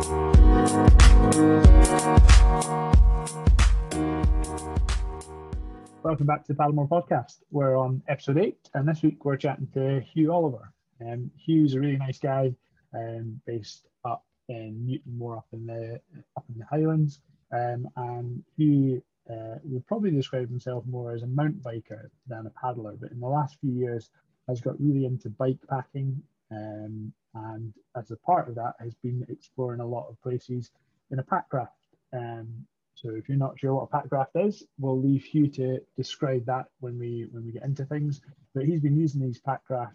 Welcome 0.00 0.24
back 6.24 6.46
to 6.46 6.54
the 6.54 6.58
Paddlemore 6.58 6.88
podcast. 6.88 7.42
We're 7.50 7.76
on 7.76 8.02
episode 8.08 8.38
eight, 8.38 8.70
and 8.72 8.88
this 8.88 9.02
week 9.02 9.22
we're 9.26 9.36
chatting 9.36 9.68
to 9.74 10.02
Huw 10.16 10.32
Oliver. 10.32 10.72
Um, 11.02 11.30
Huw's 11.46 11.74
a 11.74 11.80
really 11.80 11.98
nice 11.98 12.18
guy, 12.18 12.54
um, 12.94 13.42
based 13.46 13.88
up 14.06 14.24
in 14.48 14.88
Newtonmore, 14.88 15.36
up 15.36 15.46
in 15.52 15.66
the 15.66 16.00
up 16.34 16.44
in 16.48 16.58
the 16.58 16.64
Highlands, 16.64 17.20
um, 17.52 17.86
and 17.96 18.42
he 18.56 19.02
uh, 19.30 19.56
would 19.64 19.86
probably 19.86 20.12
describe 20.12 20.48
himself 20.48 20.82
more 20.86 21.12
as 21.12 21.24
a 21.24 21.26
mountain 21.26 21.60
biker 21.62 22.08
than 22.26 22.46
a 22.46 22.50
paddler. 22.58 22.96
But 22.98 23.12
in 23.12 23.20
the 23.20 23.28
last 23.28 23.58
few 23.60 23.72
years, 23.72 24.08
has 24.48 24.62
got 24.62 24.80
really 24.80 25.04
into 25.04 25.28
bike 25.28 25.58
packing, 25.68 26.22
um, 26.50 27.12
and 27.34 27.72
as 27.96 28.10
a 28.10 28.16
part 28.16 28.48
of 28.48 28.54
that, 28.56 28.74
has 28.80 28.94
been 29.02 29.24
exploring 29.28 29.80
a 29.80 29.86
lot 29.86 30.08
of 30.08 30.20
places 30.22 30.70
in 31.10 31.18
a 31.18 31.22
packraft. 31.22 31.68
Um, 32.12 32.66
so 32.94 33.10
if 33.10 33.28
you're 33.28 33.38
not 33.38 33.58
sure 33.58 33.74
what 33.74 33.88
a 33.90 33.96
packraft 33.96 34.46
is, 34.46 34.64
we'll 34.78 35.00
leave 35.00 35.24
Huw 35.32 35.52
to 35.54 35.80
describe 35.96 36.44
that 36.46 36.66
when 36.80 36.98
we 36.98 37.28
when 37.30 37.46
we 37.46 37.52
get 37.52 37.64
into 37.64 37.84
things. 37.84 38.20
But 38.54 38.64
he's 38.64 38.80
been 38.80 38.96
using 38.96 39.22
these 39.22 39.40
packraft 39.40 39.94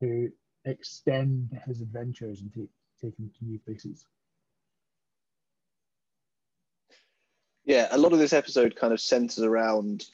to 0.00 0.32
extend 0.64 1.58
his 1.66 1.80
adventures 1.80 2.40
and 2.40 2.52
take 2.52 2.70
take 3.00 3.18
him 3.18 3.30
to 3.38 3.44
new 3.44 3.58
places. 3.60 4.04
Yeah, 7.64 7.88
a 7.90 7.98
lot 7.98 8.12
of 8.12 8.18
this 8.18 8.32
episode 8.32 8.74
kind 8.74 8.92
of 8.92 9.00
centers 9.00 9.44
around 9.44 10.06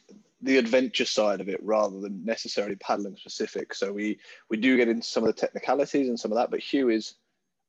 the 0.47 0.57
adventure 0.59 1.05
side 1.05 1.41
of 1.41 1.49
it 1.49 1.61
rather 1.63 1.99
than 2.01 2.25
necessarily 2.25 2.77
paddling 2.77 3.17
specific. 3.17 3.75
So 3.75 3.93
we 3.93 4.19
we 4.49 4.57
do 4.57 4.77
get 4.77 4.89
into 4.89 5.07
some 5.07 5.25
of 5.25 5.29
the 5.29 5.41
technicalities 5.41 6.09
and 6.09 6.19
some 6.19 6.33
of 6.33 6.37
that, 6.37 6.51
but 6.51 6.61
Huw 6.61 6.93
is, 6.95 7.15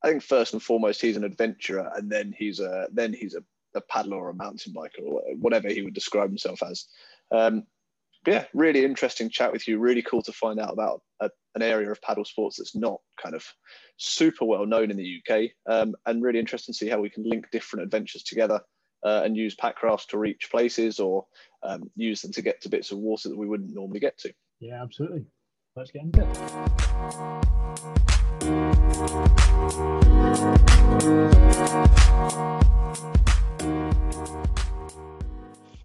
I 0.02 0.08
think, 0.08 0.22
first 0.22 0.52
and 0.52 0.62
foremost, 0.62 1.00
he's 1.00 1.16
an 1.16 1.24
adventurer, 1.24 1.90
and 1.96 2.10
then 2.10 2.34
he's 2.36 2.60
a 2.60 2.88
then 2.92 3.12
he's 3.12 3.34
a, 3.34 3.42
a 3.74 3.80
paddler 3.82 4.16
or 4.16 4.30
a 4.30 4.34
mountain 4.34 4.72
biker 4.72 5.04
or 5.04 5.22
whatever 5.36 5.68
he 5.68 5.82
would 5.82 5.94
describe 5.94 6.30
himself 6.30 6.62
as. 6.62 6.86
Um, 7.32 7.64
yeah, 8.26 8.44
really 8.54 8.84
interesting 8.84 9.30
chat 9.30 9.52
with 9.52 9.66
you. 9.66 9.78
Really 9.78 10.02
cool 10.02 10.22
to 10.22 10.32
find 10.32 10.60
out 10.60 10.72
about 10.72 11.02
a, 11.20 11.30
an 11.54 11.62
area 11.62 11.90
of 11.90 12.02
paddle 12.02 12.24
sports 12.24 12.56
that's 12.56 12.76
not 12.76 13.00
kind 13.20 13.34
of 13.34 13.44
super 13.96 14.44
well 14.44 14.66
known 14.66 14.90
in 14.90 14.96
the 14.96 15.20
UK, 15.20 15.50
um, 15.68 15.96
and 16.06 16.22
really 16.22 16.38
interesting 16.38 16.72
to 16.72 16.78
see 16.78 16.88
how 16.88 17.00
we 17.00 17.10
can 17.10 17.28
link 17.28 17.50
different 17.50 17.82
adventures 17.82 18.22
together 18.22 18.60
uh, 19.04 19.22
and 19.24 19.36
use 19.36 19.54
packrafts 19.56 20.06
to 20.08 20.18
reach 20.18 20.50
places 20.50 20.98
or 21.00 21.26
um, 21.62 21.90
use 21.96 22.22
them 22.22 22.32
to 22.32 22.42
get 22.42 22.60
to 22.62 22.68
bits 22.68 22.90
of 22.90 22.98
water 22.98 23.28
that 23.28 23.38
we 23.38 23.46
wouldn't 23.46 23.74
normally 23.74 24.00
get 24.00 24.18
to. 24.18 24.32
Yeah, 24.60 24.82
absolutely. 24.82 25.24
Let's 25.76 25.90
get 25.90 26.02
into 26.02 26.22
it. 26.22 27.48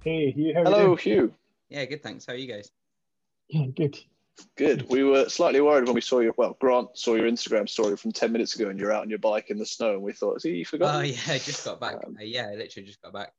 Hey, 0.03 0.33
Huw. 0.33 0.53
Hello, 0.53 0.95
Huw. 0.95 1.31
Yeah, 1.69 1.85
good. 1.85 2.03
Thanks. 2.03 2.25
How 2.25 2.33
are 2.33 2.35
you 2.35 2.47
guys? 2.51 2.71
Yeah, 3.47 3.67
good. 3.67 3.97
Good. 4.55 4.87
We 4.89 5.03
were 5.03 5.29
slightly 5.29 5.61
worried 5.61 5.85
when 5.85 5.95
we 5.95 6.01
saw 6.01 6.19
your 6.19 6.33
well, 6.37 6.57
Grant 6.59 6.97
saw 6.97 7.15
your 7.15 7.29
Instagram 7.29 7.69
story 7.69 7.95
from 7.97 8.11
ten 8.11 8.31
minutes 8.31 8.55
ago, 8.55 8.69
and 8.69 8.79
you're 8.79 8.91
out 8.91 9.03
on 9.03 9.09
your 9.09 9.19
bike 9.19 9.49
in 9.49 9.57
the 9.57 9.65
snow, 9.65 9.93
and 9.93 10.01
we 10.01 10.13
thought, 10.13 10.37
"Is 10.37 10.43
he 10.43 10.63
forgot?" 10.63 10.95
Oh 10.95 11.01
yeah, 11.01 11.19
I 11.27 11.37
just 11.39 11.65
got 11.65 11.79
back. 11.79 11.95
Um, 12.05 12.17
yeah, 12.19 12.49
I 12.51 12.55
literally 12.55 12.87
just 12.87 13.01
got 13.01 13.13
back. 13.13 13.33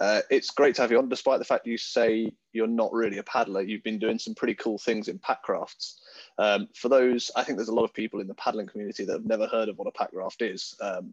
Uh, 0.00 0.22
it's 0.30 0.50
great 0.50 0.74
to 0.74 0.80
have 0.80 0.90
you 0.90 0.98
on, 0.98 1.10
despite 1.10 1.38
the 1.38 1.44
fact 1.44 1.66
you 1.66 1.76
say 1.76 2.32
you're 2.52 2.66
not 2.66 2.90
really 2.90 3.18
a 3.18 3.22
paddler. 3.22 3.60
You've 3.60 3.82
been 3.82 3.98
doing 3.98 4.18
some 4.18 4.34
pretty 4.34 4.54
cool 4.54 4.78
things 4.78 5.08
in 5.08 5.18
packrafts. 5.18 5.96
Um, 6.38 6.68
for 6.74 6.88
those, 6.88 7.30
I 7.36 7.44
think 7.44 7.58
there's 7.58 7.68
a 7.68 7.74
lot 7.74 7.84
of 7.84 7.92
people 7.92 8.20
in 8.20 8.26
the 8.26 8.34
paddling 8.34 8.66
community 8.66 9.04
that 9.04 9.12
have 9.12 9.26
never 9.26 9.46
heard 9.46 9.68
of 9.68 9.76
what 9.76 9.88
a 9.88 9.92
packraft 9.92 10.40
is. 10.40 10.74
Um, 10.80 11.12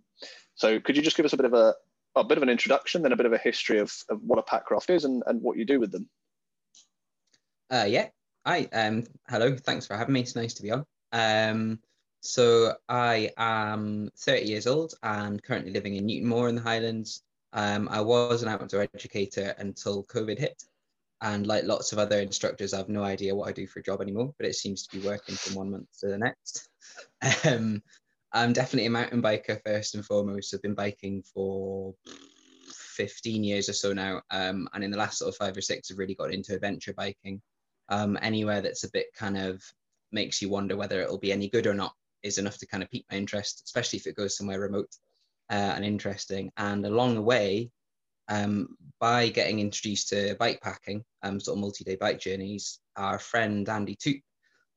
so, 0.55 0.79
could 0.79 0.95
you 0.95 1.01
just 1.01 1.17
give 1.17 1.25
us 1.25 1.33
a 1.33 1.37
bit 1.37 1.45
of 1.45 1.53
a, 1.53 1.75
a 2.15 2.23
bit 2.23 2.37
of 2.37 2.43
an 2.43 2.49
introduction, 2.49 3.01
then 3.01 3.11
a 3.11 3.17
bit 3.17 3.25
of 3.25 3.33
a 3.33 3.37
history 3.37 3.79
of, 3.79 3.93
of 4.07 4.21
what 4.23 4.39
a 4.39 4.41
packraft 4.41 4.89
is 4.89 5.03
and, 5.03 5.21
and 5.27 5.41
what 5.41 5.57
you 5.57 5.65
do 5.65 5.81
with 5.81 5.91
them? 5.91 6.07
Uh, 7.69 7.85
yeah, 7.89 8.07
Hi, 8.47 8.65
um, 8.71 9.03
hello. 9.27 9.57
Thanks 9.57 9.85
for 9.85 9.97
having 9.97 10.13
me. 10.13 10.21
It's 10.21 10.37
nice 10.37 10.53
to 10.53 10.63
be 10.63 10.71
on. 10.71 10.85
Um, 11.11 11.79
so 12.21 12.75
I 12.87 13.31
am 13.35 14.09
30 14.19 14.45
years 14.45 14.67
old 14.67 14.93
and 15.03 15.43
currently 15.43 15.73
living 15.73 15.95
in 15.95 16.07
Newtonmore 16.07 16.47
in 16.47 16.55
the 16.55 16.61
Highlands. 16.61 17.23
Um, 17.51 17.89
I 17.91 17.99
was 17.99 18.43
an 18.43 18.47
outdoor 18.47 18.83
educator 18.83 19.53
until 19.57 20.05
COVID 20.05 20.39
hit. 20.39 20.63
And 21.19 21.45
like 21.45 21.65
lots 21.65 21.91
of 21.91 21.99
other 21.99 22.21
instructors, 22.21 22.73
I 22.73 22.77
have 22.77 22.87
no 22.87 23.03
idea 23.03 23.35
what 23.35 23.49
I 23.49 23.51
do 23.51 23.67
for 23.67 23.81
a 23.81 23.83
job 23.83 23.99
anymore, 23.99 24.33
but 24.37 24.47
it 24.47 24.55
seems 24.55 24.87
to 24.87 24.97
be 24.97 25.05
working 25.05 25.35
from 25.35 25.55
one 25.55 25.71
month 25.71 25.89
to 25.99 26.07
the 26.07 26.17
next. 26.17 26.69
Um, 27.45 27.83
I'm 28.31 28.53
definitely 28.53 28.85
a 28.85 28.91
mountain 28.91 29.21
biker 29.21 29.59
first 29.65 29.95
and 29.95 30.05
foremost. 30.05 30.53
I've 30.53 30.61
been 30.61 30.73
biking 30.73 31.21
for 31.33 31.93
15 32.95 33.43
years 33.43 33.67
or 33.67 33.73
so 33.73 33.91
now. 33.91 34.21
Um, 34.31 34.69
and 34.71 34.85
in 34.85 34.91
the 34.91 34.97
last 34.97 35.17
sort 35.17 35.27
of 35.27 35.35
five 35.35 35.57
or 35.57 35.61
six, 35.61 35.91
I've 35.91 35.97
really 35.97 36.15
got 36.15 36.33
into 36.33 36.55
adventure 36.55 36.93
biking 36.93 37.41
um, 37.89 38.17
anywhere 38.21 38.61
that's 38.61 38.83
a 38.83 38.91
bit 38.91 39.07
kind 39.15 39.37
of 39.37 39.61
makes 40.11 40.41
you 40.41 40.49
wonder 40.49 40.75
whether 40.75 41.01
it'll 41.01 41.17
be 41.17 41.31
any 41.31 41.49
good 41.49 41.67
or 41.67 41.73
not 41.73 41.93
is 42.23 42.37
enough 42.37 42.57
to 42.57 42.67
kind 42.67 42.83
of 42.83 42.89
pique 42.89 43.05
my 43.11 43.17
interest, 43.17 43.63
especially 43.65 43.97
if 43.97 44.07
it 44.07 44.15
goes 44.15 44.35
somewhere 44.35 44.59
remote 44.59 44.89
uh, 45.49 45.73
and 45.75 45.85
interesting. 45.85 46.51
And 46.57 46.85
along 46.85 47.15
the 47.15 47.21
way, 47.21 47.71
um, 48.29 48.75
by 48.99 49.29
getting 49.29 49.59
introduced 49.59 50.09
to 50.09 50.35
bike 50.39 50.59
packing, 50.61 51.03
um, 51.23 51.39
sort 51.39 51.57
of 51.57 51.61
multi-day 51.61 51.95
bike 51.95 52.19
journeys, 52.19 52.79
our 52.95 53.19
friend 53.19 53.67
Andy 53.69 53.95
Toop, 53.95 54.21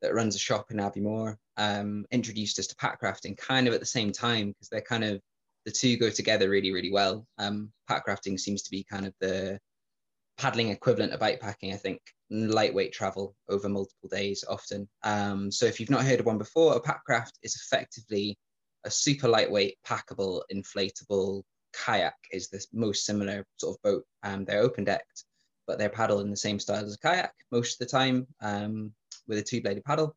that 0.02 0.14
runs 0.14 0.34
a 0.34 0.38
shop 0.38 0.70
in 0.70 0.78
Aviemore, 0.78 1.36
um, 1.56 2.06
introduced 2.10 2.58
us 2.58 2.66
to 2.68 2.74
packrafting 2.76 3.36
kind 3.36 3.68
of 3.68 3.74
at 3.74 3.80
the 3.80 3.86
same 3.86 4.12
time 4.12 4.48
because 4.48 4.68
they're 4.70 4.80
kind 4.80 5.04
of 5.04 5.20
the 5.66 5.70
two 5.70 5.98
go 5.98 6.08
together 6.08 6.48
really, 6.48 6.72
really 6.72 6.90
well. 6.90 7.26
Um, 7.36 7.70
packrafting 7.88 8.40
seems 8.40 8.62
to 8.62 8.70
be 8.70 8.84
kind 8.84 9.06
of 9.06 9.12
the 9.20 9.58
paddling 10.38 10.70
equivalent 10.70 11.12
of 11.12 11.20
bike 11.20 11.40
packing, 11.40 11.74
I 11.74 11.76
think 11.76 12.00
lightweight 12.30 12.92
travel 12.92 13.34
over 13.48 13.68
multiple 13.68 14.08
days 14.08 14.44
often. 14.48 14.88
Um, 15.02 15.50
so 15.50 15.66
if 15.66 15.80
you've 15.80 15.90
not 15.90 16.04
heard 16.04 16.20
of 16.20 16.26
one 16.26 16.38
before, 16.38 16.76
a 16.76 16.80
packraft 16.80 17.32
is 17.42 17.56
effectively 17.56 18.38
a 18.84 18.90
super 18.90 19.28
lightweight, 19.28 19.76
packable, 19.86 20.42
inflatable 20.52 21.42
kayak 21.72 22.14
is 22.32 22.48
the 22.48 22.64
most 22.72 23.04
similar 23.04 23.44
sort 23.56 23.76
of 23.76 23.82
boat. 23.82 24.04
Um, 24.22 24.44
they're 24.44 24.62
open 24.62 24.84
decked, 24.84 25.24
but 25.66 25.78
they're 25.78 25.88
paddled 25.88 26.22
in 26.22 26.30
the 26.30 26.36
same 26.36 26.58
style 26.58 26.84
as 26.84 26.94
a 26.94 26.98
kayak 26.98 27.32
most 27.52 27.80
of 27.80 27.86
the 27.86 27.90
time 27.90 28.26
um, 28.40 28.92
with 29.28 29.38
a 29.38 29.42
two 29.42 29.60
bladed 29.60 29.84
paddle. 29.84 30.16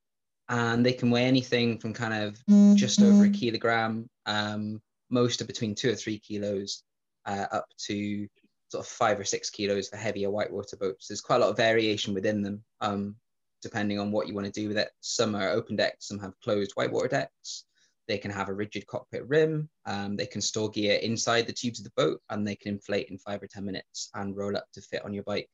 And 0.50 0.86
they 0.86 0.94
can 0.94 1.10
weigh 1.10 1.26
anything 1.26 1.80
from 1.80 1.94
kind 1.94 2.14
of 2.14 2.76
just 2.76 3.02
over 3.02 3.26
a 3.26 3.30
kilogram, 3.30 4.10
um, 4.26 4.82
most 5.10 5.42
are 5.42 5.46
between 5.46 5.74
two 5.74 5.90
or 5.90 5.96
three 5.96 6.20
kilos, 6.20 6.84
uh, 7.26 7.46
up 7.52 7.66
to 7.88 8.28
sort 8.74 8.86
of 8.86 8.92
five 8.92 9.20
or 9.20 9.24
six 9.24 9.52
kilos 9.52 9.88
for 9.88 9.98
heavier 9.98 10.32
whitewater 10.32 10.76
boats. 10.76 11.08
There's 11.08 11.22
quite 11.22 11.36
a 11.38 11.40
lot 11.40 11.52
of 11.52 11.58
variation 11.58 12.16
within 12.16 12.42
them, 12.42 12.64
um, 12.82 13.16
depending 13.62 14.00
on 14.00 14.12
what 14.12 14.28
you 14.28 14.34
want 14.34 14.48
to 14.48 14.60
do 14.62 14.68
with 14.68 14.80
it. 14.80 14.90
Some 15.00 15.36
are 15.36 15.52
open 15.52 15.76
decks, 15.76 16.08
some 16.08 16.18
have 16.20 16.40
closed 16.44 16.72
whitewater 16.74 17.08
decks. 17.08 17.66
They 18.08 18.18
can 18.18 18.32
have 18.32 18.50
a 18.50 18.54
rigid 18.54 18.88
cockpit 18.88 19.28
rim. 19.28 19.70
Um, 19.86 20.18
they 20.18 20.26
can 20.26 20.42
store 20.42 20.72
gear 20.72 20.96
inside 20.96 21.46
the 21.46 21.54
tubes 21.54 21.80
of 21.80 21.86
the 21.86 21.94
boat, 21.96 22.20
and 22.30 22.46
they 22.46 22.56
can 22.56 22.74
inflate 22.74 23.10
in 23.10 23.18
five 23.20 23.44
or 23.44 23.48
ten 23.48 23.64
minutes 23.64 24.10
and 24.16 24.36
roll 24.36 24.58
up 24.58 24.66
to 24.74 24.82
fit 24.82 25.06
on 25.06 25.14
your 25.14 25.24
bike 25.24 25.50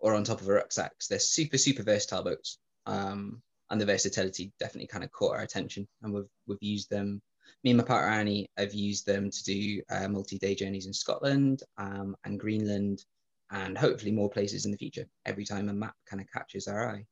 or 0.00 0.14
on 0.14 0.24
top 0.24 0.40
of 0.40 0.48
a 0.48 0.52
rucksack. 0.54 0.92
So 1.00 1.12
they're 1.12 1.20
super, 1.20 1.58
super 1.58 1.82
versatile 1.82 2.24
boats. 2.24 2.58
Um, 2.86 3.42
and 3.70 3.80
the 3.80 3.86
versatility 3.86 4.52
definitely 4.58 4.88
kind 4.88 5.04
of 5.04 5.12
caught 5.12 5.36
our 5.36 5.42
attention, 5.42 5.86
and 6.02 6.14
we've 6.14 6.32
we've 6.46 6.62
used 6.62 6.88
them 6.88 7.20
me 7.62 7.70
and 7.70 7.78
my 7.78 7.84
partner 7.84 8.10
Annie 8.10 8.48
have 8.56 8.74
used 8.74 9.06
them 9.06 9.30
to 9.30 9.44
do 9.44 9.82
uh, 9.90 10.08
multi-day 10.08 10.54
journeys 10.54 10.86
in 10.86 10.92
Scotland 10.92 11.62
um, 11.78 12.16
and 12.24 12.40
Greenland 12.40 13.04
and 13.50 13.76
hopefully 13.76 14.12
more 14.12 14.30
places 14.30 14.64
in 14.64 14.72
the 14.72 14.78
future 14.78 15.06
every 15.26 15.44
time 15.44 15.68
a 15.68 15.72
map 15.72 15.94
kind 16.06 16.20
of 16.20 16.30
catches 16.32 16.66
our 16.68 16.90
eye. 16.90 17.04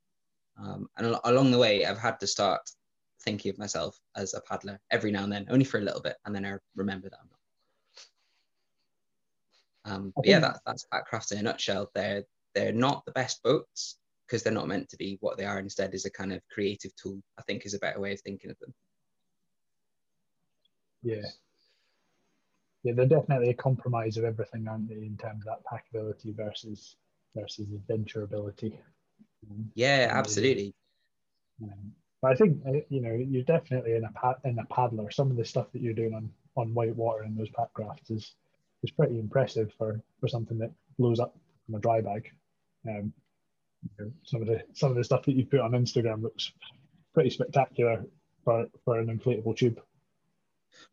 Um, 0.58 0.88
and 0.96 1.06
al- 1.06 1.20
along 1.24 1.50
the 1.50 1.58
way, 1.58 1.84
I've 1.84 1.98
had 1.98 2.20
to 2.20 2.26
start 2.26 2.60
thinking 3.22 3.50
of 3.50 3.58
myself 3.58 3.98
as 4.16 4.34
a 4.34 4.40
paddler 4.40 4.80
every 4.90 5.10
now 5.10 5.24
and 5.24 5.32
then, 5.32 5.46
only 5.50 5.64
for 5.64 5.78
a 5.78 5.82
little 5.82 6.00
bit, 6.00 6.16
and 6.24 6.34
then 6.34 6.44
I 6.44 6.56
remember 6.74 7.08
that 7.08 7.18
I'm 7.20 7.28
not. 7.30 7.38
Um, 9.84 10.12
but 10.14 10.26
yeah, 10.26 10.38
that, 10.40 10.60
that's 10.66 10.86
Packraft 10.92 11.32
in 11.32 11.38
a 11.38 11.42
nutshell. 11.42 11.90
They're 11.94 12.24
they're 12.54 12.72
not 12.72 13.04
the 13.04 13.12
best 13.12 13.42
boats 13.42 13.98
because 14.26 14.42
they're 14.42 14.52
not 14.52 14.68
meant 14.68 14.88
to 14.90 14.96
be 14.96 15.18
what 15.20 15.36
they 15.36 15.44
are. 15.44 15.58
Instead, 15.58 15.94
is 15.94 16.04
a 16.04 16.10
kind 16.10 16.32
of 16.32 16.40
creative 16.52 16.94
tool. 16.96 17.20
I 17.38 17.42
think 17.42 17.64
is 17.64 17.74
a 17.74 17.78
better 17.78 18.00
way 18.00 18.12
of 18.12 18.20
thinking 18.20 18.50
of 18.50 18.58
them. 18.60 18.74
Yeah. 21.02 21.22
Yeah, 22.82 22.94
they're 22.94 23.06
definitely 23.06 23.50
a 23.50 23.54
compromise 23.54 24.16
of 24.16 24.24
everything, 24.24 24.66
aren't 24.66 24.88
they, 24.88 24.96
in 24.96 25.16
terms 25.16 25.44
of 25.46 25.54
that 25.54 25.64
packability 25.64 26.34
versus 26.34 26.96
versus 27.34 27.66
adventurability. 27.68 28.76
Yeah, 29.74 30.08
absolutely. 30.10 30.74
Um, 31.62 31.92
but 32.20 32.32
I 32.32 32.34
think 32.34 32.58
uh, 32.66 32.72
you 32.88 33.00
know 33.00 33.14
you're 33.14 33.42
definitely 33.42 33.94
in 33.94 34.04
a 34.04 34.12
pad, 34.12 34.36
in 34.44 34.58
a 34.58 34.64
paddler. 34.66 35.10
Some 35.10 35.30
of 35.30 35.36
the 35.36 35.44
stuff 35.44 35.66
that 35.72 35.82
you're 35.82 35.92
doing 35.92 36.14
on 36.14 36.30
on 36.56 36.74
white 36.74 36.94
water 36.94 37.24
in 37.24 37.36
those 37.36 37.50
pack 37.50 37.68
rafts 37.78 38.10
is 38.10 38.34
is 38.82 38.90
pretty 38.90 39.18
impressive 39.18 39.72
for 39.78 40.00
for 40.20 40.28
something 40.28 40.58
that 40.58 40.70
blows 40.98 41.20
up 41.20 41.36
from 41.66 41.76
a 41.76 41.80
dry 41.80 42.00
bag. 42.00 42.30
Um, 42.88 43.12
you 43.82 44.04
know, 44.04 44.12
some 44.24 44.40
of 44.40 44.46
the 44.46 44.62
some 44.72 44.90
of 44.90 44.96
the 44.96 45.04
stuff 45.04 45.24
that 45.24 45.36
you 45.36 45.46
put 45.46 45.60
on 45.60 45.72
Instagram 45.72 46.22
looks 46.22 46.52
pretty 47.14 47.30
spectacular 47.30 48.04
for 48.44 48.66
for 48.84 48.98
an 48.98 49.06
inflatable 49.06 49.56
tube. 49.56 49.80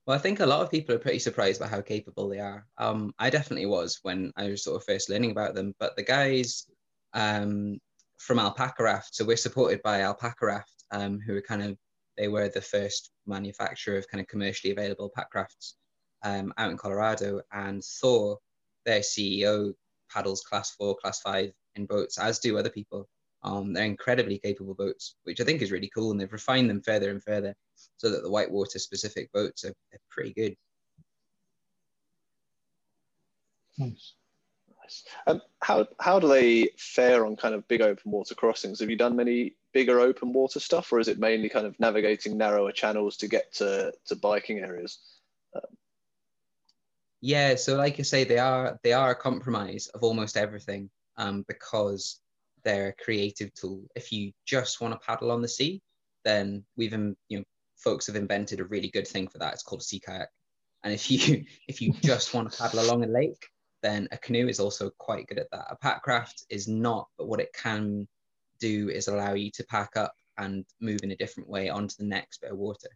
Well, 0.05 0.15
I 0.15 0.19
think 0.19 0.39
a 0.39 0.45
lot 0.45 0.61
of 0.61 0.71
people 0.71 0.95
are 0.95 0.99
pretty 0.99 1.19
surprised 1.19 1.59
by 1.59 1.67
how 1.67 1.81
capable 1.81 2.29
they 2.29 2.39
are. 2.39 2.65
Um, 2.77 3.13
I 3.19 3.29
definitely 3.29 3.65
was 3.65 3.99
when 4.01 4.31
I 4.35 4.49
was 4.49 4.63
sort 4.63 4.77
of 4.77 4.85
first 4.85 5.09
learning 5.09 5.31
about 5.31 5.55
them. 5.55 5.73
But 5.79 5.95
the 5.95 6.03
guys 6.03 6.65
um, 7.13 7.79
from 8.17 8.39
Alpacka 8.39 8.79
Raft, 8.79 9.15
so 9.15 9.25
we're 9.25 9.37
supported 9.37 9.81
by 9.83 9.99
Alpacka 9.99 10.43
Raft, 10.43 10.83
um, 10.91 11.19
who 11.19 11.35
are 11.35 11.41
kind 11.41 11.63
of 11.63 11.77
they 12.17 12.27
were 12.27 12.49
the 12.49 12.61
first 12.61 13.11
manufacturer 13.25 13.97
of 13.97 14.07
kind 14.09 14.19
of 14.19 14.27
commercially 14.27 14.71
available 14.71 15.09
pack 15.15 15.33
rafts 15.33 15.75
um, 16.23 16.53
out 16.57 16.69
in 16.69 16.77
Colorado, 16.77 17.41
and 17.53 17.81
Thor, 17.83 18.37
their 18.85 18.99
CEO, 18.99 19.73
paddles 20.11 20.41
class 20.41 20.71
four, 20.71 20.97
class 20.97 21.21
five 21.21 21.51
in 21.75 21.85
boats, 21.85 22.19
as 22.19 22.39
do 22.39 22.57
other 22.57 22.69
people. 22.69 23.07
Um, 23.43 23.73
they're 23.73 23.85
incredibly 23.85 24.37
capable 24.37 24.73
boats, 24.73 25.15
which 25.23 25.39
I 25.39 25.45
think 25.45 25.61
is 25.61 25.71
really 25.71 25.89
cool, 25.93 26.11
and 26.11 26.19
they've 26.19 26.31
refined 26.31 26.69
them 26.69 26.81
further 26.81 27.09
and 27.09 27.23
further 27.23 27.55
so 27.97 28.09
that 28.09 28.21
the 28.21 28.29
whitewater 28.29 28.79
specific 28.79 29.31
boats 29.31 29.63
are, 29.63 29.69
are 29.69 29.99
pretty 30.09 30.33
good. 30.33 30.55
Nice. 33.77 34.13
Nice. 34.81 35.03
Um, 35.27 35.41
how 35.61 35.87
how 35.99 36.19
do 36.19 36.27
they 36.27 36.69
fare 36.77 37.25
on 37.25 37.37
kind 37.37 37.55
of 37.55 37.67
big 37.67 37.81
open 37.81 38.11
water 38.11 38.35
crossings? 38.35 38.79
Have 38.81 38.89
you 38.89 38.97
done 38.97 39.15
many 39.15 39.55
bigger 39.73 39.99
open 39.99 40.33
water 40.33 40.59
stuff, 40.59 40.91
or 40.91 40.99
is 40.99 41.07
it 41.07 41.19
mainly 41.19 41.47
kind 41.47 41.65
of 41.65 41.79
navigating 41.79 42.37
narrower 42.37 42.71
channels 42.71 43.15
to 43.17 43.27
get 43.27 43.53
to, 43.53 43.93
to 44.07 44.15
biking 44.15 44.59
areas? 44.59 44.99
Um, 45.55 45.61
yeah, 47.21 47.55
so 47.55 47.75
like 47.75 47.99
I 47.99 48.03
say, 48.03 48.25
they 48.25 48.39
are 48.39 48.79
they 48.83 48.93
are 48.93 49.11
a 49.11 49.15
compromise 49.15 49.87
of 49.87 50.03
almost 50.03 50.35
everything 50.35 50.89
um, 51.17 51.45
because 51.47 52.19
they're 52.63 52.89
a 52.89 53.03
creative 53.03 53.53
tool. 53.53 53.83
If 53.95 54.11
you 54.11 54.31
just 54.45 54.81
want 54.81 54.93
to 54.93 55.05
paddle 55.05 55.31
on 55.31 55.41
the 55.41 55.47
sea, 55.47 55.81
then 56.23 56.63
we've 56.75 56.93
you 56.93 57.37
know 57.37 57.43
folks 57.77 58.07
have 58.07 58.15
invented 58.15 58.59
a 58.59 58.65
really 58.65 58.89
good 58.89 59.07
thing 59.07 59.27
for 59.27 59.37
that. 59.39 59.53
It's 59.53 59.63
called 59.63 59.81
a 59.81 59.83
sea 59.83 59.99
kayak. 59.99 60.29
And 60.83 60.93
if 60.93 61.09
you 61.09 61.45
if 61.67 61.81
you 61.81 61.93
just 62.01 62.33
want 62.33 62.51
to 62.51 62.57
paddle 62.57 62.81
along 62.81 63.03
a 63.03 63.07
lake, 63.07 63.47
then 63.81 64.07
a 64.11 64.17
canoe 64.17 64.47
is 64.47 64.59
also 64.59 64.91
quite 64.97 65.27
good 65.27 65.39
at 65.39 65.51
that. 65.51 65.67
A 65.69 65.75
pack 65.75 66.05
raft 66.07 66.45
is 66.49 66.67
not, 66.67 67.07
but 67.17 67.27
what 67.27 67.39
it 67.39 67.53
can 67.53 68.07
do 68.59 68.89
is 68.89 69.07
allow 69.07 69.33
you 69.33 69.51
to 69.51 69.63
pack 69.65 69.95
up 69.95 70.13
and 70.37 70.65
move 70.79 70.99
in 71.03 71.11
a 71.11 71.15
different 71.15 71.49
way 71.49 71.69
onto 71.69 71.95
the 71.97 72.05
next 72.05 72.41
bit 72.41 72.51
of 72.51 72.57
water. 72.57 72.89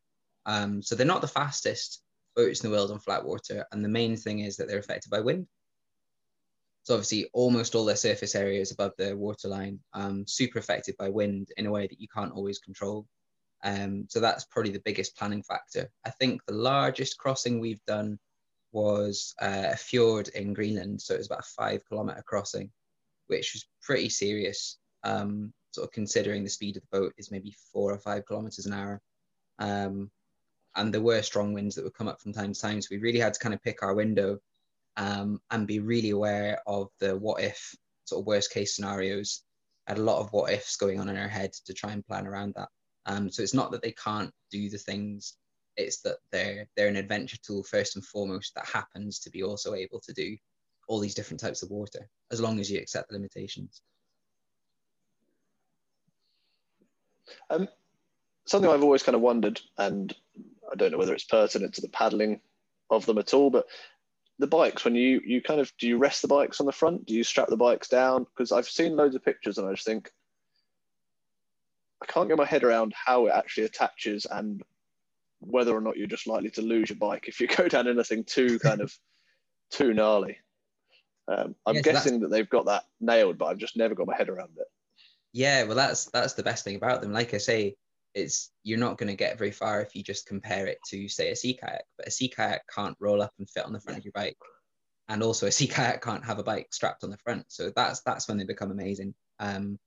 Um, 0.46 0.82
so 0.82 0.96
they're 0.96 1.08
not 1.08 1.22
the 1.22 1.28
fastest 1.28 2.02
boats 2.36 2.64
in 2.64 2.70
the 2.70 2.76
world 2.76 2.92
on 2.92 3.00
flat 3.00 3.24
water, 3.24 3.66
and 3.72 3.84
the 3.84 3.90
main 3.90 4.18
thing 4.18 4.40
is 4.40 4.58
that 4.58 4.68
they're 4.68 4.80
affected 4.80 5.10
by 5.10 5.20
wind. 5.20 5.48
So 6.84 6.94
obviously, 6.94 7.30
almost 7.34 7.76
all 7.76 7.86
their 7.86 7.96
surface 7.96 8.36
area 8.36 8.60
is 8.60 8.72
above 8.72 8.92
the 8.98 9.16
waterline, 9.16 9.80
um, 9.94 10.26
super 10.28 10.60
affected 10.60 10.96
by 10.98 11.10
wind 11.10 11.50
in 11.56 11.66
a 11.66 11.72
way 11.72 11.88
that 11.88 12.00
you 12.00 12.08
can't 12.14 12.34
always 12.34 12.60
control. 12.60 13.08
Um, 13.64 14.06
so 14.10 14.20
that's 14.20 14.44
probably 14.46 14.72
the 14.72 14.82
biggest 14.84 15.18
planning 15.18 15.44
factor. 15.44 15.90
I 16.06 16.10
think 16.10 16.42
the 16.46 16.54
largest 16.54 17.18
crossing 17.18 17.60
we've 17.60 17.84
done 17.88 18.20
was 18.74 19.34
uh, 19.42 19.70
a 19.72 19.78
fjord 19.78 20.28
in 20.30 20.54
Greenland. 20.54 21.02
So 21.02 21.14
it 21.14 21.20
was 21.20 21.28
about 21.28 21.40
a 21.40 21.54
five 21.56 21.86
kilometer 21.88 22.22
crossing, 22.28 22.70
which 23.28 23.54
was 23.54 23.66
pretty 23.82 24.10
serious. 24.10 24.78
Um, 25.06 25.54
sort 25.72 25.88
of 25.88 25.92
considering 25.92 26.44
the 26.44 26.50
speed 26.50 26.76
of 26.76 26.84
the 26.84 27.00
boat 27.00 27.14
is 27.18 27.32
maybe 27.32 27.56
four 27.72 27.94
or 27.94 27.98
five 27.98 28.26
kilometers 28.26 28.66
an 28.66 28.74
hour. 28.74 29.02
Um, 29.60 30.12
and 30.76 30.94
there 30.94 31.02
were 31.02 31.22
strong 31.22 31.54
winds 31.54 31.76
that 31.76 31.84
would 31.84 31.94
come 31.94 32.08
up 32.08 32.20
from 32.22 32.34
time 32.34 32.52
to 32.52 32.60
time. 32.60 32.82
So 32.82 32.90
we 32.92 32.98
really 32.98 33.20
had 33.20 33.34
to 33.36 33.40
kind 33.40 33.54
of 33.54 33.64
pick 33.64 33.84
our 33.84 33.94
window 33.94 34.40
um, 34.98 35.40
and 35.52 35.68
be 35.68 35.80
really 35.80 36.12
aware 36.12 36.62
of 36.68 36.90
the 37.00 37.16
what 37.16 37.42
if 37.42 37.76
sort 38.06 38.22
of 38.22 38.28
worst 38.28 38.52
case 38.52 38.76
scenarios. 38.76 39.44
Had 39.88 39.98
a 39.98 40.04
lot 40.04 40.22
of 40.22 40.32
what 40.32 40.54
ifs 40.54 40.78
going 40.78 41.00
on 41.02 41.10
in 41.10 41.18
our 41.18 41.28
head 41.28 41.52
to 41.66 41.74
try 41.74 41.92
and 41.92 42.06
plan 42.06 42.26
around 42.26 42.54
that. 42.56 42.70
Um, 43.06 43.30
so 43.30 43.44
it's 43.44 43.54
not 43.54 43.72
that 43.72 43.82
they 43.82 43.92
can't 43.92 44.32
do 44.50 44.70
the 44.70 44.78
things 44.78 45.36
it's 45.78 46.02
that 46.02 46.18
they're 46.32 46.68
they're 46.76 46.88
an 46.88 46.96
adventure 46.96 47.38
tool 47.46 47.64
first 47.64 47.96
and 47.96 48.06
foremost 48.06 48.54
that 48.56 48.66
happens 48.66 49.20
to 49.20 49.30
be 49.30 49.44
also 49.44 49.74
able 49.74 50.00
to 50.00 50.14
do 50.14 50.36
all 50.88 51.00
these 51.00 51.16
different 51.16 51.40
types 51.40 51.64
of 51.64 51.70
water 51.70 52.08
as 52.32 52.42
long 52.42 52.60
as 52.60 52.70
you 52.70 52.80
accept 52.80 53.10
the 53.10 53.16
limitations 53.16 53.82
um, 57.50 57.68
something 58.46 58.70
i've 58.70 58.84
always 58.84 59.04
kind 59.04 59.16
of 59.16 59.22
wondered 59.22 59.60
and 59.78 60.16
i 60.72 60.76
don't 60.76 60.92
know 60.92 60.98
whether 60.98 61.14
it's 61.14 61.24
pertinent 61.24 61.74
to 61.74 61.82
the 61.82 61.90
paddling 61.90 62.40
of 62.90 63.06
them 63.06 63.18
at 63.18 63.34
all 63.34 63.50
but 63.50 63.66
the 64.40 64.48
bikes 64.48 64.84
when 64.84 64.96
you 64.96 65.22
you 65.26 65.42
kind 65.42 65.60
of 65.60 65.72
do 65.78 65.88
you 65.88 65.98
rest 65.98 66.22
the 66.22 66.28
bikes 66.28 66.60
on 66.60 66.66
the 66.66 66.72
front 66.72 67.06
do 67.06 67.14
you 67.14 67.24
strap 67.24 67.48
the 67.48 67.58
bikes 67.58 67.88
down 67.88 68.24
because 68.24 68.52
i've 68.52 68.68
seen 68.68 68.96
loads 68.96 69.16
of 69.16 69.24
pictures 69.24 69.58
and 69.58 69.68
i 69.68 69.72
just 69.72 69.86
think 69.86 70.12
i 72.02 72.06
can't 72.08 72.28
get 72.28 72.38
my 72.38 72.46
head 72.46 72.64
around 72.64 72.94
how 72.96 73.28
it 73.28 73.34
actually 73.34 73.64
attaches 73.64 74.26
and 74.30 74.64
whether 75.40 75.76
or 75.76 75.82
not 75.82 75.98
you're 75.98 76.08
just 76.08 76.28
likely 76.28 76.50
to 76.50 76.62
lose 76.62 76.90
your 76.90 76.98
bike 76.98 77.28
if 77.28 77.40
you 77.40 77.48
go 77.58 77.68
down 77.68 77.88
anything 77.88 78.24
too 78.24 78.60
kind 78.60 78.82
of 78.82 78.94
too 79.74 79.94
gnarly. 79.94 80.38
Um, 81.28 81.56
I'm 81.66 81.76
yes, 81.76 81.84
guessing 81.84 82.20
that 82.22 82.30
they've 82.30 82.50
got 82.50 82.66
that 82.66 82.84
nailed, 83.00 83.38
but 83.38 83.46
I've 83.46 83.58
just 83.58 83.78
never 83.78 83.96
got 83.96 84.08
my 84.08 84.16
head 84.16 84.30
around 84.30 84.52
it. 84.58 84.68
Yeah, 85.32 85.64
well, 85.64 85.76
that's 85.76 86.06
that's 86.06 86.34
the 86.34 86.44
best 86.44 86.64
thing 86.64 86.76
about 86.76 87.02
them. 87.02 87.12
Like 87.12 87.34
I 87.34 87.38
say, 87.38 87.76
it's 88.14 88.52
you're 88.64 88.80
not 88.80 88.98
going 88.98 89.10
to 89.10 89.16
get 89.16 89.38
very 89.38 89.52
far 89.52 89.82
if 89.82 89.96
you 89.96 90.04
just 90.04 90.28
compare 90.28 90.68
it 90.68 90.80
to 90.90 91.08
say 91.08 91.32
a 91.32 91.36
sea 91.36 91.58
kayak. 91.62 91.84
But 91.98 92.08
a 92.08 92.12
sea 92.12 92.30
kayak 92.30 92.64
can't 92.74 92.98
roll 93.00 93.22
up 93.22 93.34
and 93.40 93.50
fit 93.50 93.66
on 93.66 93.74
the 93.74 93.82
front 93.82 94.00
of 94.00 94.06
your 94.06 94.12
bike, 94.14 94.38
and 95.08 95.24
also 95.24 95.48
a 95.48 95.52
sea 95.52 95.68
kayak 95.68 96.02
can't 96.02 96.26
have 96.26 96.40
a 96.40 96.44
bike 96.44 96.68
strapped 96.72 97.04
on 97.04 97.10
the 97.10 97.18
front. 97.18 97.46
So 97.50 97.72
that's 97.76 98.02
that's 98.02 98.28
when 98.28 98.38
they 98.38 98.46
become 98.46 98.72
amazing. 98.72 99.16
Um, 99.40 99.80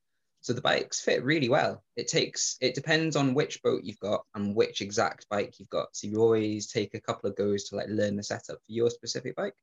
so 0.47 0.53
the 0.53 0.61
bikes 0.61 1.01
fit 1.01 1.25
really 1.25 1.49
well. 1.49 1.83
It 1.97 2.09
takes 2.09 2.57
it 2.61 2.75
depends 2.75 3.17
on 3.17 3.35
which 3.35 3.63
boat 3.63 3.83
you've 3.83 3.99
got 3.99 4.23
and 4.35 4.55
which 4.55 4.81
exact 4.81 5.29
bike 5.29 5.59
you've 5.59 5.71
got. 5.71 5.89
So 5.93 6.07
you 6.07 6.19
always 6.19 6.69
take 6.69 6.95
a 6.95 7.01
couple 7.01 7.29
of 7.29 7.37
goes 7.37 7.65
to 7.65 7.77
like 7.77 7.89
learn 7.89 8.17
the 8.17 8.23
setup 8.23 8.59
for 8.59 8.73
your 8.73 8.91
specific 8.91 9.35
bike. 9.35 9.57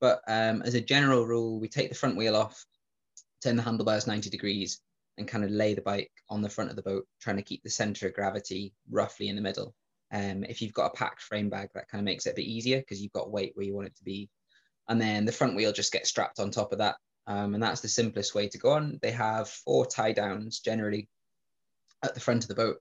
But 0.00 0.22
um, 0.26 0.62
as 0.62 0.74
a 0.74 0.80
general 0.80 1.26
rule, 1.26 1.60
we 1.60 1.68
take 1.68 1.90
the 1.90 1.94
front 1.94 2.16
wheel 2.16 2.34
off, 2.34 2.64
turn 3.42 3.56
the 3.56 3.62
handlebars 3.62 4.06
90 4.06 4.30
degrees, 4.30 4.80
and 5.20 5.28
kind 5.28 5.44
of 5.44 5.50
lay 5.50 5.74
the 5.74 5.82
bike 5.82 6.10
on 6.28 6.42
the 6.42 6.48
front 6.48 6.70
of 6.70 6.76
the 6.76 6.82
boat, 6.82 7.06
trying 7.20 7.36
to 7.36 7.42
keep 7.42 7.62
the 7.62 7.70
center 7.70 8.08
of 8.08 8.14
gravity 8.14 8.72
roughly 8.90 9.28
in 9.28 9.36
the 9.36 9.42
middle. 9.42 9.74
Um, 10.12 10.42
if 10.44 10.60
you've 10.60 10.74
got 10.74 10.86
a 10.86 10.96
packed 10.96 11.22
frame 11.22 11.48
bag, 11.48 11.68
that 11.74 11.88
kind 11.88 12.00
of 12.00 12.04
makes 12.04 12.26
it 12.26 12.32
a 12.32 12.36
bit 12.36 12.46
easier 12.46 12.78
because 12.78 13.00
you've 13.00 13.12
got 13.12 13.30
weight 13.30 13.52
where 13.54 13.64
you 13.64 13.74
want 13.74 13.86
it 13.86 13.96
to 13.96 14.04
be. 14.04 14.28
And 14.88 15.00
then 15.00 15.24
the 15.24 15.32
front 15.32 15.54
wheel 15.54 15.72
just 15.72 15.92
gets 15.92 16.08
strapped 16.08 16.40
on 16.40 16.50
top 16.50 16.72
of 16.72 16.78
that 16.78 16.96
um, 17.30 17.54
and 17.54 17.62
that's 17.62 17.80
the 17.80 17.88
simplest 17.88 18.34
way 18.34 18.48
to 18.48 18.58
go 18.58 18.70
on. 18.70 18.98
They 19.02 19.12
have 19.12 19.48
four 19.48 19.86
tie 19.86 20.12
downs 20.12 20.58
generally 20.58 21.08
at 22.02 22.14
the 22.14 22.20
front 22.20 22.42
of 22.42 22.48
the 22.48 22.56
boat. 22.56 22.78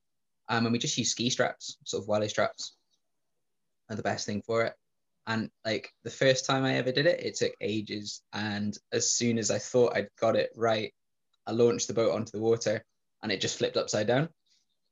Um, 0.48 0.66
and 0.66 0.74
we 0.74 0.80
just 0.80 0.98
use 0.98 1.12
ski 1.12 1.30
straps, 1.30 1.78
sort 1.84 2.04
of 2.04 2.08
wally 2.08 2.30
straps 2.30 2.76
are 3.90 3.96
the 3.96 4.02
best 4.02 4.26
thing 4.26 4.42
for 4.42 4.64
it. 4.66 4.74
And 5.28 5.52
like 5.64 5.92
the 6.04 6.10
first 6.10 6.48
time 6.48 6.66
I 6.66 6.78
ever 6.78 6.92
did 6.92 7.06
it, 7.06 7.20
it 7.20 7.36
took 7.36 7.52
ages. 7.62 8.24
And 8.34 8.76
as 8.92 9.12
soon 9.12 9.38
as 9.38 9.52
I 9.52 9.60
thought 9.60 9.96
I'd 9.96 10.10
got 10.20 10.36
it 10.36 10.50
right, 10.56 10.92
I 11.50 11.52
launched 11.52 11.88
the 11.88 11.94
boat 11.94 12.14
onto 12.14 12.32
the 12.32 12.42
water 12.42 12.84
and 13.24 13.32
it 13.32 13.42
just 13.42 13.58
flipped 13.58 13.76
upside 13.76 14.08
down 14.08 14.30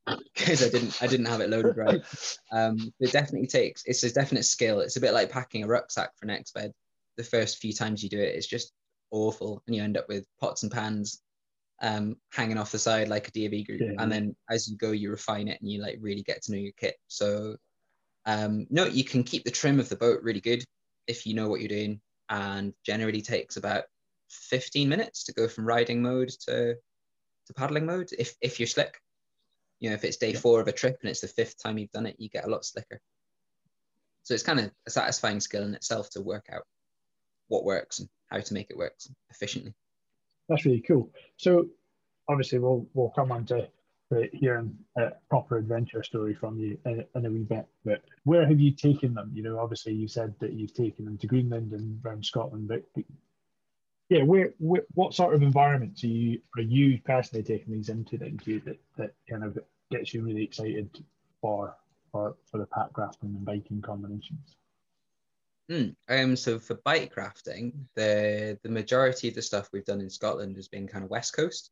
because 0.33 0.63
I 0.63 0.69
didn't 0.69 1.01
I 1.01 1.07
didn't 1.07 1.27
have 1.27 1.41
it 1.41 1.49
loaded 1.49 1.77
right. 1.77 2.01
Um, 2.51 2.77
it 2.99 3.11
definitely 3.11 3.47
takes 3.47 3.83
it's 3.85 4.03
a 4.03 4.11
definite 4.11 4.43
skill. 4.43 4.79
It's 4.79 4.97
a 4.97 5.01
bit 5.01 5.13
like 5.13 5.29
packing 5.29 5.63
a 5.63 5.67
rucksack 5.67 6.11
for 6.17 6.27
an 6.27 6.35
Exped. 6.35 6.71
The 7.17 7.23
first 7.23 7.59
few 7.59 7.73
times 7.73 8.03
you 8.03 8.09
do 8.09 8.19
it, 8.19 8.35
it's 8.35 8.47
just 8.47 8.71
awful, 9.11 9.61
and 9.67 9.75
you 9.75 9.83
end 9.83 9.97
up 9.97 10.07
with 10.07 10.25
pots 10.39 10.63
and 10.63 10.71
pans 10.71 11.21
um, 11.81 12.15
hanging 12.31 12.57
off 12.57 12.71
the 12.71 12.79
side 12.79 13.07
like 13.07 13.27
a 13.27 13.31
DofE 13.31 13.65
group. 13.65 13.81
Yeah. 13.81 13.93
And 13.99 14.11
then 14.11 14.35
as 14.49 14.67
you 14.67 14.77
go, 14.77 14.91
you 14.91 15.11
refine 15.11 15.47
it 15.47 15.59
and 15.61 15.69
you 15.69 15.81
like 15.81 15.97
really 16.01 16.23
get 16.23 16.41
to 16.43 16.51
know 16.51 16.57
your 16.57 16.73
kit. 16.77 16.95
So 17.07 17.57
um, 18.25 18.67
no, 18.69 18.85
you 18.85 19.03
can 19.03 19.23
keep 19.23 19.43
the 19.43 19.51
trim 19.51 19.79
of 19.79 19.89
the 19.89 19.95
boat 19.95 20.21
really 20.23 20.41
good 20.41 20.63
if 21.07 21.25
you 21.25 21.33
know 21.33 21.47
what 21.49 21.61
you're 21.61 21.69
doing, 21.69 22.01
and 22.29 22.73
generally 22.85 23.21
takes 23.21 23.57
about 23.57 23.85
15 24.29 24.89
minutes 24.89 25.25
to 25.25 25.33
go 25.33 25.47
from 25.47 25.65
riding 25.65 26.01
mode 26.01 26.29
to 26.45 26.75
to 27.47 27.53
paddling 27.53 27.85
mode 27.85 28.09
if 28.17 28.35
if 28.41 28.59
you're 28.59 28.67
slick. 28.67 29.01
You 29.79 29.89
know, 29.89 29.95
if 29.95 30.03
it's 30.03 30.17
day 30.17 30.33
yeah. 30.33 30.39
four 30.39 30.59
of 30.59 30.67
a 30.67 30.71
trip 30.71 30.97
and 31.01 31.09
it's 31.09 31.21
the 31.21 31.27
fifth 31.27 31.61
time 31.61 31.77
you've 31.77 31.91
done 31.91 32.07
it, 32.07 32.15
you 32.17 32.29
get 32.29 32.45
a 32.45 32.49
lot 32.49 32.65
slicker. 32.65 32.99
So 34.23 34.33
it's 34.33 34.43
kind 34.43 34.59
of 34.59 34.71
a 34.85 34.89
satisfying 34.89 35.39
skill 35.39 35.63
in 35.63 35.75
itself 35.75 36.09
to 36.11 36.21
work 36.21 36.47
out 36.51 36.63
what 37.47 37.63
works 37.63 37.99
and 37.99 38.09
how 38.29 38.39
to 38.39 38.53
make 38.53 38.69
it 38.69 38.77
work 38.77 38.93
efficiently. 39.29 39.73
That's 40.49 40.65
really 40.65 40.81
cool. 40.81 41.11
So 41.37 41.67
obviously 42.27 42.59
we'll 42.59 42.87
we'll 42.93 43.11
come 43.11 43.31
on 43.31 43.45
to 43.45 43.69
uh, 44.11 44.21
hearing 44.33 44.73
a 44.97 45.11
proper 45.29 45.57
adventure 45.57 46.01
story 46.01 46.33
from 46.33 46.57
you 46.57 46.77
in, 46.85 47.05
in, 47.15 47.25
a 47.25 47.29
wee 47.29 47.43
bit. 47.43 47.67
But 47.83 48.01
where 48.23 48.47
have 48.47 48.59
you 48.59 48.71
taken 48.71 49.13
them? 49.13 49.31
You 49.33 49.43
know, 49.43 49.59
obviously 49.59 49.93
you 49.93 50.07
said 50.07 50.33
that 50.39 50.53
you've 50.53 50.73
taken 50.73 51.05
them 51.05 51.17
to 51.17 51.27
Greenland 51.27 51.73
and 51.73 51.99
around 52.05 52.25
Scotland, 52.25 52.69
but 52.69 52.83
yeah, 54.09 54.23
where, 54.23 54.53
where 54.59 54.83
what 54.93 55.13
sort 55.13 55.33
of 55.33 55.41
environments 55.41 56.03
are 56.03 56.07
you 56.07 56.41
are 56.57 56.61
you 56.61 56.99
personally 57.03 57.43
taking 57.43 57.73
these 57.73 57.89
into 57.89 58.17
you, 58.45 58.61
that, 58.61 58.79
that 58.97 59.13
kind 59.29 59.43
of 59.43 59.57
gets 59.91 60.13
you 60.13 60.23
really 60.23 60.43
excited 60.43 60.89
for 61.41 61.75
for 62.11 62.35
for 62.49 62.57
the 62.57 62.65
pack 62.67 62.97
rafting 62.97 63.35
and 63.35 63.45
biking 63.45 63.81
combinations? 63.81 64.55
Mm. 65.69 65.95
Um, 66.07 66.35
so 66.37 66.59
for 66.59 66.75
bike 66.85 67.17
rafting, 67.17 67.87
the 67.95 68.57
the 68.63 68.69
majority 68.69 69.27
of 69.27 69.35
the 69.35 69.41
stuff 69.41 69.69
we've 69.73 69.83
done 69.83 69.99
in 69.99 70.09
Scotland 70.09 70.55
has 70.55 70.69
been 70.69 70.87
kind 70.87 71.03
of 71.03 71.09
west 71.09 71.35
coast, 71.35 71.71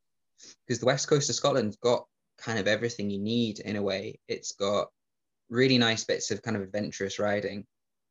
because 0.67 0.79
the 0.79 0.85
west 0.85 1.07
coast 1.07 1.29
of 1.29 1.35
Scotland's 1.35 1.77
got 1.77 2.05
kind 2.37 2.59
of 2.59 2.67
everything 2.67 3.09
you 3.09 3.19
need 3.19 3.59
in 3.59 3.77
a 3.77 3.81
way. 3.81 4.19
It's 4.27 4.51
got 4.51 4.89
really 5.49 5.77
nice 5.77 6.03
bits 6.03 6.31
of 6.31 6.41
kind 6.41 6.57
of 6.57 6.63
adventurous 6.63 7.19
riding 7.19 7.65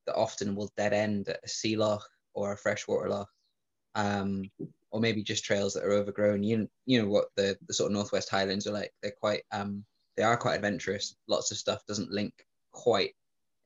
that 0.06 0.14
often 0.14 0.54
will 0.54 0.72
dead 0.76 0.94
end 0.94 1.28
at 1.28 1.40
a 1.44 1.48
sea 1.48 1.76
loch 1.76 2.08
or 2.32 2.52
a 2.52 2.56
freshwater 2.56 3.10
loch, 3.10 3.28
um, 3.94 4.50
or 4.90 5.00
maybe 5.00 5.22
just 5.22 5.44
trails 5.44 5.74
that 5.74 5.84
are 5.84 5.92
overgrown. 5.92 6.42
You 6.42 6.68
you 6.86 7.02
know 7.02 7.08
what 7.08 7.28
the 7.36 7.56
the 7.66 7.74
sort 7.74 7.90
of 7.90 7.94
northwest 7.94 8.28
highlands 8.28 8.66
are 8.66 8.72
like. 8.72 8.92
They're 9.02 9.14
quite 9.18 9.42
um, 9.52 9.84
they 10.16 10.22
are 10.22 10.36
quite 10.36 10.56
adventurous. 10.56 11.16
Lots 11.26 11.50
of 11.50 11.58
stuff 11.58 11.84
doesn't 11.86 12.12
link 12.12 12.32
quite 12.72 13.14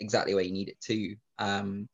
exactly 0.01 0.35
where 0.35 0.45
you 0.45 0.53
need 0.53 0.69
it 0.69 0.81
to. 0.83 1.17
Um, 1.39 1.89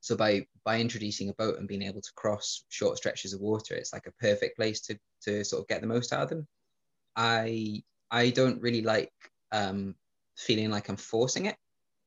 so 0.00 0.16
by 0.16 0.46
by 0.64 0.80
introducing 0.80 1.28
a 1.28 1.34
boat 1.34 1.58
and 1.58 1.68
being 1.68 1.82
able 1.82 2.00
to 2.00 2.12
cross 2.16 2.64
short 2.68 2.96
stretches 2.96 3.32
of 3.32 3.40
water, 3.40 3.74
it's 3.74 3.92
like 3.92 4.06
a 4.06 4.12
perfect 4.20 4.56
place 4.56 4.80
to 4.82 4.98
to 5.22 5.44
sort 5.44 5.62
of 5.62 5.68
get 5.68 5.80
the 5.80 5.86
most 5.86 6.12
out 6.12 6.24
of 6.24 6.28
them. 6.28 6.46
I 7.16 7.82
I 8.10 8.30
don't 8.30 8.60
really 8.60 8.82
like 8.82 9.12
um, 9.52 9.94
feeling 10.36 10.70
like 10.70 10.88
I'm 10.88 10.96
forcing 10.96 11.46
it 11.46 11.56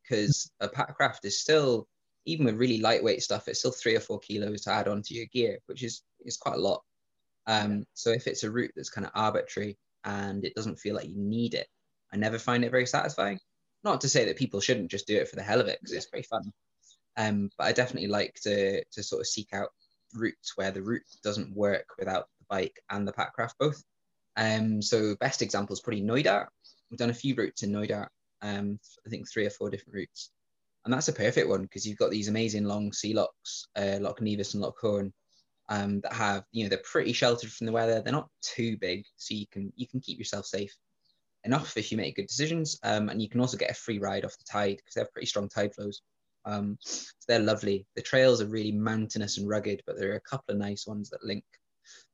because 0.03 0.51
a 0.59 0.67
packraft 0.67 1.23
is 1.23 1.39
still 1.41 1.87
even 2.25 2.45
with 2.45 2.55
really 2.55 2.79
lightweight 2.79 3.23
stuff, 3.23 3.47
it's 3.47 3.59
still 3.59 3.71
three 3.71 3.95
or 3.95 3.99
four 3.99 4.19
kilos 4.19 4.61
to 4.61 4.71
add 4.71 4.87
onto 4.87 5.13
your 5.13 5.27
gear, 5.27 5.59
which 5.67 5.83
is 5.83 6.01
is 6.25 6.37
quite 6.37 6.55
a 6.55 6.61
lot. 6.61 6.81
Um, 7.47 7.85
so 7.93 8.11
if 8.11 8.27
it's 8.27 8.43
a 8.43 8.51
route 8.51 8.71
that's 8.75 8.89
kind 8.89 9.05
of 9.05 9.11
arbitrary 9.13 9.77
and 10.03 10.43
it 10.43 10.55
doesn't 10.55 10.79
feel 10.79 10.95
like 10.95 11.07
you 11.07 11.17
need 11.17 11.53
it, 11.53 11.67
I 12.11 12.17
never 12.17 12.39
find 12.39 12.65
it 12.65 12.71
very 12.71 12.87
satisfying. 12.87 13.39
Not 13.83 14.01
to 14.01 14.09
say 14.09 14.25
that 14.25 14.37
people 14.37 14.59
shouldn't 14.59 14.89
just 14.89 15.05
do 15.05 15.15
it 15.15 15.29
for 15.29 15.35
the 15.35 15.43
hell 15.43 15.61
of 15.61 15.67
it 15.67 15.79
because 15.79 15.93
it's 15.95 16.09
very 16.09 16.23
fun. 16.23 16.51
Um, 17.17 17.49
but 17.57 17.65
I 17.65 17.71
definitely 17.71 18.09
like 18.09 18.33
to 18.43 18.83
to 18.83 19.03
sort 19.03 19.21
of 19.21 19.27
seek 19.27 19.53
out 19.53 19.69
routes 20.13 20.53
where 20.55 20.71
the 20.71 20.81
route 20.81 21.03
doesn't 21.23 21.55
work 21.55 21.85
without 21.99 22.27
the 22.39 22.45
bike 22.49 22.81
and 22.89 23.07
the 23.07 23.13
packraft 23.13 23.53
both. 23.59 23.83
Um, 24.37 24.81
so 24.81 25.15
best 25.19 25.41
example 25.41 25.73
is 25.73 25.81
probably 25.81 26.01
Knoydart. 26.01 26.47
We've 26.89 26.97
done 26.97 27.09
a 27.09 27.13
few 27.13 27.35
routes 27.35 27.63
in 27.63 27.71
Knoydart. 27.71 28.07
Um, 28.41 28.79
I 29.05 29.09
think 29.09 29.29
three 29.29 29.45
or 29.45 29.49
four 29.49 29.69
different 29.69 29.95
routes, 29.95 30.31
and 30.85 30.93
that's 30.93 31.07
a 31.07 31.13
perfect 31.13 31.49
one 31.49 31.63
because 31.63 31.85
you've 31.85 31.97
got 31.97 32.11
these 32.11 32.27
amazing 32.27 32.65
long 32.65 32.93
sea 32.93 33.13
lochs, 33.13 33.67
uh, 33.75 33.97
Loch 33.99 34.21
Nevis 34.21 34.53
and 34.53 34.61
Loch 34.61 34.77
Hourn, 34.83 35.11
um, 35.69 35.99
that 36.01 36.13
have 36.13 36.43
you 36.51 36.63
know 36.63 36.69
they're 36.69 36.79
pretty 36.79 37.11
sheltered 37.11 37.51
from 37.51 37.65
the 37.65 37.73
weather. 37.73 38.01
They're 38.01 38.13
not 38.13 38.29
too 38.41 38.77
big, 38.77 39.05
so 39.17 39.33
you 39.33 39.47
can 39.51 39.73
you 39.75 39.87
can 39.87 39.99
keep 39.99 40.19
yourself 40.19 40.45
safe 40.45 40.73
enough 41.43 41.77
if 41.77 41.91
you 41.91 41.97
make 41.97 42.15
good 42.15 42.27
decisions. 42.27 42.79
Um, 42.83 43.09
and 43.09 43.21
you 43.21 43.29
can 43.29 43.41
also 43.41 43.57
get 43.57 43.71
a 43.71 43.75
free 43.75 43.99
ride 43.99 44.25
off 44.25 44.37
the 44.37 44.45
tide 44.49 44.77
because 44.77 44.93
they 44.95 45.01
have 45.01 45.11
pretty 45.11 45.27
strong 45.27 45.49
tide 45.49 45.73
flows. 45.73 46.01
Um, 46.45 46.77
so 46.81 47.07
they're 47.27 47.39
lovely. 47.39 47.87
The 47.95 48.01
trails 48.01 48.41
are 48.41 48.47
really 48.47 48.71
mountainous 48.71 49.37
and 49.37 49.49
rugged, 49.49 49.81
but 49.87 49.97
there 49.97 50.11
are 50.11 50.17
a 50.17 50.21
couple 50.21 50.53
of 50.53 50.59
nice 50.59 50.85
ones 50.85 51.09
that 51.09 51.23
link 51.23 51.43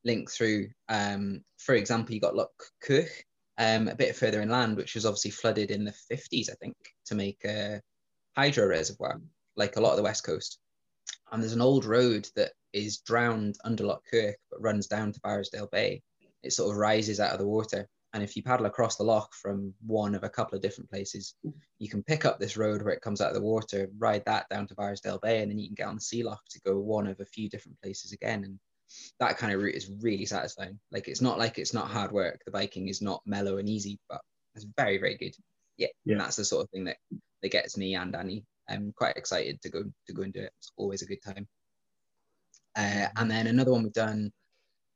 link 0.05 0.31
through. 0.31 0.69
Um, 0.87 1.43
for 1.57 1.75
example, 1.75 2.13
you 2.13 2.21
got 2.21 2.35
Loch 2.35 2.51
Quoich, 2.85 3.09
um, 3.57 3.87
a 3.87 3.95
bit 3.95 4.15
further 4.15 4.41
inland, 4.41 4.77
which 4.77 4.95
was 4.95 5.05
obviously 5.05 5.31
flooded 5.31 5.71
in 5.71 5.83
the 5.83 5.93
50s, 6.11 6.49
I 6.49 6.55
think, 6.55 6.75
to 7.05 7.15
make 7.15 7.43
a 7.45 7.81
hydro 8.35 8.67
reservoir, 8.67 9.21
like 9.55 9.75
a 9.75 9.81
lot 9.81 9.91
of 9.91 9.97
the 9.97 10.03
west 10.03 10.23
coast. 10.23 10.59
And 11.31 11.41
there's 11.41 11.53
an 11.53 11.61
old 11.61 11.85
road 11.85 12.27
that 12.35 12.51
is 12.73 12.99
drowned 12.99 13.55
under 13.63 13.85
Loch 13.85 14.03
Quoich, 14.11 14.35
but 14.49 14.61
runs 14.61 14.87
down 14.87 15.11
to 15.11 15.19
Barrisdale 15.21 15.71
Bay. 15.71 16.01
It 16.43 16.53
sort 16.53 16.71
of 16.71 16.77
rises 16.77 17.19
out 17.19 17.33
of 17.33 17.39
the 17.39 17.47
water 17.47 17.87
and 18.13 18.21
if 18.21 18.35
you 18.35 18.43
paddle 18.43 18.65
across 18.65 18.97
the 18.97 19.03
loch 19.03 19.33
from 19.33 19.73
one 19.85 20.15
of 20.15 20.23
a 20.23 20.29
couple 20.29 20.55
of 20.55 20.61
different 20.61 20.89
places, 20.89 21.35
you 21.79 21.87
can 21.87 22.03
pick 22.03 22.25
up 22.25 22.39
this 22.39 22.57
road 22.57 22.81
where 22.81 22.93
it 22.93 23.01
comes 23.01 23.21
out 23.21 23.29
of 23.29 23.35
the 23.35 23.41
water, 23.41 23.89
ride 23.97 24.23
that 24.25 24.49
down 24.49 24.67
to 24.67 24.75
Barrisdale 24.75 25.21
Bay, 25.21 25.41
and 25.41 25.49
then 25.49 25.59
you 25.59 25.67
can 25.67 25.75
get 25.75 25.87
on 25.87 25.95
the 25.95 26.01
sea 26.01 26.23
loch 26.23 26.41
to 26.49 26.59
go 26.61 26.77
one 26.77 27.07
of 27.07 27.19
a 27.21 27.25
few 27.25 27.49
different 27.49 27.81
places 27.81 28.11
again. 28.11 28.43
And 28.43 28.59
that 29.21 29.37
kind 29.37 29.53
of 29.53 29.61
route 29.61 29.75
is 29.75 29.91
really 30.01 30.25
satisfying. 30.25 30.77
Like 30.91 31.07
it's 31.07 31.21
not 31.21 31.39
like 31.39 31.57
it's 31.57 31.73
not 31.73 31.89
hard 31.89 32.11
work. 32.11 32.41
The 32.45 32.51
biking 32.51 32.89
is 32.89 33.01
not 33.01 33.21
mellow 33.25 33.57
and 33.57 33.69
easy, 33.69 33.97
but 34.09 34.19
it's 34.55 34.67
very, 34.77 34.97
very 34.97 35.15
good. 35.15 35.33
Yeah. 35.77 35.87
yeah. 36.03 36.13
And 36.13 36.21
that's 36.21 36.35
the 36.35 36.43
sort 36.43 36.65
of 36.65 36.69
thing 36.71 36.85
that, 36.85 36.97
that 37.41 37.51
gets 37.51 37.77
me 37.77 37.95
and 37.95 38.15
Annie. 38.15 38.45
I'm 38.69 38.93
quite 38.95 39.17
excited 39.17 39.61
to 39.61 39.69
go 39.69 39.83
to 40.07 40.13
go 40.13 40.21
and 40.23 40.33
do 40.33 40.41
it. 40.41 40.53
It's 40.59 40.71
always 40.77 41.01
a 41.01 41.05
good 41.05 41.21
time. 41.23 41.47
Uh, 42.75 43.07
and 43.17 43.29
then 43.29 43.47
another 43.47 43.71
one 43.71 43.83
we've 43.83 43.93
done 43.93 44.31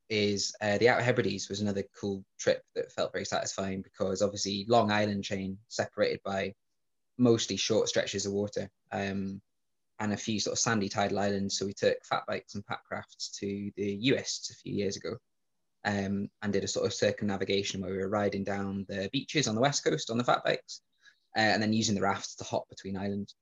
is 0.10 0.56
uh, 0.62 0.78
the 0.78 0.88
Outer 0.90 1.04
Hebrides 1.04 1.50
was 1.50 1.62
another 1.62 1.84
cool 2.00 2.24
trip 2.40 2.62
that 2.76 2.92
felt 2.92 3.12
very 3.12 3.26
satisfying 3.26 3.82
because 3.82 4.22
obviously 4.22 4.66
Long 4.70 4.92
Island 4.92 5.24
chain 5.24 5.58
separated 5.68 6.22
by 6.24 6.54
mostly 7.18 7.58
short 7.58 7.90
stretches 7.90 8.26
of 8.26 8.34
water 8.34 8.70
um, 8.92 9.42
and 10.00 10.14
a 10.14 10.18
few 10.18 10.40
sort 10.40 10.54
of 10.54 10.60
sandy 10.60 10.90
tidal 10.90 11.20
islands. 11.20 11.58
So 11.58 11.66
we 11.66 11.74
took 11.74 11.98
fat 12.06 12.24
bikes 12.28 12.56
and 12.56 12.64
packrafts 12.66 13.38
to 13.40 13.72
the 13.76 14.12
Uists 14.12 14.52
a 14.52 14.56
few 14.56 14.74
years 14.74 14.96
ago 14.96 15.18
um, 15.86 16.30
and 16.42 16.54
did 16.54 16.64
a 16.64 16.68
sort 16.68 16.86
of 16.86 16.94
circumnavigation 16.94 17.82
where 17.82 17.92
we 17.92 17.98
were 17.98 18.10
riding 18.10 18.44
down 18.44 18.86
the 18.88 19.10
beaches 19.12 19.48
on 19.48 19.56
the 19.56 19.62
west 19.62 19.84
coast 19.84 20.10
on 20.10 20.18
the 20.18 20.24
fat 20.24 20.44
bikes 20.46 20.82
uh, 21.36 21.40
and 21.40 21.62
then 21.62 21.74
using 21.74 21.96
the 21.96 22.02
rafts 22.02 22.36
to 22.36 22.44
hop 22.44 22.70
between 22.70 22.98
islands. 22.98 23.36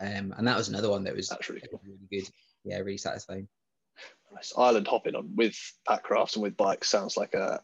Um, 0.00 0.34
and 0.36 0.46
that 0.46 0.56
was 0.56 0.68
another 0.68 0.90
one 0.90 1.04
that 1.04 1.16
was 1.16 1.32
really, 1.48 1.62
cool. 1.70 1.80
really 1.84 2.08
good. 2.10 2.30
Yeah, 2.64 2.78
really 2.78 2.98
satisfying. 2.98 3.48
Nice. 4.32 4.52
Island 4.56 4.86
hopping 4.86 5.14
on 5.14 5.34
with 5.34 5.56
packrafts 5.88 6.34
and 6.34 6.42
with 6.42 6.56
bikes 6.56 6.88
sounds 6.88 7.16
like 7.16 7.34
a, 7.34 7.60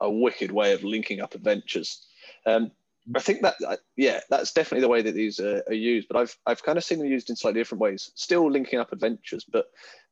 a 0.00 0.10
wicked 0.10 0.52
way 0.52 0.72
of 0.72 0.84
linking 0.84 1.20
up 1.20 1.34
adventures. 1.34 2.06
Um, 2.46 2.70
I 3.14 3.20
think 3.20 3.42
that 3.42 3.54
uh, 3.66 3.76
yeah, 3.96 4.20
that's 4.30 4.52
definitely 4.52 4.82
the 4.82 4.88
way 4.88 5.02
that 5.02 5.14
these 5.14 5.38
are, 5.38 5.62
are, 5.66 5.74
used. 5.74 6.08
But 6.08 6.16
I've 6.16 6.36
I've 6.46 6.62
kind 6.62 6.78
of 6.78 6.84
seen 6.84 6.98
them 6.98 7.06
used 7.06 7.30
in 7.30 7.36
slightly 7.36 7.60
different 7.60 7.80
ways. 7.80 8.10
Still 8.14 8.50
linking 8.50 8.80
up 8.80 8.92
adventures, 8.92 9.44
but 9.44 9.66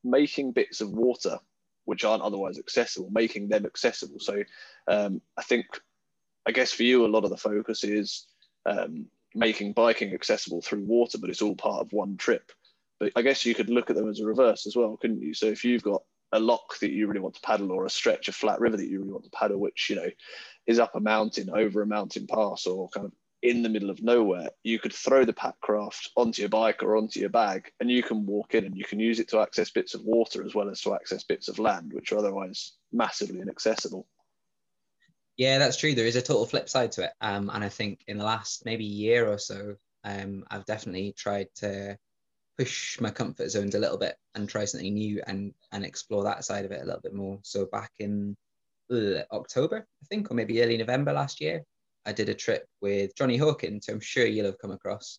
making 0.05 0.53
bits 0.53 0.81
of 0.81 0.93
water 0.93 1.39
which 1.87 2.05
aren't 2.05 2.23
otherwise 2.23 2.59
accessible, 2.59 3.11
making 3.11 3.49
them 3.49 3.67
accessible. 3.67 4.19
So 4.19 4.43
um, 4.89 5.21
I 5.37 5.43
think 5.43 5.67
I 6.47 6.53
guess 6.53 6.73
for 6.73 6.83
you 6.83 7.05
a 7.05 7.09
lot 7.09 7.25
of 7.25 7.31
the 7.31 7.37
focus 7.37 7.85
is 7.85 8.27
um, 8.67 9.07
making 9.35 9.73
biking 9.73 10.15
accessible 10.15 10.63
through 10.63 10.85
water, 10.85 11.19
but 11.19 11.31
it's 11.31 11.43
all 11.43 11.57
part 11.57 11.81
of 11.81 11.93
one 11.93 12.17
trip. 12.17 12.53
But 13.01 13.13
I 13.17 13.23
guess 13.23 13.45
you 13.45 13.55
could 13.55 13.71
look 13.71 13.91
at 13.91 13.97
them 13.97 14.09
as 14.09 14.21
a 14.21 14.27
reverse 14.27 14.67
as 14.67 14.77
well, 14.77 14.97
couldn't 14.97 15.23
you? 15.23 15.35
So 15.35 15.47
if 15.47 15.65
you've 15.65 15.83
got 15.83 16.03
a 16.33 16.39
lock 16.39 16.79
that 16.81 16.91
you 16.91 17.07
really 17.07 17.21
want 17.21 17.35
to 17.35 17.41
paddle 17.41 17.73
or 17.73 17.87
a 17.87 17.91
stretch 17.91 18.29
of 18.29 18.35
flat 18.35 18.61
river 18.61 18.77
that 18.77 18.89
you 18.89 19.01
really 19.01 19.13
want 19.13 19.25
to 19.25 19.31
paddle, 19.31 19.59
which, 19.59 19.89
you 19.91 19.97
know, 19.97 20.11
is 20.67 20.79
up 20.79 20.95
a 20.95 21.01
mountain, 21.01 21.51
over 21.51 21.83
a 21.83 21.87
mountain 21.87 22.27
pass 22.27 22.67
or 22.67 22.89
kind 22.89 23.07
of 23.07 23.13
in 23.43 23.63
the 23.63 23.69
middle 23.69 23.91
of 23.91 24.03
nowhere, 24.03 24.49
you 24.63 24.79
could 24.79 24.93
throw 24.93 25.25
the 25.25 25.33
packraft 25.33 26.09
onto 26.17 26.41
your 26.41 26.49
bike 26.49 26.83
or 26.83 26.97
onto 26.97 27.21
your 27.21 27.29
bag 27.29 27.71
and 27.79 27.91
you 27.91 28.03
can 28.03 28.25
walk 28.25 28.55
in 28.55 28.65
and 28.65 28.77
you 28.77 28.85
can 28.85 28.99
use 28.99 29.21
it 29.21 29.29
to 29.29 29.39
access 29.39 29.71
bits 29.71 29.95
of 29.95 30.03
water 30.03 30.43
as 30.45 30.55
well 30.55 30.71
as 30.71 30.81
to 30.81 30.95
access 30.95 31.25
bits 31.25 31.49
of 31.49 31.59
land, 31.59 31.93
which 31.93 32.11
are 32.11 32.19
otherwise 32.19 32.73
massively 32.91 33.41
inaccessible. 33.41 34.07
Yeah, 35.37 35.59
that's 35.59 35.77
true. 35.77 35.95
There 35.95 36.07
is 36.07 36.17
a 36.17 36.23
total 36.23 36.47
flip 36.47 36.69
side 36.69 36.93
to 36.93 37.05
it. 37.05 37.13
Um, 37.21 37.51
and 37.53 37.65
I 37.65 37.69
think 37.69 38.05
in 38.07 38.19
the 38.19 38.25
last 38.25 38.65
maybe 38.65 38.85
year 38.85 39.27
or 39.27 39.39
so, 39.39 39.75
um, 40.05 40.45
I've 40.51 40.65
definitely 40.65 41.13
tried 41.17 41.49
to 41.57 41.99
push 42.57 43.01
my 43.01 43.11
comfort 43.11 43.51
zones 43.51 43.75
a 43.75 43.81
little 43.81 43.99
bit 43.99 44.17
and 44.35 44.49
try 44.49 44.65
something 44.65 44.95
new 44.95 45.21
and 45.27 45.53
and 45.73 45.85
explore 45.85 46.23
that 46.25 46.45
side 46.45 46.65
of 46.65 46.71
it 46.71 46.83
a 46.83 46.85
little 46.85 47.01
bit 47.01 47.15
more. 47.15 47.39
So 47.43 47.67
back 47.67 47.91
in 47.99 48.37
uh, 48.91 49.23
October, 49.33 49.87
I 50.03 50.07
think, 50.07 50.31
or 50.31 50.35
maybe 50.35 50.63
early 50.63 50.77
November 50.77 51.13
last 51.13 51.41
year, 51.41 51.65
I 52.07 52.13
did 52.13 52.29
a 52.29 52.35
trip 52.35 52.69
with 52.81 53.17
Johnny 53.17 53.37
Hawkins, 53.37 53.87
who 53.87 53.95
I'm 53.95 54.01
sure 54.01 54.27
you'll 54.27 54.47
have 54.47 54.59
come 54.59 54.71
across 54.71 55.19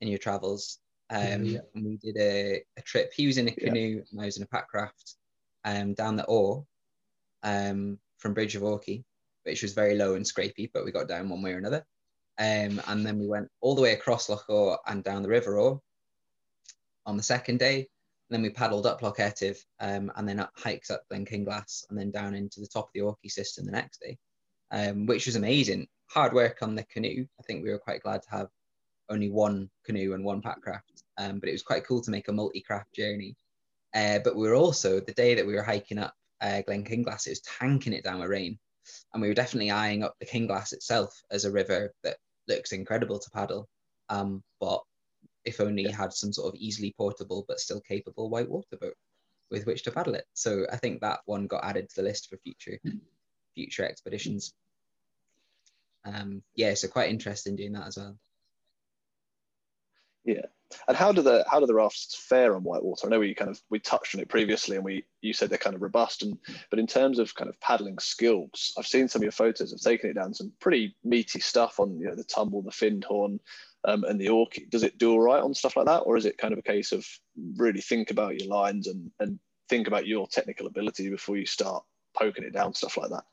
in 0.00 0.08
your 0.08 0.18
travels. 0.18 0.78
Um, 1.08 1.44
yeah. 1.44 1.60
And 1.74 1.84
we 1.84 1.96
did 1.96 2.16
a, 2.18 2.62
a 2.76 2.82
trip. 2.82 3.12
He 3.14 3.26
was 3.26 3.38
in 3.38 3.48
a 3.48 3.52
canoe 3.52 3.96
yeah. 3.96 4.02
and 4.12 4.20
I 4.20 4.26
was 4.26 4.36
in 4.36 4.42
a 4.42 4.46
packraft 4.46 5.14
um, 5.64 5.94
down 5.94 6.16
the 6.16 6.24
Ore 6.24 6.64
um, 7.42 7.98
from 8.18 8.34
Bridge 8.34 8.54
of 8.54 8.62
Orchy, 8.62 9.04
which 9.50 9.62
was 9.62 9.72
very 9.72 9.96
low 9.96 10.14
and 10.14 10.24
scrapey, 10.24 10.70
but 10.72 10.84
we 10.84 10.92
got 10.92 11.08
down 11.08 11.28
one 11.28 11.42
way 11.42 11.52
or 11.52 11.58
another. 11.58 11.84
Um, 12.38 12.80
and 12.86 13.04
then 13.04 13.18
we 13.18 13.26
went 13.26 13.48
all 13.60 13.74
the 13.74 13.82
way 13.82 13.92
across 13.92 14.28
Loch 14.28 14.48
Awe 14.48 14.76
and 14.86 15.02
down 15.02 15.22
the 15.22 15.28
River 15.28 15.58
Awe 15.58 15.78
on 17.04 17.16
the 17.16 17.22
second 17.22 17.58
day. 17.58 17.78
And 17.78 18.30
then 18.30 18.42
we 18.42 18.50
paddled 18.50 18.86
up 18.86 19.02
Loch 19.02 19.18
Etive 19.18 19.58
um, 19.80 20.12
and 20.14 20.28
then 20.28 20.38
up, 20.38 20.52
hikes 20.56 20.90
up 20.90 21.02
Glen 21.08 21.26
Kinglass 21.26 21.84
and 21.90 21.98
then 21.98 22.12
down 22.12 22.34
into 22.34 22.60
the 22.60 22.68
top 22.68 22.86
of 22.86 22.90
the 22.94 23.00
Orchy 23.00 23.28
system 23.28 23.66
the 23.66 23.72
next 23.72 24.00
day, 24.00 24.16
um, 24.70 25.04
which 25.06 25.26
was 25.26 25.34
amazing. 25.36 25.88
Hard 26.10 26.32
work 26.32 26.58
on 26.62 26.76
the 26.76 26.84
canoe. 26.84 27.26
I 27.40 27.42
think 27.42 27.64
we 27.64 27.70
were 27.70 27.78
quite 27.78 28.02
glad 28.02 28.22
to 28.22 28.30
have 28.30 28.48
only 29.10 29.30
one 29.30 29.68
canoe 29.84 30.14
and 30.14 30.24
one 30.24 30.40
packraft, 30.40 31.02
um, 31.18 31.40
but 31.40 31.48
it 31.48 31.52
was 31.52 31.64
quite 31.64 31.84
cool 31.84 32.00
to 32.02 32.12
make 32.12 32.28
a 32.28 32.32
multi-craft 32.32 32.94
journey. 32.94 33.36
Uh, 33.94 34.20
but 34.22 34.36
we 34.36 34.48
were 34.48 34.54
also, 34.54 35.00
the 35.00 35.12
day 35.12 35.34
that 35.34 35.46
we 35.46 35.54
were 35.54 35.64
hiking 35.64 35.98
up 35.98 36.14
uh, 36.40 36.62
Glen 36.62 36.84
Kinglass, 36.84 37.26
it 37.26 37.30
was 37.30 37.40
tanking 37.40 37.92
it 37.92 38.04
down 38.04 38.20
with 38.20 38.30
rain. 38.30 38.58
And 39.12 39.22
we 39.22 39.28
were 39.28 39.34
definitely 39.34 39.70
eyeing 39.70 40.02
up 40.02 40.14
the 40.18 40.26
Kinglass 40.26 40.72
itself 40.72 41.22
as 41.30 41.44
a 41.44 41.52
river 41.52 41.92
that 42.02 42.16
looks 42.48 42.72
incredible 42.72 43.18
to 43.18 43.30
paddle. 43.30 43.68
Um, 44.08 44.42
but 44.60 44.82
if 45.44 45.60
only 45.60 45.84
yeah. 45.84 45.96
had 45.96 46.12
some 46.12 46.32
sort 46.32 46.52
of 46.52 46.60
easily 46.60 46.94
portable 46.96 47.44
but 47.48 47.60
still 47.60 47.80
capable 47.80 48.28
white 48.28 48.48
water 48.48 48.76
boat 48.80 48.94
with 49.50 49.66
which 49.66 49.82
to 49.84 49.90
paddle 49.90 50.14
it. 50.14 50.24
So 50.34 50.66
I 50.70 50.76
think 50.76 51.00
that 51.00 51.20
one 51.24 51.46
got 51.46 51.64
added 51.64 51.88
to 51.88 51.96
the 51.96 52.02
list 52.02 52.28
for 52.28 52.36
future 52.38 52.78
future 53.54 53.84
expeditions. 53.84 54.52
Um, 56.04 56.42
yeah, 56.54 56.74
so 56.74 56.88
quite 56.88 57.10
interested 57.10 57.50
in 57.50 57.56
doing 57.56 57.72
that 57.72 57.88
as 57.88 57.96
well. 57.98 58.16
Yeah. 60.24 60.46
And 60.86 60.96
how 60.96 61.10
do 61.10 61.22
the 61.22 61.44
how 61.50 61.58
do 61.58 61.66
the 61.66 61.74
rafts 61.74 62.14
fare 62.28 62.54
on 62.54 62.62
whitewater? 62.62 63.06
I 63.06 63.10
know 63.10 63.18
we 63.18 63.34
kind 63.34 63.50
of 63.50 63.60
we 63.70 63.80
touched 63.80 64.14
on 64.14 64.20
it 64.20 64.28
previously, 64.28 64.76
and 64.76 64.84
we 64.84 65.04
you 65.20 65.32
said 65.32 65.50
they're 65.50 65.58
kind 65.58 65.74
of 65.74 65.82
robust. 65.82 66.22
And 66.22 66.38
but 66.70 66.78
in 66.78 66.86
terms 66.86 67.18
of 67.18 67.34
kind 67.34 67.50
of 67.50 67.60
paddling 67.60 67.98
skills, 67.98 68.72
I've 68.78 68.86
seen 68.86 69.08
some 69.08 69.20
of 69.20 69.24
your 69.24 69.32
photos. 69.32 69.72
I've 69.72 69.80
taken 69.80 70.10
it 70.10 70.14
down 70.14 70.32
some 70.32 70.52
pretty 70.60 70.94
meaty 71.02 71.40
stuff 71.40 71.80
on 71.80 71.98
you 71.98 72.06
know 72.06 72.14
the 72.14 72.24
Tummel, 72.24 72.62
the 72.62 72.70
Findhorn, 72.70 73.40
um, 73.84 74.04
and 74.04 74.20
the 74.20 74.28
Orchy. 74.28 74.66
Does 74.70 74.84
it 74.84 74.98
do 74.98 75.12
all 75.12 75.20
right 75.20 75.42
on 75.42 75.54
stuff 75.54 75.76
like 75.76 75.86
that, 75.86 76.00
or 76.00 76.16
is 76.16 76.24
it 76.26 76.38
kind 76.38 76.52
of 76.52 76.58
a 76.58 76.62
case 76.62 76.92
of 76.92 77.04
really 77.56 77.80
think 77.80 78.12
about 78.12 78.38
your 78.38 78.48
lines 78.48 78.86
and 78.86 79.10
and 79.18 79.40
think 79.68 79.88
about 79.88 80.06
your 80.06 80.28
technical 80.28 80.68
ability 80.68 81.10
before 81.10 81.36
you 81.36 81.46
start 81.46 81.82
poking 82.16 82.44
it 82.44 82.52
down 82.52 82.74
stuff 82.74 82.96
like 82.96 83.10
that? 83.10 83.24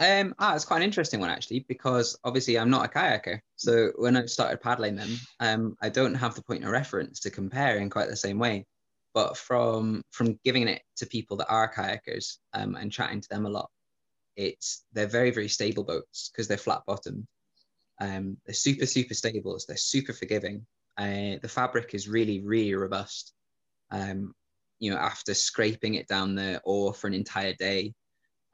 Um, 0.00 0.34
ah, 0.38 0.54
it's 0.54 0.64
quite 0.64 0.78
an 0.78 0.82
interesting 0.84 1.20
one 1.20 1.30
actually, 1.30 1.66
because 1.68 2.18
obviously 2.24 2.58
I'm 2.58 2.70
not 2.70 2.86
a 2.86 2.88
kayaker. 2.88 3.40
So 3.56 3.92
when 3.96 4.16
I 4.16 4.26
started 4.26 4.60
paddling 4.60 4.96
them, 4.96 5.10
um, 5.40 5.76
I 5.82 5.90
don't 5.90 6.14
have 6.14 6.34
the 6.34 6.42
point 6.42 6.64
of 6.64 6.70
reference 6.70 7.20
to 7.20 7.30
compare 7.30 7.76
in 7.76 7.90
quite 7.90 8.08
the 8.08 8.16
same 8.16 8.38
way. 8.38 8.66
But 9.14 9.36
from 9.36 10.02
from 10.10 10.38
giving 10.42 10.68
it 10.68 10.82
to 10.96 11.06
people 11.06 11.36
that 11.36 11.50
are 11.50 11.72
kayakers 11.72 12.38
um, 12.54 12.76
and 12.76 12.90
chatting 12.90 13.20
to 13.20 13.28
them 13.28 13.44
a 13.44 13.50
lot, 13.50 13.70
it's 14.36 14.84
they're 14.94 15.06
very 15.06 15.30
very 15.30 15.48
stable 15.48 15.84
boats 15.84 16.30
because 16.30 16.48
they're 16.48 16.56
flat 16.56 16.82
bottomed. 16.86 17.26
Um, 18.00 18.38
they're 18.46 18.54
super 18.54 18.86
super 18.86 19.12
stable. 19.14 19.58
They're 19.68 19.76
super 19.76 20.14
forgiving. 20.14 20.66
Uh, 20.96 21.36
the 21.42 21.48
fabric 21.48 21.92
is 21.92 22.08
really 22.08 22.40
really 22.40 22.74
robust. 22.74 23.34
Um, 23.90 24.34
you 24.78 24.90
know, 24.90 24.96
after 24.96 25.34
scraping 25.34 25.94
it 25.94 26.08
down 26.08 26.34
the 26.34 26.60
oar 26.64 26.94
for 26.94 27.06
an 27.06 27.14
entire 27.14 27.52
day, 27.52 27.92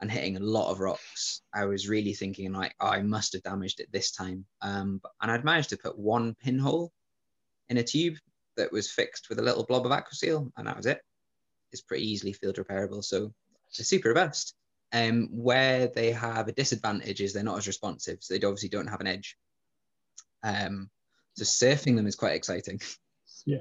and 0.01 0.11
hitting 0.11 0.37
a 0.37 0.41
lot 0.41 0.71
of 0.71 0.79
rocks, 0.79 1.41
I 1.53 1.65
was 1.65 1.89
really 1.89 2.13
thinking 2.13 2.53
like, 2.53 2.73
oh, 2.79 2.87
I 2.87 3.01
must 3.01 3.33
have 3.33 3.43
damaged 3.43 3.79
it 3.79 3.91
this 3.91 4.11
time. 4.11 4.45
Um, 4.61 5.01
and 5.21 5.31
I'd 5.31 5.43
managed 5.43 5.69
to 5.69 5.77
put 5.77 5.97
one 5.97 6.35
pinhole 6.35 6.91
in 7.67 7.77
a 7.77 7.83
tube 7.83 8.15
that 8.57 8.71
was 8.71 8.91
fixed 8.91 9.29
with 9.29 9.39
a 9.39 9.43
little 9.43 9.65
blob 9.65 9.85
of 9.85 9.91
aquaseal, 9.91 10.51
and 10.57 10.67
that 10.67 10.77
was 10.77 10.85
it. 10.85 11.01
It's 11.71 11.81
pretty 11.81 12.09
easily 12.09 12.33
field 12.33 12.55
repairable, 12.55 13.03
so 13.03 13.33
it's 13.67 13.87
super 13.87 14.09
robust. 14.09 14.55
Um, 14.91 15.29
where 15.31 15.87
they 15.87 16.11
have 16.11 16.47
a 16.47 16.51
disadvantage 16.53 17.21
is 17.21 17.33
they're 17.33 17.43
not 17.43 17.57
as 17.57 17.67
responsive, 17.67 18.17
so 18.21 18.33
they 18.33 18.45
obviously 18.45 18.69
don't 18.69 18.87
have 18.87 19.01
an 19.01 19.07
edge. 19.07 19.37
Um, 20.43 20.89
so 21.35 21.43
surfing 21.43 21.95
them 21.95 22.07
is 22.07 22.15
quite 22.15 22.35
exciting. 22.35 22.81
Yeah. 23.45 23.59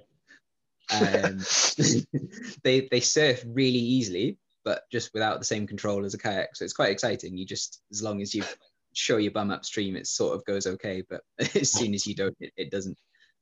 Um, 0.91 1.39
they 2.65 2.89
they 2.91 3.01
surf 3.01 3.45
really 3.47 3.79
easily, 3.79 4.39
but 4.69 4.83
just 4.93 5.15
without 5.15 5.39
the 5.39 5.47
same 5.47 5.67
control 5.67 6.05
as 6.05 6.13
a 6.13 6.19
kayak. 6.19 6.55
So 6.55 6.63
it's 6.63 6.75
quite 6.75 6.91
exciting. 6.91 7.39
You 7.39 7.47
just, 7.47 7.81
as 7.91 8.03
long 8.03 8.21
as 8.21 8.35
you 8.35 8.45
show 8.93 9.17
your 9.17 9.33
bum 9.33 9.51
upstream, 9.51 9.97
it 9.97 10.07
sort 10.07 10.35
of 10.35 10.45
goes 10.45 10.67
okay. 10.67 11.03
But 11.09 11.23
as 11.57 11.73
soon 11.73 11.95
as 11.95 12.07
you 12.07 12.15
don't, 12.15 12.37
it, 12.39 12.53
it 12.59 12.71
doesn't. 12.71 12.99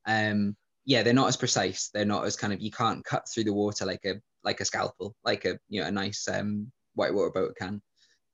Um, 0.06 0.56
yeah, 0.84 1.02
they're 1.02 1.12
not 1.12 1.26
as 1.26 1.36
precise. 1.36 1.90
They're 1.92 2.04
not 2.04 2.26
as 2.26 2.36
kind 2.36 2.52
of 2.52 2.60
you 2.60 2.70
can't 2.70 3.04
cut 3.04 3.24
through 3.28 3.42
the 3.42 3.52
water 3.52 3.84
like 3.84 4.04
a 4.04 4.20
like 4.44 4.60
a 4.60 4.64
scalpel, 4.64 5.16
like 5.24 5.46
a 5.46 5.58
you 5.68 5.80
know 5.80 5.88
a 5.88 5.90
nice 5.90 6.28
um, 6.28 6.70
whitewater 6.94 7.30
boat 7.30 7.56
can. 7.58 7.82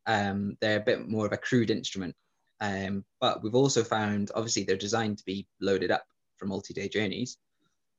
Um, 0.06 0.58
they're 0.61 0.80
a 0.80 0.84
bit 0.84 1.08
more 1.08 1.25
of 1.25 1.32
a 1.32 1.38
crude 1.38 1.70
instrument. 1.70 2.14
Um, 2.61 3.06
but 3.22 3.42
we've 3.42 3.54
also 3.54 3.82
found 3.84 4.32
obviously 4.34 4.64
they're 4.64 4.76
designed 4.76 5.16
to 5.16 5.25
be 5.25 5.46
loaded 5.62 5.90
up 5.90 6.04
for 6.37 6.44
multi-day 6.44 6.90
journeys. 6.90 7.38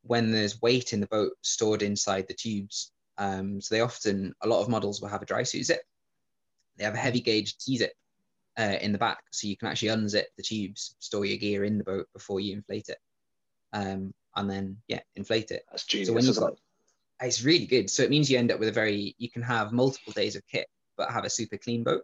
When 0.03 0.31
there's 0.31 0.61
weight 0.61 0.93
in 0.93 0.99
the 0.99 1.07
boat 1.07 1.31
stored 1.41 1.81
inside 1.81 2.27
the 2.27 2.35
tubes, 2.35 2.92
um, 3.17 3.61
so 3.61 3.75
they 3.75 3.81
often, 3.81 4.33
a 4.41 4.47
lot 4.47 4.61
of 4.61 4.69
models 4.69 5.01
will 5.01 5.09
have 5.09 5.21
a 5.21 5.25
dry 5.25 5.43
suit 5.43 5.65
zip. 5.65 5.81
They 6.77 6.85
have 6.85 6.95
a 6.95 6.97
heavy 6.97 7.21
gauge 7.21 7.57
T 7.57 7.77
zip 7.77 7.93
uh, 8.57 8.77
in 8.81 8.91
the 8.91 8.97
back, 8.97 9.23
so 9.31 9.47
you 9.47 9.57
can 9.57 9.67
actually 9.67 9.89
unzip 9.89 10.25
the 10.37 10.43
tubes, 10.43 10.95
store 10.99 11.25
your 11.25 11.37
gear 11.37 11.63
in 11.63 11.77
the 11.77 11.83
boat 11.83 12.07
before 12.13 12.39
you 12.39 12.53
inflate 12.53 12.89
it, 12.89 12.97
um, 13.73 14.13
and 14.35 14.49
then 14.49 14.77
yeah, 14.87 15.01
inflate 15.15 15.51
it. 15.51 15.63
That's 15.69 15.85
genius. 15.85 16.07
So 16.07 16.13
when 16.13 16.25
you've 16.25 16.37
got, 16.37 16.57
it's 17.21 17.43
really 17.43 17.67
good. 17.67 17.89
So 17.89 18.03
it 18.03 18.09
means 18.09 18.29
you 18.29 18.37
end 18.37 18.51
up 18.51 18.59
with 18.59 18.69
a 18.69 18.73
very, 18.73 19.15
you 19.17 19.29
can 19.29 19.43
have 19.43 19.71
multiple 19.71 20.13
days 20.13 20.35
of 20.35 20.47
kit, 20.47 20.67
but 20.97 21.11
have 21.11 21.25
a 21.25 21.29
super 21.29 21.57
clean 21.57 21.83
boat, 21.83 22.03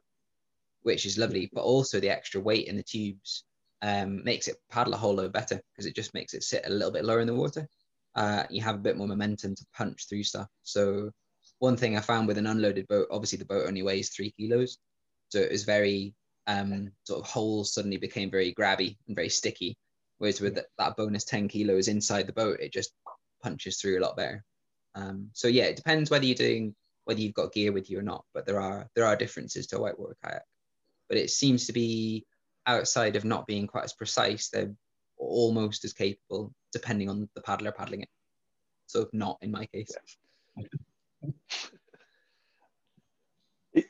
which 0.84 1.06
is 1.06 1.18
lovely. 1.18 1.50
But 1.52 1.64
also 1.64 2.00
the 2.00 2.10
extra 2.10 2.40
weight 2.40 2.68
in 2.68 2.78
the 2.78 2.84
tubes 2.84 3.44
um, 3.82 4.24
makes 4.24 4.48
it 4.48 4.58
paddle 4.70 4.94
a 4.94 4.98
whole 4.98 5.16
lot 5.16 5.32
better 5.34 5.60
because 5.72 5.86
it 5.86 5.96
just 5.96 6.14
makes 6.14 6.34
it 6.34 6.44
sit 6.44 6.66
a 6.66 6.70
little 6.70 6.92
bit 6.92 7.06
lower 7.06 7.22
in 7.22 7.28
the 7.28 7.34
water 7.34 7.68
uh, 8.16 8.44
you 8.50 8.62
have 8.62 8.76
a 8.76 8.80
bit 8.80 8.98
more 8.98 9.08
momentum 9.08 9.56
to 9.56 9.66
punch 9.76 10.08
through 10.08 10.24
stuff. 10.24 10.48
So 10.64 11.12
one 11.60 11.78
thing 11.78 11.98
I 11.98 12.02
found 12.02 12.28
with 12.28 12.38
an 12.38 12.48
unloaded 12.48 12.88
boat, 12.88 13.08
obviously 13.12 13.38
the 13.38 13.46
boat 13.46 13.68
only 13.68 13.84
weighs 13.84 14.10
three 14.10 14.32
kilos, 14.32 14.78
so 15.30 15.40
it 15.40 15.52
was 15.52 15.64
very 15.64 16.14
um, 16.48 16.92
sort 17.04 17.22
of 17.22 17.28
holes 17.28 17.74
suddenly 17.74 17.98
became 17.98 18.32
very 18.32 18.54
grabby 18.54 18.98
and 19.08 19.16
very 19.16 19.30
sticky. 19.30 19.78
Whereas 20.18 20.42
with 20.42 20.60
that 20.78 20.98
bonus 20.98 21.24
10 21.26 21.48
kilos 21.48 21.88
inside 21.88 22.28
the 22.28 22.34
boat, 22.34 22.60
it 22.60 22.74
just 22.74 22.92
punches 23.42 23.80
through 23.80 24.00
a 24.00 24.02
lot 24.02 24.18
better. 24.18 24.44
Um, 24.96 25.30
so 25.34 25.48
yeah, 25.48 25.66
it 25.66 25.76
depends 25.76 26.10
whether 26.10 26.26
you're 26.26 26.36
doing 26.36 26.76
whether 27.06 27.22
you've 27.22 27.34
got 27.34 27.54
gear 27.54 27.72
with 27.72 27.90
you 27.90 27.98
or 27.98 28.04
not, 28.04 28.24
but 28.34 28.46
there 28.46 28.60
are 28.60 28.88
there 28.96 29.06
are 29.06 29.16
differences 29.16 29.68
to 29.68 29.78
a 29.78 29.82
whitewater 29.82 30.18
kayak. 30.24 30.44
But 31.08 31.18
it 31.18 31.30
seems 31.30 31.66
to 31.68 31.74
be 31.74 32.26
outside 32.68 33.16
of 33.16 33.26
not 33.26 33.48
being 33.48 33.66
quite 33.66 33.86
as 33.86 33.94
precise, 33.94 34.50
they're 34.50 34.74
almost 35.20 35.86
as 35.86 35.94
capable, 35.94 36.54
depending 36.72 37.10
on 37.10 37.30
the 37.36 37.42
paddler 37.42 37.72
paddling 37.72 38.02
it. 38.02 38.10
So 38.88 39.08
not 39.14 39.38
in 39.42 39.52
my 39.52 39.66
case. 39.68 39.92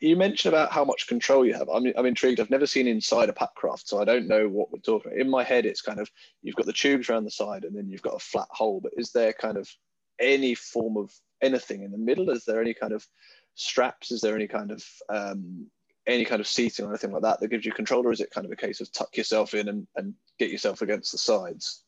You 0.02 0.18
mentioned 0.18 0.54
about 0.54 0.74
how 0.74 0.84
much 0.84 1.08
control 1.08 1.46
you 1.46 1.54
have. 1.54 1.70
I'm, 1.70 1.86
I'm 1.96 2.06
intrigued. 2.06 2.42
I've 2.42 2.50
never 2.50 2.68
seen 2.68 2.86
inside 2.86 3.30
a 3.30 3.34
Packraft, 3.34 3.88
so 3.88 4.02
I 4.02 4.06
don't 4.06 4.28
know 4.28 4.48
what 4.48 4.72
we're 4.72 4.80
talking 4.80 5.12
about. 5.12 5.22
In 5.22 5.30
my 5.30 5.42
head, 5.42 5.66
it's 5.66 5.82
kind 5.82 6.00
of 6.00 6.12
you've 6.42 6.56
got 6.56 6.66
the 6.66 6.74
tubes 6.74 7.10
around 7.10 7.24
the 7.24 7.32
side 7.32 7.64
and 7.64 7.76
then 7.76 7.90
you've 7.90 8.02
got 8.02 8.16
a 8.16 8.20
flat 8.20 8.48
hole. 8.50 8.82
But 8.82 8.92
is 8.98 9.12
there 9.12 9.32
kind 9.32 9.58
of 9.58 9.70
any 10.20 10.54
form 10.54 10.98
of 10.98 11.12
anything 11.42 11.84
in 11.84 11.92
the 11.92 11.98
middle? 11.98 12.30
Is 12.30 12.44
there 12.44 12.62
any 12.62 12.74
kind 12.74 12.92
of 12.92 13.08
straps? 13.56 14.12
Is 14.12 14.20
there 14.20 14.36
any 14.36 14.48
kind 14.48 14.72
of 14.72 14.84
um, 15.08 15.68
any 16.10 16.26
kind 16.26 16.42
of 16.42 16.48
seating 16.48 16.86
or 16.86 16.90
anything 16.90 17.12
like 17.12 17.22
that 17.22 17.40
that 17.40 17.50
gives 17.50 17.66
you 17.66 17.72
control, 17.72 18.06
or 18.06 18.12
is 18.12 18.22
it 18.22 18.32
kind 18.32 18.46
of 18.46 18.52
a 18.52 18.56
case 18.56 18.82
of 18.82 18.92
tuck 18.92 19.16
yourself 19.16 19.54
in 19.54 19.70
and, 19.70 19.88
and 19.96 20.14
get 20.38 20.50
yourself 20.50 20.82
against 20.82 21.12
the 21.12 21.18
sides? 21.18 21.84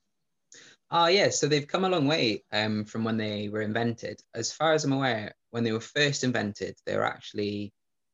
Ah, 0.90 1.04
uh, 1.04 1.08
yeah. 1.08 1.30
So 1.30 1.48
they've 1.48 1.68
come 1.68 1.86
a 1.86 1.90
long 1.90 2.08
way 2.08 2.44
um, 2.52 2.84
from 2.86 3.04
when 3.04 3.18
they 3.18 3.50
were 3.50 3.62
invented. 3.62 4.22
As 4.36 4.52
far 4.52 4.74
as 4.74 4.84
I'm 4.84 4.92
aware, 4.92 5.34
when 5.52 5.64
they 5.64 5.72
were 5.72 5.80
first 5.80 6.24
invented, 6.24 6.76
they 6.86 6.96
were 6.96 7.06
actually 7.06 7.72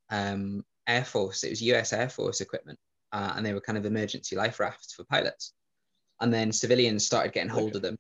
um, 0.09 0.63
Air 0.87 1.03
Force. 1.03 1.43
It 1.43 1.49
was 1.49 1.61
U.S. 1.63 1.93
Air 1.93 2.09
Force 2.09 2.41
equipment, 2.41 2.77
uh, 3.11 3.33
and 3.35 3.45
they 3.45 3.53
were 3.53 3.61
kind 3.61 3.77
of 3.77 3.85
emergency 3.85 4.35
life 4.35 4.59
rafts 4.59 4.93
for 4.93 5.03
pilots. 5.05 5.53
And 6.21 6.33
then 6.33 6.51
civilians 6.51 7.05
started 7.05 7.33
getting 7.33 7.49
hold 7.49 7.69
okay. 7.69 7.77
of 7.77 7.81
them 7.81 7.97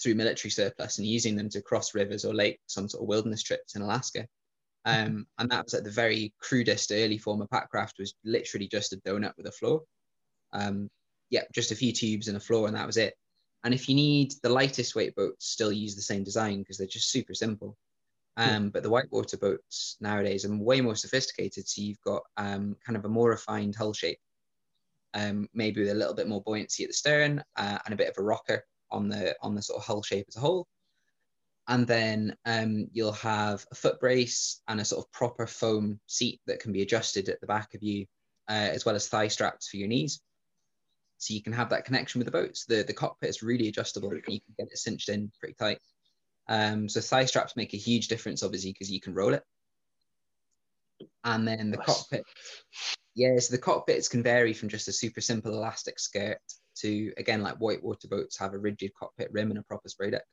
through 0.00 0.14
military 0.14 0.50
surplus 0.50 0.98
and 0.98 1.06
using 1.06 1.36
them 1.36 1.48
to 1.50 1.62
cross 1.62 1.94
rivers 1.94 2.24
or 2.24 2.34
lakes 2.34 2.76
on 2.76 2.88
sort 2.88 3.02
of 3.02 3.08
wilderness 3.08 3.42
trips 3.42 3.74
in 3.74 3.82
Alaska. 3.82 4.26
Um, 4.84 5.26
and 5.38 5.50
that 5.50 5.64
was 5.64 5.74
at 5.74 5.84
the 5.84 5.90
very 5.90 6.32
crudest 6.40 6.90
early 6.90 7.18
form 7.18 7.40
of 7.40 7.48
Packraft 7.50 7.98
was 7.98 8.14
literally 8.24 8.66
just 8.66 8.92
a 8.92 8.96
donut 8.98 9.36
with 9.36 9.46
a 9.46 9.52
floor. 9.52 9.82
Um, 10.52 10.90
yeah, 11.30 11.42
just 11.54 11.70
a 11.70 11.76
few 11.76 11.92
tubes 11.92 12.28
and 12.28 12.36
a 12.36 12.40
floor, 12.40 12.66
and 12.66 12.76
that 12.76 12.86
was 12.86 12.96
it. 12.96 13.14
And 13.64 13.72
if 13.72 13.88
you 13.88 13.94
need 13.94 14.34
the 14.42 14.48
lightest 14.48 14.94
weight 14.94 15.14
boats, 15.14 15.46
still 15.46 15.72
use 15.72 15.94
the 15.94 16.02
same 16.02 16.24
design 16.24 16.58
because 16.58 16.78
they're 16.78 16.86
just 16.86 17.10
super 17.10 17.32
simple. 17.32 17.76
Um, 18.36 18.64
yeah. 18.64 18.70
But 18.72 18.82
the 18.82 18.90
whitewater 18.90 19.36
boats 19.36 19.96
nowadays 20.00 20.44
are 20.44 20.56
way 20.56 20.80
more 20.80 20.96
sophisticated. 20.96 21.68
So 21.68 21.82
you've 21.82 22.02
got 22.04 22.22
um, 22.36 22.76
kind 22.84 22.96
of 22.96 23.04
a 23.04 23.08
more 23.08 23.30
refined 23.30 23.76
hull 23.76 23.92
shape, 23.92 24.18
um, 25.14 25.48
maybe 25.54 25.80
with 25.80 25.90
a 25.90 25.94
little 25.94 26.14
bit 26.14 26.28
more 26.28 26.42
buoyancy 26.42 26.82
at 26.82 26.90
the 26.90 26.94
stern 26.94 27.42
uh, 27.56 27.78
and 27.84 27.94
a 27.94 27.96
bit 27.96 28.08
of 28.08 28.18
a 28.18 28.22
rocker 28.22 28.64
on 28.90 29.08
the 29.08 29.34
on 29.42 29.54
the 29.54 29.62
sort 29.62 29.78
of 29.78 29.86
hull 29.86 30.02
shape 30.02 30.26
as 30.28 30.36
a 30.36 30.40
whole 30.40 30.66
and 31.68 31.86
then 31.86 32.36
um, 32.44 32.88
you'll 32.92 33.12
have 33.12 33.64
a 33.70 33.74
foot 33.74 34.00
brace 34.00 34.60
and 34.66 34.80
a 34.80 34.84
sort 34.84 35.04
of 35.04 35.12
proper 35.12 35.46
foam 35.46 36.00
seat 36.06 36.40
that 36.46 36.60
can 36.60 36.72
be 36.72 36.82
adjusted 36.82 37.28
at 37.28 37.40
the 37.40 37.46
back 37.46 37.74
of 37.74 37.82
you, 37.82 38.06
uh, 38.48 38.52
as 38.52 38.84
well 38.84 38.96
as 38.96 39.08
thigh 39.08 39.28
straps 39.28 39.68
for 39.68 39.76
your 39.76 39.88
knees. 39.88 40.20
So 41.18 41.34
you 41.34 41.42
can 41.42 41.52
have 41.52 41.70
that 41.70 41.84
connection 41.84 42.18
with 42.18 42.26
the 42.26 42.32
boat. 42.32 42.56
So 42.56 42.74
the, 42.74 42.82
the 42.82 42.92
cockpit 42.92 43.30
is 43.30 43.44
really 43.44 43.68
adjustable. 43.68 44.10
Cool. 44.10 44.18
You 44.26 44.40
can 44.40 44.54
get 44.58 44.68
it 44.72 44.78
cinched 44.78 45.08
in 45.08 45.30
pretty 45.38 45.54
tight. 45.54 45.78
Um, 46.48 46.88
so 46.88 47.00
thigh 47.00 47.26
straps 47.26 47.54
make 47.54 47.74
a 47.74 47.78
huge 47.78 48.08
difference, 48.08 48.42
obviously, 48.42 48.72
because 48.72 48.90
you 48.90 49.00
can 49.00 49.14
roll 49.14 49.32
it. 49.32 49.44
And 51.22 51.46
then 51.46 51.70
the 51.70 51.76
nice. 51.76 51.86
cockpit, 51.86 52.24
yeah, 53.14 53.38
so 53.38 53.52
the 53.52 53.62
cockpits 53.62 54.08
can 54.08 54.24
vary 54.24 54.52
from 54.52 54.68
just 54.68 54.88
a 54.88 54.92
super 54.92 55.20
simple 55.20 55.52
elastic 55.52 56.00
skirt 56.00 56.38
to, 56.78 57.12
again, 57.16 57.42
like 57.42 57.58
whitewater 57.58 58.08
boats 58.08 58.36
have 58.38 58.54
a 58.54 58.58
rigid 58.58 58.90
cockpit 58.98 59.30
rim 59.32 59.50
and 59.50 59.60
a 59.60 59.62
proper 59.62 59.88
spray 59.88 60.10
deck. 60.10 60.24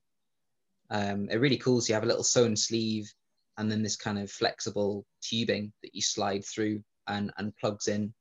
Um, 0.90 1.28
they're 1.28 1.40
really 1.40 1.58
cool. 1.58 1.82
So 1.82 1.90
you 1.90 1.94
have 1.96 2.04
a 2.04 2.08
little 2.08 2.24
sewn 2.24 2.56
sleeve 2.56 3.12
and 3.58 3.72
then 3.72 3.84
this 3.84 3.96
kind 3.96 4.18
of 4.20 4.32
flexible 4.32 5.06
tubing 5.22 5.74
that 5.84 5.94
you 5.94 6.02
slide 6.02 6.46
through 6.46 6.82
and, 7.08 7.32
and 7.38 7.56
plugs 7.58 7.88
in 7.88 8.14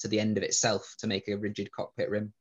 to 0.00 0.08
the 0.08 0.20
end 0.20 0.36
of 0.36 0.42
itself 0.42 0.94
to 0.98 1.06
make 1.06 1.28
a 1.28 1.36
rigid 1.36 1.70
cockpit 1.72 2.10
rim. 2.10 2.32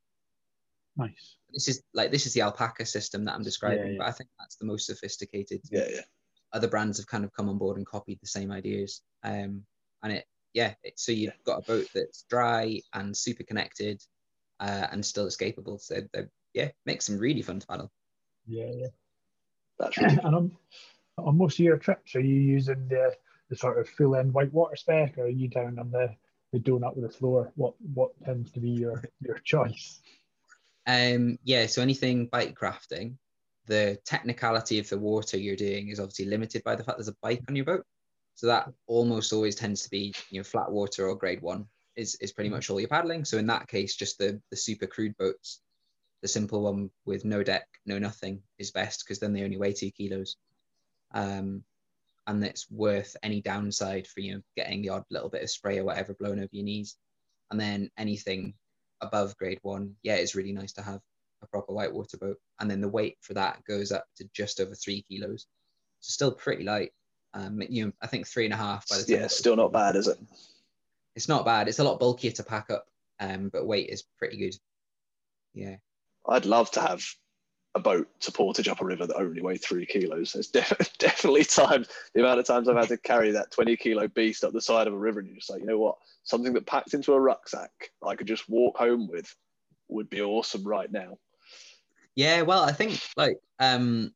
Nice. 0.97 1.37
This 1.53 1.67
is 1.67 1.83
like 1.93 2.11
this 2.11 2.25
is 2.25 2.33
the 2.33 2.41
Alpacka 2.41 2.87
system 2.87 3.25
that 3.25 3.33
I'm 3.33 3.43
describing, 3.43 3.79
yeah, 3.79 3.91
yeah. 3.91 3.97
but 3.99 4.07
I 4.07 4.11
think 4.11 4.29
that's 4.39 4.55
the 4.55 4.65
most 4.65 4.87
sophisticated. 4.87 5.61
Yeah, 5.69 5.87
yeah. 5.89 6.01
Other 6.53 6.67
brands 6.67 6.97
have 6.97 7.07
kind 7.07 7.23
of 7.23 7.31
come 7.33 7.49
on 7.49 7.57
board 7.57 7.77
and 7.77 7.85
copied 7.85 8.19
the 8.21 8.27
same 8.27 8.51
ideas. 8.51 9.01
Um, 9.23 9.63
and 10.03 10.13
it, 10.13 10.25
yeah, 10.53 10.73
it, 10.83 10.93
so 10.97 11.11
you've 11.11 11.31
got 11.45 11.59
a 11.59 11.65
boat 11.65 11.87
that's 11.93 12.25
dry 12.29 12.81
and 12.93 13.15
super 13.15 13.43
connected 13.43 14.01
uh, 14.59 14.87
and 14.91 15.05
still 15.05 15.27
escapable. 15.27 15.79
So 15.79 16.01
yeah, 16.53 16.69
makes 16.85 17.07
them 17.07 17.19
really 17.19 17.41
fun 17.41 17.59
to 17.59 17.67
paddle. 17.67 17.91
Yeah, 18.47 18.71
yeah. 18.73 18.87
That's 19.81 19.97
really 20.01 20.17
and 20.23 20.35
on, 20.35 20.51
on 21.17 21.37
most 21.37 21.59
of 21.59 21.65
your 21.65 21.77
trips, 21.77 22.15
are 22.15 22.21
you 22.21 22.35
using 22.35 22.87
the, 22.87 23.13
the 23.49 23.55
sort 23.55 23.79
of 23.79 23.89
full 23.89 24.15
end 24.15 24.33
whitewater 24.33 24.75
spec, 24.75 25.17
or 25.17 25.23
are 25.23 25.29
you 25.29 25.47
down 25.47 25.79
on 25.79 25.91
the, 25.91 26.15
the 26.53 26.59
donut 26.59 26.95
with 26.95 27.11
the 27.11 27.17
floor? 27.17 27.51
What 27.55 27.73
what 27.93 28.11
tends 28.23 28.51
to 28.51 28.59
be 28.59 28.69
your 28.69 29.03
your 29.21 29.37
choice? 29.39 29.99
Um, 30.87 31.37
yeah, 31.43 31.67
so 31.67 31.81
anything 31.81 32.27
bike 32.27 32.57
crafting, 32.57 33.15
the 33.67 33.99
technicality 34.05 34.79
of 34.79 34.89
the 34.89 34.97
water 34.97 35.37
you're 35.37 35.55
doing 35.55 35.89
is 35.89 35.99
obviously 35.99 36.25
limited 36.25 36.63
by 36.63 36.75
the 36.75 36.83
fact 36.83 36.97
there's 36.97 37.07
a 37.07 37.15
bike 37.21 37.43
on 37.47 37.55
your 37.55 37.65
boat. 37.65 37.85
So 38.35 38.47
that 38.47 38.69
almost 38.87 39.33
always 39.33 39.55
tends 39.55 39.83
to 39.83 39.89
be 39.89 40.13
you 40.29 40.39
know 40.39 40.43
flat 40.43 40.71
water 40.71 41.07
or 41.07 41.15
grade 41.15 41.41
one 41.41 41.67
is, 41.95 42.15
is 42.15 42.31
pretty 42.31 42.49
much 42.49 42.69
all 42.69 42.79
you're 42.79 42.89
paddling. 42.89 43.25
So 43.25 43.37
in 43.37 43.47
that 43.47 43.67
case, 43.67 43.95
just 43.95 44.17
the 44.17 44.41
the 44.49 44.57
super 44.57 44.87
crude 44.87 45.17
boats, 45.17 45.61
the 46.21 46.27
simple 46.27 46.61
one 46.61 46.89
with 47.05 47.25
no 47.25 47.43
deck, 47.43 47.67
no 47.85 47.97
nothing 47.97 48.41
is 48.57 48.71
best 48.71 49.03
because 49.03 49.19
then 49.19 49.33
they 49.33 49.43
only 49.43 49.57
weigh 49.57 49.73
two 49.73 49.91
kilos. 49.91 50.37
Um, 51.13 51.63
and 52.27 52.43
it's 52.43 52.69
worth 52.69 53.15
any 53.23 53.41
downside 53.41 54.07
for 54.07 54.19
you 54.19 54.35
know 54.35 54.41
getting 54.55 54.81
the 54.81 54.89
odd 54.89 55.03
little 55.09 55.29
bit 55.29 55.43
of 55.43 55.49
spray 55.49 55.79
or 55.79 55.85
whatever 55.85 56.13
blown 56.13 56.39
over 56.39 56.49
your 56.51 56.65
knees. 56.65 56.97
And 57.49 57.59
then 57.59 57.89
anything 57.97 58.53
above 59.01 59.35
grade 59.37 59.59
one, 59.63 59.95
yeah, 60.03 60.15
it's 60.15 60.35
really 60.35 60.53
nice 60.53 60.73
to 60.73 60.81
have 60.81 61.01
a 61.41 61.47
proper 61.47 61.73
whitewater 61.73 62.17
boat. 62.17 62.37
And 62.59 62.69
then 62.69 62.81
the 62.81 62.87
weight 62.87 63.17
for 63.21 63.33
that 63.33 63.63
goes 63.65 63.91
up 63.91 64.05
to 64.17 64.29
just 64.33 64.61
over 64.61 64.75
three 64.75 65.01
kilos. 65.01 65.47
So 65.99 66.11
still 66.11 66.31
pretty 66.31 66.63
light. 66.63 66.91
Um, 67.33 67.61
you 67.67 67.85
know, 67.85 67.91
I 68.01 68.07
think 68.07 68.27
three 68.27 68.45
and 68.45 68.53
a 68.53 68.57
half 68.57 68.87
by 68.87 68.97
the 68.97 69.03
time. 69.03 69.21
yeah, 69.21 69.27
still 69.27 69.55
not 69.55 69.73
bad, 69.73 69.95
is 69.95 70.07
it? 70.07 70.17
It's 71.15 71.27
not 71.27 71.45
bad. 71.45 71.67
It's 71.67 71.79
a 71.79 71.83
lot 71.83 71.99
bulkier 71.99 72.31
to 72.31 72.43
pack 72.43 72.69
up, 72.69 72.85
um, 73.19 73.49
but 73.51 73.65
weight 73.65 73.89
is 73.89 74.03
pretty 74.17 74.37
good. 74.37 74.55
Yeah. 75.53 75.77
I'd 76.27 76.45
love 76.45 76.71
to 76.71 76.81
have 76.81 77.03
a 77.73 77.79
boat 77.79 78.07
to 78.19 78.31
portage 78.31 78.67
up 78.67 78.81
a 78.81 78.85
river 78.85 79.07
that 79.07 79.15
only 79.15 79.41
weighed 79.41 79.61
three 79.61 79.85
kilos. 79.85 80.33
There's 80.33 80.47
def- 80.51 80.97
definitely 80.97 81.45
times, 81.45 81.87
the 82.13 82.21
amount 82.21 82.39
of 82.39 82.45
times 82.45 82.67
I've 82.67 82.77
had 82.77 82.89
to 82.89 82.97
carry 82.97 83.31
that 83.31 83.51
20 83.51 83.77
kilo 83.77 84.07
beast 84.07 84.43
up 84.43 84.53
the 84.53 84.61
side 84.61 84.87
of 84.87 84.93
a 84.93 84.97
river, 84.97 85.19
and 85.19 85.29
you're 85.29 85.37
just 85.37 85.49
like, 85.49 85.61
you 85.61 85.67
know 85.67 85.79
what? 85.79 85.95
Something 86.23 86.53
that 86.53 86.65
packed 86.65 86.93
into 86.93 87.13
a 87.13 87.19
rucksack 87.19 87.71
I 88.05 88.15
could 88.15 88.27
just 88.27 88.49
walk 88.49 88.77
home 88.77 89.07
with 89.07 89.33
would 89.87 90.09
be 90.09 90.21
awesome 90.21 90.63
right 90.63 90.91
now. 90.91 91.17
Yeah, 92.15 92.41
well, 92.41 92.63
I 92.63 92.73
think 92.73 92.99
like 93.15 93.37
um, 93.59 94.13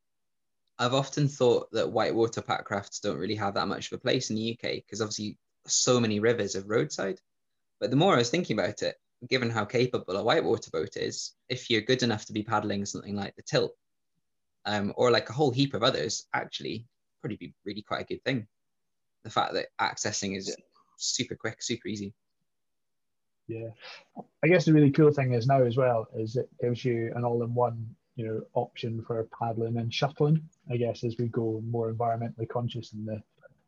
I've 0.77 0.93
often 0.93 1.27
thought 1.27 1.71
that 1.71 1.91
whitewater 1.91 2.41
pack 2.41 2.69
rafts 2.69 2.99
don't 2.99 3.17
really 3.17 3.35
have 3.35 3.53
that 3.53 3.67
much 3.67 3.91
of 3.91 3.97
a 3.97 4.01
place 4.01 4.29
in 4.29 4.35
the 4.35 4.51
UK 4.51 4.75
because 4.75 5.01
obviously 5.01 5.37
so 5.65 5.99
many 5.99 6.19
rivers 6.19 6.55
are 6.55 6.63
roadside. 6.63 7.19
But 7.79 7.89
the 7.89 7.95
more 7.95 8.13
I 8.13 8.17
was 8.17 8.29
thinking 8.29 8.59
about 8.59 8.81
it, 8.81 8.95
given 9.29 9.49
how 9.49 9.65
capable 9.65 10.17
a 10.17 10.23
whitewater 10.23 10.69
boat 10.71 10.97
is, 10.97 11.33
if 11.49 11.69
you're 11.69 11.81
good 11.81 12.03
enough 12.03 12.25
to 12.25 12.33
be 12.33 12.43
paddling 12.43 12.85
something 12.85 13.15
like 13.15 13.35
the 13.35 13.41
tilt, 13.41 13.75
um, 14.65 14.93
or 14.97 15.11
like 15.11 15.29
a 15.29 15.33
whole 15.33 15.51
heap 15.51 15.73
of 15.73 15.83
others, 15.83 16.27
actually 16.33 16.85
probably 17.21 17.37
be 17.37 17.53
really 17.65 17.81
quite 17.81 18.01
a 18.01 18.05
good 18.05 18.23
thing. 18.23 18.47
The 19.23 19.29
fact 19.29 19.53
that 19.53 19.67
accessing 19.81 20.37
is 20.37 20.55
super 20.97 21.35
quick, 21.35 21.61
super 21.61 21.87
easy. 21.87 22.13
Yeah, 23.47 23.69
I 24.43 24.47
guess 24.47 24.65
the 24.65 24.73
really 24.73 24.91
cool 24.91 25.11
thing 25.11 25.33
is 25.33 25.45
now 25.45 25.63
as 25.63 25.77
well 25.77 26.07
is 26.15 26.35
it 26.35 26.49
gives 26.59 26.83
you 26.83 27.11
an 27.15 27.23
all-in-one, 27.23 27.95
you 28.15 28.25
know, 28.25 28.41
option 28.53 29.03
for 29.05 29.27
paddling 29.37 29.77
and 29.77 29.93
shuttling. 29.93 30.41
I 30.71 30.77
guess 30.77 31.03
as 31.03 31.15
we 31.17 31.27
go 31.27 31.61
more 31.67 31.91
environmentally 31.91 32.49
conscious 32.49 32.93
and 32.93 33.07
the 33.07 33.21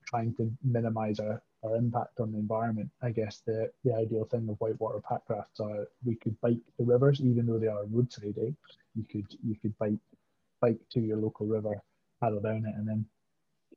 trying 0.08 0.34
to 0.36 0.52
minimise 0.64 1.20
our, 1.20 1.42
our 1.64 1.76
impact 1.76 2.20
on 2.20 2.32
the 2.32 2.38
environment. 2.38 2.90
I 3.02 3.12
guess 3.12 3.42
the, 3.46 3.72
the 3.84 3.94
ideal 3.94 4.26
thing 4.26 4.48
of 4.50 4.58
whitewater 4.60 5.02
pack 5.02 5.22
rafts 5.30 5.60
are 5.60 5.88
we 6.06 6.16
could 6.16 6.40
bike 6.42 6.60
the 6.78 6.86
rivers, 6.86 7.22
even 7.22 7.46
though 7.46 7.60
they 7.60 7.68
are 7.68 7.86
roadside. 7.86 8.36
Eh? 8.38 8.52
You 8.96 9.06
could 9.12 9.28
you 9.44 9.56
could 9.62 9.78
bike 9.78 10.00
bike 10.62 10.80
to 10.92 11.00
your 11.00 11.18
local 11.18 11.48
river, 11.48 11.82
paddle 12.22 12.42
down 12.42 12.66
it, 12.66 12.76
and 12.76 12.88
then 12.88 13.06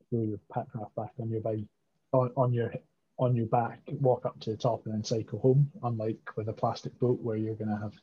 throw 0.08 0.22
your 0.22 0.40
pack 0.52 0.66
raft 0.74 0.94
back 0.94 1.12
on 1.20 1.30
your 1.30 1.40
bike 1.40 1.64
on, 2.12 2.30
on 2.36 2.52
your 2.52 2.72
on 3.18 3.36
your 3.36 3.46
back, 3.46 3.80
walk 4.00 4.24
up 4.24 4.40
to 4.40 4.50
the 4.50 4.56
top, 4.56 4.86
and 4.86 4.94
then 4.94 5.04
cycle 5.04 5.38
home. 5.38 5.70
Unlike 5.82 6.36
with 6.36 6.48
a 6.48 6.52
plastic 6.52 6.98
boat 6.98 7.20
where 7.20 7.36
you're 7.36 7.54
going 7.54 7.68
to 7.68 7.76
have 7.76 7.94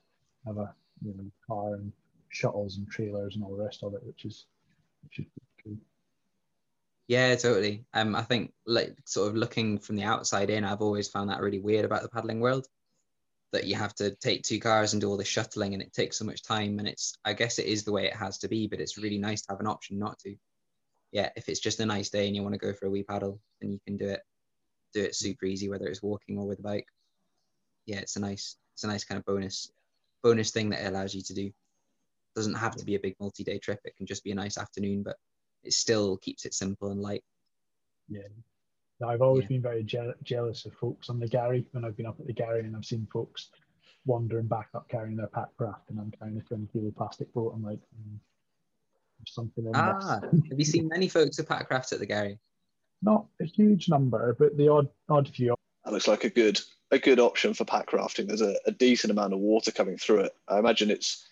have 0.46 0.58
a 0.58 0.74
you 1.04 1.14
know 1.14 1.32
car 1.48 1.74
and 1.74 1.92
shuttles 2.30 2.78
and 2.78 2.90
trailers 2.90 3.36
and 3.36 3.44
all 3.44 3.56
the 3.56 3.64
rest 3.64 3.84
of 3.84 3.94
it, 3.94 4.04
which 4.04 4.26
is 4.26 4.46
which 5.04 5.20
is 5.20 5.26
cool. 5.64 5.78
Yeah, 7.08 7.36
totally. 7.36 7.86
Um, 7.94 8.16
I 8.16 8.22
think 8.22 8.54
like 8.66 8.98
sort 9.06 9.30
of 9.30 9.36
looking 9.36 9.80
from 9.80 9.96
the 9.96 10.04
outside 10.04 10.50
in, 10.50 10.66
I've 10.66 10.82
always 10.82 11.08
found 11.08 11.30
that 11.30 11.40
really 11.40 11.60
weird 11.60 11.86
about 11.86 12.02
the 12.02 12.10
paddling 12.10 12.42
world. 12.42 12.68
That 13.54 13.66
you 13.66 13.76
have 13.76 13.96
to 13.96 14.12
take 14.16 14.44
two 14.44 14.60
cars 14.60 14.92
and 14.92 15.02
do 15.02 15.10
all 15.10 15.16
the 15.16 15.24
shuttling, 15.24 15.74
and 15.74 15.82
it 15.82 15.94
takes 15.94 16.18
so 16.18 16.26
much 16.26 16.44
time. 16.44 16.80
And 16.80 16.88
it's, 16.88 17.18
I 17.24 17.32
guess, 17.32 17.60
it 17.60 17.66
is 17.66 17.86
the 17.86 17.94
way 17.94 18.06
it 18.06 18.16
has 18.16 18.38
to 18.40 18.50
be, 18.50 18.68
but 18.68 18.82
it's 18.82 18.98
really 18.98 19.18
nice 19.18 19.42
to 19.44 19.54
have 19.54 19.62
an 19.62 19.68
option 19.68 19.98
not 19.98 20.20
to. 20.20 20.36
Yeah, 21.14 21.30
if 21.38 21.48
it's 21.48 21.62
just 21.62 21.80
a 21.80 21.86
nice 21.86 22.10
day 22.10 22.28
and 22.28 22.36
you 22.36 22.44
want 22.44 22.56
to 22.56 22.60
go 22.60 22.74
for 22.74 22.88
a 22.88 22.90
wee 22.90 23.04
paddle, 23.04 23.40
then 23.62 23.72
you 23.72 23.80
can 23.88 23.96
do 23.96 24.10
it. 24.10 24.22
Do 24.94 25.02
it 25.02 25.16
super 25.16 25.46
easy, 25.46 25.70
whether 25.70 25.88
it's 25.88 26.04
walking 26.04 26.38
or 26.38 26.46
with 26.46 26.60
a 26.60 26.64
bike. 26.64 26.88
Yeah, 27.86 28.00
it's 28.00 28.18
a 28.18 28.20
nice, 28.20 28.58
it's 28.74 28.84
a 28.84 28.88
nice 28.88 29.06
kind 29.06 29.18
of 29.18 29.26
bonus, 29.26 29.72
bonus 30.24 30.52
thing 30.52 30.72
that 30.72 30.84
it 30.84 30.88
allows 30.88 31.16
you 31.16 31.22
to 31.22 31.34
do. 31.34 31.52
Doesn't 32.36 32.56
have 32.56 32.76
to 32.76 32.86
be 32.86 32.96
a 32.96 33.00
big 33.00 33.16
multi-day 33.22 33.60
trip. 33.60 33.80
It 33.86 33.96
can 33.96 34.06
just 34.06 34.26
be 34.26 34.32
a 34.32 34.36
nice 34.36 34.58
afternoon, 34.58 35.04
but 35.04 35.16
it 35.68 35.74
still 35.74 36.18
keeps 36.18 36.46
it 36.46 36.54
simple 36.54 36.92
and 36.92 37.02
light. 37.02 37.24
Yeah. 38.08 38.22
Now, 39.00 39.10
I've 39.10 39.22
always 39.22 39.44
Yeah. 39.44 39.50
been 39.50 39.62
very 39.62 39.84
je- 39.84 40.14
jealous 40.24 40.66
of 40.66 40.74
folks 40.74 41.10
on 41.10 41.20
the 41.20 41.28
Garry 41.28 41.68
when 41.72 41.84
I've 41.86 41.98
been 41.98 42.06
up 42.06 42.20
at 42.20 42.26
the 42.26 42.34
Garry 42.34 42.62
and 42.62 42.76
I've 42.76 42.86
seen 42.86 43.06
folks 43.12 43.50
wandering 44.06 44.48
back 44.48 44.70
up 44.74 44.88
carrying 44.90 45.18
their 45.18 45.28
pack 45.28 45.50
raft 45.60 45.90
and 45.90 46.00
I'm 46.00 46.12
carrying 46.12 46.38
a 46.38 46.42
20 46.42 46.68
kilo 46.72 46.92
plastic 46.92 47.32
boat. 47.34 47.52
I'm 47.54 47.62
like, 47.64 47.80
mm, 47.80 48.18
there's 49.20 49.34
something 49.34 49.66
in 49.66 49.76
Ah, 49.76 50.20
this. 50.22 50.42
have 50.50 50.58
you 50.60 50.66
seen 50.66 50.88
many 50.88 51.10
folks 51.10 51.38
with 51.38 51.50
pack 51.50 51.70
rafts 51.70 51.92
at 51.92 52.00
the 52.00 52.06
Garry? 52.06 52.40
Not 53.02 53.28
a 53.42 53.46
huge 53.46 53.90
number, 53.90 54.36
but 54.40 54.58
the 54.58 54.70
odd 54.70 54.90
odd 55.10 55.30
few. 55.30 55.54
That 55.84 55.92
looks 55.94 56.08
like 56.08 56.24
a 56.24 56.30
good 56.30 56.60
a 56.92 56.98
good 56.98 57.20
option 57.20 57.54
for 57.54 57.66
pack 57.66 57.92
rafting. 57.94 58.26
There's 58.26 58.42
a, 58.42 58.56
a 58.66 58.72
decent 58.72 59.12
amount 59.12 59.34
of 59.34 59.40
water 59.40 59.72
coming 59.72 59.98
through 59.98 60.22
it. 60.22 60.32
I 60.48 60.58
imagine 60.58 60.90
it's 60.90 61.28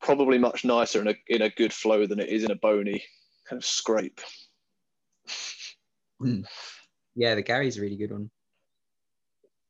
probably 0.00 0.38
much 0.38 0.64
nicer 0.64 1.00
in 1.00 1.08
a 1.08 1.14
in 1.26 1.42
a 1.42 1.50
good 1.50 1.72
flow 1.72 2.06
than 2.06 2.20
it 2.20 2.28
is 2.28 2.44
in 2.44 2.50
a 2.52 2.54
bony 2.54 3.02
kind 3.50 3.60
of 3.60 3.66
scrape. 3.66 4.20
Yeah, 7.16 7.34
the 7.34 7.42
Garry's 7.42 7.76
a 7.76 7.80
really 7.80 7.96
good 7.96 8.12
one. 8.12 8.30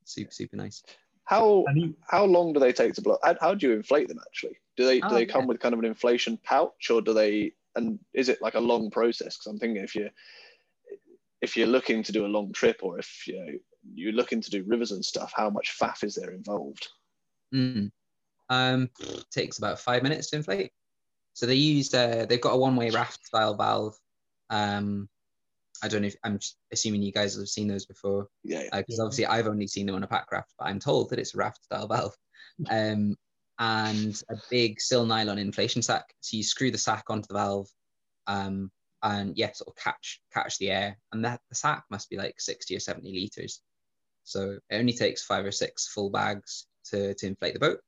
Super, 0.05 0.31
super 0.31 0.57
nice. 0.57 0.83
How 1.25 1.65
And 1.67 1.77
he, 1.77 1.95
how 2.09 2.25
long 2.25 2.53
do 2.53 2.61
they 2.61 2.73
take 2.73 2.95
to 2.95 3.03
blow? 3.03 3.17
How, 3.23 3.37
how 3.41 3.55
do 3.55 3.69
you 3.69 3.75
inflate 3.75 4.09
them 4.09 4.19
actually? 4.27 4.59
Do 4.77 4.85
they 4.85 5.01
do 5.01 5.07
Oh, 5.11 5.15
they 5.15 5.27
come 5.27 5.43
yeah. 5.43 5.47
with 5.47 5.61
kind 5.61 5.73
of 5.73 5.79
an 5.79 5.87
inflation 5.87 6.39
pouch, 6.45 6.91
or 6.91 7.01
do 7.01 7.15
they? 7.15 7.53
And 7.77 7.99
is 8.13 8.29
it 8.29 8.43
like 8.43 8.55
a 8.55 8.61
long 8.61 8.91
process? 8.91 9.37
Because 9.37 9.47
I'm 9.47 9.59
thinking 9.59 9.83
if 9.83 9.95
you 9.95 10.11
if 11.41 11.57
you're 11.57 11.69
looking 11.69 12.03
to 12.03 12.13
do 12.13 12.27
a 12.27 12.29
long 12.29 12.53
trip, 12.53 12.81
or 12.83 12.99
if 12.99 13.27
you 13.27 13.39
know 13.39 13.53
you're 13.95 14.13
looking 14.13 14.41
to 14.41 14.51
do 14.51 14.65
rivers 14.67 14.91
and 14.91 15.05
stuff, 15.05 15.33
how 15.35 15.49
much 15.49 15.77
faff 15.81 16.03
is 16.03 16.17
there 16.17 16.33
involved? 16.33 16.89
Mm. 17.55 17.91
Um, 18.49 18.91
takes 19.31 19.59
about 19.59 19.79
five 19.79 20.03
minutes 20.03 20.31
to 20.31 20.37
inflate. 20.37 20.73
So 21.41 21.47
they 21.47 21.55
use 21.55 21.95
uh, 21.95 22.27
they've 22.29 22.39
got 22.39 22.53
a 22.53 22.59
one-way 22.59 22.91
raft 22.91 23.25
style 23.25 23.55
valve. 23.55 23.97
Um, 24.51 25.09
I 25.83 25.89
don't 25.89 26.03
know 26.03 26.09
if 26.09 26.17
I'm 26.23 26.39
assuming 26.71 27.01
you 27.01 27.13
guys 27.13 27.35
have 27.35 27.49
seen 27.49 27.67
those 27.67 27.87
before. 27.87 28.29
Yeah, 28.45 28.65
yeah. 28.65 28.77
because 28.77 28.99
Yeah. 28.99 29.05
obviously 29.05 29.25
I've 29.25 29.47
only 29.47 29.67
seen 29.67 29.87
them 29.87 29.95
on 29.95 30.03
a 30.03 30.07
pack 30.07 30.31
raft, 30.33 30.53
but 30.59 30.67
I'm 30.67 30.79
told 30.79 31.09
that 31.09 31.19
it's 31.19 31.35
a 31.35 31.39
raft 31.39 31.65
style 31.65 31.89
valve. 31.89 32.15
Um, 32.71 33.17
and 33.59 34.23
a 34.29 34.35
big 34.51 34.83
sill 34.83 35.07
nylon 35.07 35.39
inflation 35.39 35.81
sack. 35.81 36.13
So 36.21 36.37
you 36.37 36.43
screw 36.43 36.71
the 36.71 36.77
sack 36.77 37.05
onto 37.09 37.29
the 37.29 37.35
valve, 37.35 37.69
um, 38.27 38.71
and 39.03 39.35
yeah, 39.35 39.53
sort 39.53 39.69
of 39.69 39.83
catch 39.83 40.21
catch 40.31 40.59
the 40.59 40.71
air. 40.71 40.99
And 41.11 41.25
that 41.25 41.41
the 41.49 41.55
sack 41.55 41.85
must 41.91 42.11
be 42.11 42.19
like 42.19 42.39
60 42.39 42.77
or 42.77 42.81
70 42.81 43.11
liters. 43.15 43.63
So 44.25 44.59
it 44.69 44.77
only 44.77 44.93
takes 44.93 45.25
five 45.25 45.47
or 45.47 45.53
six 45.53 45.89
full 45.89 46.11
bags 46.11 46.67
to, 46.91 47.15
to 47.15 47.27
inflate 47.27 47.55
the 47.55 47.61
boat, 47.61 47.81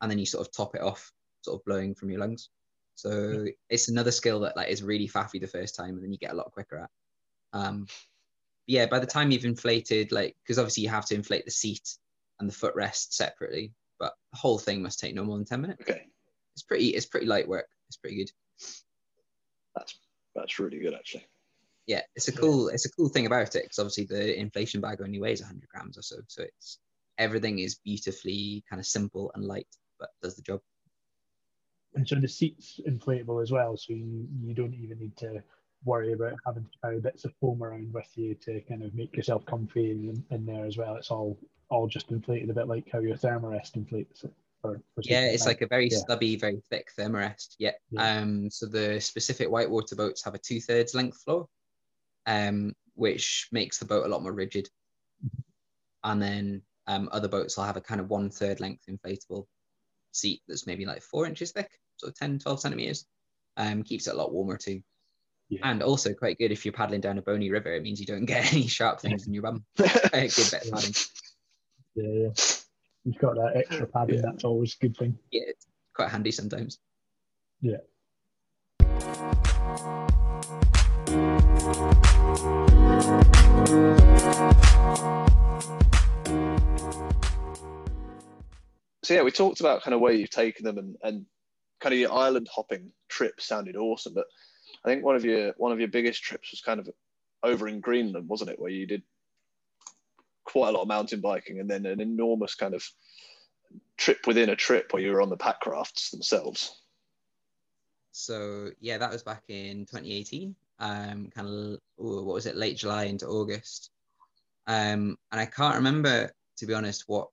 and 0.00 0.10
then 0.10 0.18
you 0.18 0.26
sort 0.26 0.44
of 0.44 0.52
top 0.52 0.74
it 0.74 0.82
off, 0.82 1.12
sort 1.42 1.60
of 1.60 1.64
blowing 1.64 1.94
from 1.94 2.10
your 2.10 2.18
lungs. 2.18 2.48
So 2.96 3.46
it's 3.68 3.88
another 3.88 4.10
skill 4.10 4.40
that 4.40 4.56
like 4.56 4.68
is 4.68 4.82
really 4.82 5.06
faffy 5.06 5.40
the 5.40 5.46
first 5.46 5.76
time, 5.76 5.90
and 5.90 6.02
then 6.02 6.12
you 6.12 6.18
get 6.18 6.32
a 6.32 6.36
lot 6.36 6.50
quicker 6.50 6.78
at. 6.78 6.90
Um, 7.52 7.86
yeah, 8.66 8.86
by 8.86 8.98
the 8.98 9.06
time 9.06 9.30
you've 9.30 9.44
inflated, 9.44 10.12
like, 10.12 10.36
because 10.42 10.58
obviously 10.58 10.82
you 10.82 10.88
have 10.88 11.06
to 11.06 11.14
inflate 11.14 11.44
the 11.44 11.50
seat 11.50 11.96
and 12.40 12.50
the 12.50 12.54
footrest 12.54 13.12
separately, 13.12 13.72
but 13.98 14.14
the 14.32 14.38
whole 14.38 14.58
thing 14.58 14.82
must 14.82 14.98
take 14.98 15.14
no 15.14 15.24
more 15.24 15.36
than 15.36 15.44
10 15.44 15.60
minutes. 15.60 15.82
Okay, 15.82 16.06
It's 16.54 16.62
pretty, 16.62 16.88
it's 16.88 17.06
pretty 17.06 17.26
light 17.26 17.46
work. 17.46 17.68
It's 17.88 17.96
pretty 17.96 18.16
good. 18.16 18.30
that's 19.76 19.98
that's 20.34 20.58
really 20.58 20.78
good 20.78 20.94
actually. 20.94 21.26
Yeah, 21.86 22.02
it's 22.16 22.26
a 22.26 22.32
cool, 22.32 22.68
it's 22.68 22.86
a 22.86 22.90
cool 22.90 23.08
thing 23.08 23.26
about 23.26 23.54
it 23.54 23.62
because 23.62 23.78
obviously 23.78 24.04
the 24.04 24.36
inflation 24.38 24.80
bag 24.80 25.00
only 25.00 25.20
weighs 25.20 25.40
100 25.40 25.68
grams 25.68 25.96
or 25.96 26.02
so. 26.02 26.16
So 26.26 26.42
it's, 26.42 26.78
everything 27.18 27.60
is 27.60 27.76
beautifully 27.76 28.64
kind 28.68 28.80
of 28.80 28.86
simple 28.86 29.30
and 29.34 29.44
light, 29.44 29.68
but 30.00 30.08
does 30.20 30.34
the 30.34 30.42
job. 30.42 30.60
And 31.96 32.06
so 32.06 32.16
the 32.16 32.28
seat's 32.28 32.80
inflatable 32.86 33.42
as 33.42 33.50
well, 33.50 33.76
so 33.76 33.92
you, 33.92 34.28
you 34.40 34.54
don't 34.54 34.74
even 34.74 34.98
need 34.98 35.16
to 35.16 35.42
worry 35.84 36.12
about 36.12 36.34
having 36.44 36.64
to 36.64 36.70
carry 36.82 37.00
bits 37.00 37.24
of 37.24 37.32
foam 37.40 37.62
around 37.62 37.92
with 37.92 38.08
you 38.16 38.34
to 38.34 38.60
kind 38.62 38.82
of 38.82 38.94
make 38.94 39.16
yourself 39.16 39.44
comfy 39.46 39.90
in, 39.90 40.24
in 40.30 40.46
there 40.46 40.66
as 40.66 40.76
well. 40.76 40.96
It's 40.96 41.10
all 41.10 41.38
all 41.68 41.88
just 41.88 42.12
inflated 42.12 42.48
a 42.50 42.54
bit 42.54 42.68
like 42.68 42.88
how 42.92 43.00
your 43.00 43.16
thermarest 43.16 43.74
inflates 43.74 44.22
it. 44.22 44.32
For, 44.62 44.80
for 44.94 45.02
Yeah, 45.02 45.26
it's 45.26 45.42
time. 45.42 45.48
like 45.48 45.62
a 45.62 45.66
very 45.66 45.88
Yeah. 45.90 45.98
stubby, 45.98 46.36
very 46.36 46.62
thick 46.70 46.90
thermarest. 46.96 47.56
Yeah. 47.58 47.72
Yeah. 47.90 48.20
Um, 48.20 48.50
so 48.50 48.66
the 48.66 49.00
specific 49.00 49.50
whitewater 49.50 49.96
boats 49.96 50.22
have 50.24 50.34
a 50.34 50.38
two 50.38 50.60
thirds 50.60 50.94
length 50.94 51.22
floor, 51.22 51.48
um, 52.26 52.72
which 52.94 53.48
makes 53.52 53.78
the 53.78 53.84
boat 53.84 54.06
a 54.06 54.08
lot 54.08 54.22
more 54.22 54.32
rigid. 54.32 54.68
And 56.04 56.22
then 56.22 56.62
um, 56.86 57.08
other 57.10 57.28
boats 57.28 57.56
will 57.56 57.64
have 57.64 57.76
a 57.76 57.80
kind 57.80 58.00
of 58.00 58.10
one 58.10 58.30
third 58.30 58.60
length 58.60 58.84
inflatable 58.88 59.46
seat 60.12 60.42
that's 60.46 60.66
maybe 60.66 60.86
like 60.86 61.02
four 61.02 61.26
inches 61.26 61.52
thick, 61.52 61.70
so 61.96 62.10
10, 62.10 62.38
12 62.40 62.60
centimeters. 62.60 63.06
Um, 63.56 63.82
keeps 63.82 64.06
it 64.06 64.14
a 64.14 64.16
lot 64.16 64.32
warmer 64.32 64.56
too. 64.56 64.82
Yeah. 65.48 65.60
And 65.62 65.82
also 65.82 66.12
quite 66.12 66.38
good 66.38 66.52
if 66.52 66.64
you're 66.64 66.72
paddling 66.72 67.00
down 67.00 67.18
a 67.18 67.22
bony 67.22 67.50
river. 67.50 67.72
It 67.72 67.82
means 67.82 68.00
you 68.00 68.06
don't 68.06 68.24
get 68.24 68.52
any 68.52 68.66
sharp 68.66 69.00
things 69.00 69.26
in 69.26 69.32
your 69.34 69.42
bum. 69.42 69.64
Good 69.76 69.88
bit 69.92 70.12
of 70.12 70.70
padding. 70.72 70.94
yeah, 71.94 72.08
yeah. 72.08 72.28
You've 73.04 73.18
got 73.18 73.36
that 73.36 73.52
extra 73.54 73.86
padding. 73.86 74.16
Yeah. 74.16 74.22
That's 74.24 74.42
always 74.42 74.74
a 74.74 74.78
good 74.84 74.96
thing. 74.96 75.16
Yeah, 75.30 75.42
it's 75.46 75.66
quite 75.94 76.10
handy 76.10 76.32
sometimes. 76.32 76.80
Yeah. 77.60 77.76
So 89.04 89.14
yeah, 89.14 89.22
we 89.22 89.30
talked 89.30 89.60
about 89.60 89.84
kind 89.84 89.94
of 89.94 90.00
where 90.00 90.12
you've 90.12 90.30
taken 90.30 90.64
them 90.64 90.78
and, 90.78 90.96
and 91.02 91.26
kind 91.80 91.92
of 91.92 91.98
your 91.98 92.12
island 92.12 92.48
hopping 92.52 92.90
trip 93.08 93.40
sounded 93.40 93.76
awesome. 93.76 94.14
But 94.14 94.26
I 94.84 94.88
think 94.88 95.04
one 95.04 95.16
of 95.16 95.24
your 95.24 95.54
one 95.56 95.72
of 95.72 95.78
your 95.78 95.88
biggest 95.88 96.22
trips 96.22 96.50
was 96.50 96.60
kind 96.60 96.80
of 96.80 96.88
over 97.42 97.68
in 97.68 97.80
Greenland, 97.80 98.28
wasn't 98.28 98.50
it? 98.50 98.58
Where 98.58 98.70
you 98.70 98.86
did 98.86 99.02
quite 100.44 100.68
a 100.68 100.72
lot 100.72 100.82
of 100.82 100.88
mountain 100.88 101.20
biking 101.20 101.60
and 101.60 101.68
then 101.68 101.86
an 101.86 102.00
enormous 102.00 102.54
kind 102.54 102.74
of 102.74 102.88
trip 103.96 104.26
within 104.26 104.50
a 104.50 104.56
trip 104.56 104.92
where 104.92 105.02
you 105.02 105.12
were 105.12 105.22
on 105.22 105.30
the 105.30 105.36
pack 105.36 105.66
rafts 105.66 106.10
themselves. 106.10 106.80
So 108.12 108.70
yeah, 108.80 108.98
that 108.98 109.10
was 109.10 109.22
back 109.22 109.42
in 109.48 109.86
2018. 109.86 110.54
Um, 110.78 111.30
kind 111.34 111.48
of 111.48 111.78
what 111.96 112.34
was 112.34 112.46
it, 112.46 112.56
late 112.56 112.76
July 112.76 113.04
into 113.04 113.26
August. 113.26 113.90
Um, 114.66 115.16
and 115.32 115.40
I 115.40 115.46
can't 115.46 115.76
remember 115.76 116.30
to 116.56 116.66
be 116.66 116.74
honest 116.74 117.04
what 117.06 117.28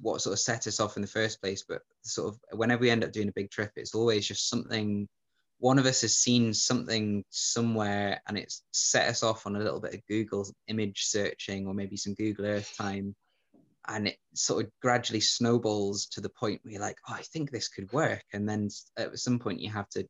what 0.00 0.20
sort 0.20 0.32
of 0.34 0.38
set 0.38 0.66
us 0.66 0.80
off 0.80 0.96
in 0.96 1.02
the 1.02 1.08
first 1.08 1.40
place. 1.40 1.64
But 1.68 1.82
sort 2.02 2.34
of 2.34 2.58
whenever 2.58 2.82
we 2.82 2.90
end 2.90 3.04
up 3.04 3.12
doing 3.12 3.28
a 3.28 3.32
big 3.32 3.50
trip, 3.50 3.72
it's 3.76 3.94
always 3.94 4.26
just 4.26 4.48
something. 4.48 5.08
One 5.58 5.78
of 5.78 5.86
us 5.86 6.00
has 6.00 6.16
seen 6.16 6.54
something 6.54 7.24
somewhere, 7.28 8.22
and 8.26 8.38
it's 8.38 8.62
set 8.72 9.08
us 9.08 9.22
off 9.22 9.46
on 9.46 9.56
a 9.56 9.60
little 9.60 9.80
bit 9.80 9.94
of 9.94 10.06
Google 10.06 10.46
image 10.68 11.02
searching, 11.04 11.66
or 11.66 11.74
maybe 11.74 11.96
some 11.96 12.14
Google 12.14 12.46
Earth 12.46 12.74
time, 12.78 13.14
and 13.86 14.08
it 14.08 14.16
sort 14.34 14.64
of 14.64 14.70
gradually 14.80 15.20
snowballs 15.20 16.06
to 16.06 16.22
the 16.22 16.30
point 16.30 16.60
where 16.62 16.72
you're 16.72 16.80
like, 16.80 16.96
oh, 17.08 17.14
I 17.14 17.22
think 17.22 17.50
this 17.50 17.68
could 17.68 17.92
work, 17.92 18.24
and 18.32 18.48
then 18.48 18.70
at 18.96 19.18
some 19.18 19.38
point 19.38 19.60
you 19.60 19.68
have 19.70 19.88
to 19.90 20.06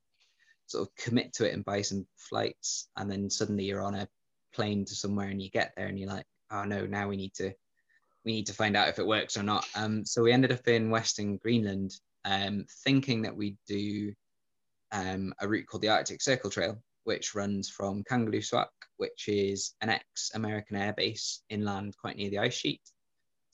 sort 0.66 0.86
of 0.86 0.94
commit 0.94 1.32
to 1.32 1.48
it 1.48 1.54
and 1.54 1.64
buy 1.64 1.82
some 1.82 2.06
flights, 2.16 2.88
and 2.96 3.10
then 3.10 3.28
suddenly 3.28 3.64
you're 3.64 3.82
on 3.82 3.96
a 3.96 4.08
plane 4.54 4.84
to 4.84 4.94
somewhere, 4.94 5.28
and 5.28 5.42
you 5.42 5.50
get 5.50 5.72
there, 5.76 5.86
and 5.86 5.98
you're 5.98 6.08
like, 6.08 6.26
oh 6.52 6.62
no, 6.62 6.86
now 6.86 7.08
we 7.08 7.16
need 7.16 7.34
to 7.34 7.52
we 8.24 8.32
need 8.32 8.46
to 8.46 8.54
find 8.54 8.76
out 8.76 8.88
if 8.88 8.98
it 8.98 9.06
works 9.06 9.36
or 9.36 9.42
not. 9.42 9.66
Um, 9.74 10.04
so 10.04 10.22
we 10.22 10.32
ended 10.32 10.52
up 10.52 10.66
in 10.68 10.90
Western 10.90 11.36
Greenland, 11.38 11.92
um, 12.24 12.66
thinking 12.84 13.22
that 13.22 13.36
we'd 13.36 13.58
do 13.66 14.12
um, 14.92 15.32
a 15.40 15.48
route 15.48 15.66
called 15.66 15.82
the 15.82 15.88
Arctic 15.88 16.20
Circle 16.20 16.50
Trail, 16.50 16.82
which 17.04 17.34
runs 17.34 17.68
from 17.68 18.04
Kangerlussuaq, 18.04 18.68
which 18.98 19.28
is 19.28 19.74
an 19.80 19.88
ex-American 19.88 20.76
air 20.76 20.92
base 20.92 21.42
inland 21.48 21.94
quite 22.00 22.16
near 22.16 22.30
the 22.30 22.38
ice 22.38 22.54
sheet, 22.54 22.82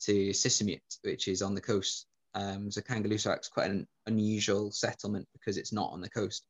to 0.01 0.29
Sisimiut, 0.29 0.81
which 1.03 1.27
is 1.27 1.41
on 1.41 1.55
the 1.55 1.61
coast. 1.61 2.05
Um, 2.33 2.69
so 2.69 2.81
Kangerlussuaq 2.81 3.39
is 3.39 3.47
quite 3.47 3.71
an 3.71 3.87
unusual 4.05 4.71
settlement 4.71 5.27
because 5.33 5.57
it's 5.57 5.73
not 5.73 5.91
on 5.91 6.01
the 6.01 6.09
coast, 6.09 6.43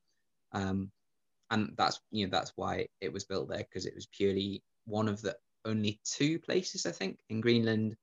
um, 0.53 0.91
and 1.51 1.73
that's 1.77 2.01
you 2.11 2.25
know 2.25 2.31
that's 2.31 2.51
why 2.55 2.87
it 2.99 3.13
was 3.13 3.23
built 3.23 3.47
there 3.47 3.59
because 3.59 3.85
it 3.85 3.95
was 3.95 4.07
purely 4.07 4.63
one 4.85 5.07
of 5.07 5.21
the 5.21 5.35
only 5.65 5.99
two 6.03 6.39
places 6.39 6.85
I 6.85 6.91
think 6.91 7.19
in 7.29 7.41
Greenland 7.41 7.95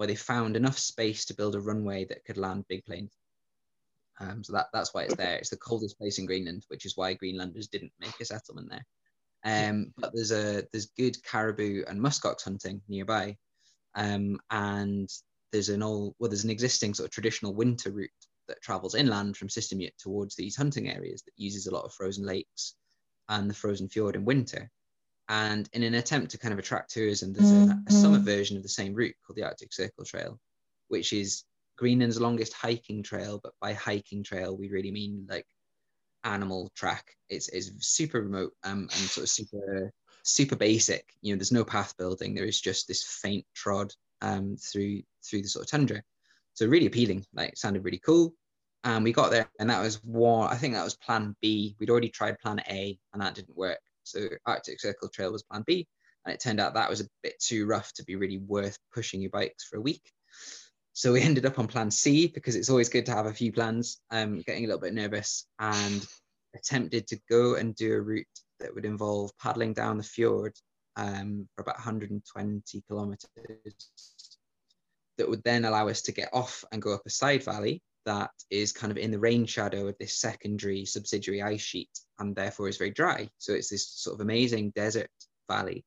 where 0.00 0.06
they 0.06 0.14
found 0.14 0.56
enough 0.56 0.78
space 0.78 1.26
to 1.26 1.34
build 1.34 1.54
a 1.54 1.60
runway 1.60 2.06
that 2.06 2.24
could 2.24 2.38
land 2.38 2.64
big 2.70 2.82
planes. 2.86 3.12
Um, 4.18 4.42
so 4.42 4.54
that, 4.54 4.68
that's 4.72 4.94
why 4.94 5.02
it's 5.02 5.14
there. 5.14 5.36
It's 5.36 5.50
the 5.50 5.58
coldest 5.58 5.98
place 5.98 6.18
in 6.18 6.24
Greenland, 6.24 6.64
which 6.68 6.86
is 6.86 6.96
why 6.96 7.12
Greenlanders 7.12 7.68
didn't 7.68 7.92
make 8.00 8.18
a 8.18 8.24
settlement 8.24 8.70
there. 8.70 8.86
Um, 9.44 9.92
but 9.98 10.12
there's 10.14 10.32
a 10.32 10.66
there's 10.72 10.86
good 10.96 11.22
caribou 11.22 11.84
and 11.86 12.00
muskox 12.00 12.42
hunting 12.42 12.80
nearby, 12.88 13.36
um, 13.94 14.40
and 14.50 15.06
there's 15.52 15.68
an 15.68 15.82
old 15.82 16.14
well 16.18 16.30
there's 16.30 16.44
an 16.44 16.50
existing 16.50 16.94
sort 16.94 17.08
of 17.08 17.12
traditional 17.12 17.52
winter 17.52 17.90
route 17.90 18.10
that 18.48 18.62
travels 18.62 18.94
inland 18.94 19.36
from 19.36 19.48
Sisimiut 19.48 19.98
towards 19.98 20.34
these 20.34 20.56
hunting 20.56 20.88
areas 20.88 21.20
that 21.24 21.34
uses 21.36 21.66
a 21.66 21.74
lot 21.74 21.84
of 21.84 21.92
frozen 21.92 22.24
lakes 22.24 22.74
and 23.28 23.50
the 23.50 23.54
frozen 23.54 23.86
fjord 23.90 24.16
in 24.16 24.24
winter. 24.24 24.70
And 25.32 25.68
in 25.72 25.84
an 25.84 25.94
attempt 25.94 26.32
to 26.32 26.38
kind 26.38 26.52
of 26.52 26.58
attract 26.58 26.90
tourism, 26.90 27.32
there's 27.32 27.52
a, 27.52 27.78
a 27.86 27.92
summer 27.92 28.18
version 28.18 28.56
of 28.56 28.64
the 28.64 28.68
same 28.68 28.94
route 28.94 29.14
called 29.24 29.36
the 29.36 29.44
Arctic 29.44 29.72
Circle 29.72 30.04
Trail, 30.04 30.40
which 30.88 31.12
is 31.12 31.44
Greenland's 31.78 32.20
longest 32.20 32.52
hiking 32.52 33.04
trail. 33.04 33.38
But 33.40 33.52
by 33.60 33.72
hiking 33.72 34.24
trail, 34.24 34.56
we 34.56 34.68
really 34.68 34.90
mean 34.90 35.28
like 35.30 35.46
animal 36.24 36.72
track. 36.74 37.14
It's, 37.28 37.48
it's 37.48 37.70
super 37.86 38.20
remote 38.20 38.52
um, 38.64 38.80
and 38.80 38.90
sort 38.90 39.22
of 39.22 39.28
super 39.28 39.92
super 40.24 40.56
basic. 40.56 41.04
You 41.22 41.32
know, 41.32 41.38
there's 41.38 41.52
no 41.52 41.64
path 41.64 41.96
building. 41.96 42.34
There 42.34 42.44
is 42.44 42.60
just 42.60 42.88
this 42.88 43.04
faint 43.04 43.46
trod 43.54 43.92
um, 44.22 44.56
through 44.56 45.02
through 45.24 45.42
the 45.42 45.48
sort 45.48 45.64
of 45.64 45.70
tundra. 45.70 46.02
So 46.54 46.66
really 46.66 46.86
appealing. 46.86 47.24
Like, 47.32 47.56
sounded 47.56 47.84
really 47.84 48.02
cool. 48.04 48.34
And 48.82 49.04
we 49.04 49.12
got 49.12 49.30
there, 49.30 49.48
and 49.60 49.70
that 49.70 49.82
was 49.82 50.02
one. 50.02 50.50
I 50.50 50.56
think 50.56 50.74
that 50.74 50.84
was 50.84 50.96
Plan 50.96 51.36
B. 51.40 51.76
We'd 51.78 51.90
already 51.90 52.08
tried 52.08 52.38
Plan 52.38 52.60
A, 52.68 52.98
and 53.12 53.22
that 53.22 53.34
didn't 53.34 53.56
work. 53.56 53.78
So 54.10 54.28
Arctic 54.46 54.80
Circle 54.80 55.08
Trail 55.08 55.32
was 55.32 55.42
plan 55.42 55.64
B. 55.66 55.86
And 56.24 56.34
it 56.34 56.40
turned 56.40 56.60
out 56.60 56.74
that 56.74 56.90
was 56.90 57.00
a 57.00 57.08
bit 57.22 57.40
too 57.40 57.66
rough 57.66 57.92
to 57.94 58.04
be 58.04 58.16
really 58.16 58.38
worth 58.38 58.78
pushing 58.92 59.22
your 59.22 59.30
bikes 59.30 59.64
for 59.64 59.76
a 59.76 59.82
week. 59.82 60.02
So 60.92 61.12
we 61.12 61.22
ended 61.22 61.46
up 61.46 61.58
on 61.58 61.66
plan 61.66 61.90
C 61.90 62.26
because 62.26 62.56
it's 62.56 62.70
always 62.70 62.88
good 62.88 63.06
to 63.06 63.12
have 63.12 63.26
a 63.26 63.32
few 63.32 63.52
plans. 63.52 64.00
Um, 64.10 64.42
getting 64.42 64.64
a 64.64 64.66
little 64.66 64.80
bit 64.80 64.94
nervous 64.94 65.46
and 65.58 66.06
attempted 66.54 67.06
to 67.08 67.20
go 67.30 67.54
and 67.54 67.74
do 67.74 67.94
a 67.94 68.00
route 68.00 68.26
that 68.58 68.74
would 68.74 68.84
involve 68.84 69.30
paddling 69.38 69.72
down 69.72 69.96
the 69.96 70.02
fjord 70.02 70.52
um, 70.96 71.48
for 71.54 71.62
about 71.62 71.76
120 71.76 72.82
kilometers. 72.86 73.28
That 75.16 75.28
would 75.28 75.42
then 75.42 75.64
allow 75.64 75.88
us 75.88 76.02
to 76.02 76.12
get 76.12 76.30
off 76.32 76.64
and 76.72 76.82
go 76.82 76.92
up 76.92 77.02
a 77.06 77.10
side 77.10 77.42
valley 77.44 77.82
that 78.06 78.30
is 78.50 78.72
kind 78.72 78.90
of 78.90 78.98
in 78.98 79.10
the 79.10 79.18
rain 79.18 79.46
shadow 79.46 79.86
of 79.86 79.96
this 79.98 80.16
secondary 80.16 80.84
subsidiary 80.84 81.42
ice 81.42 81.60
sheet 81.60 81.90
and 82.18 82.34
therefore 82.34 82.68
is 82.68 82.78
very 82.78 82.90
dry. 82.90 83.28
So 83.38 83.52
it's 83.52 83.68
this 83.68 83.88
sort 83.88 84.14
of 84.14 84.20
amazing 84.20 84.70
desert 84.70 85.10
valley 85.48 85.84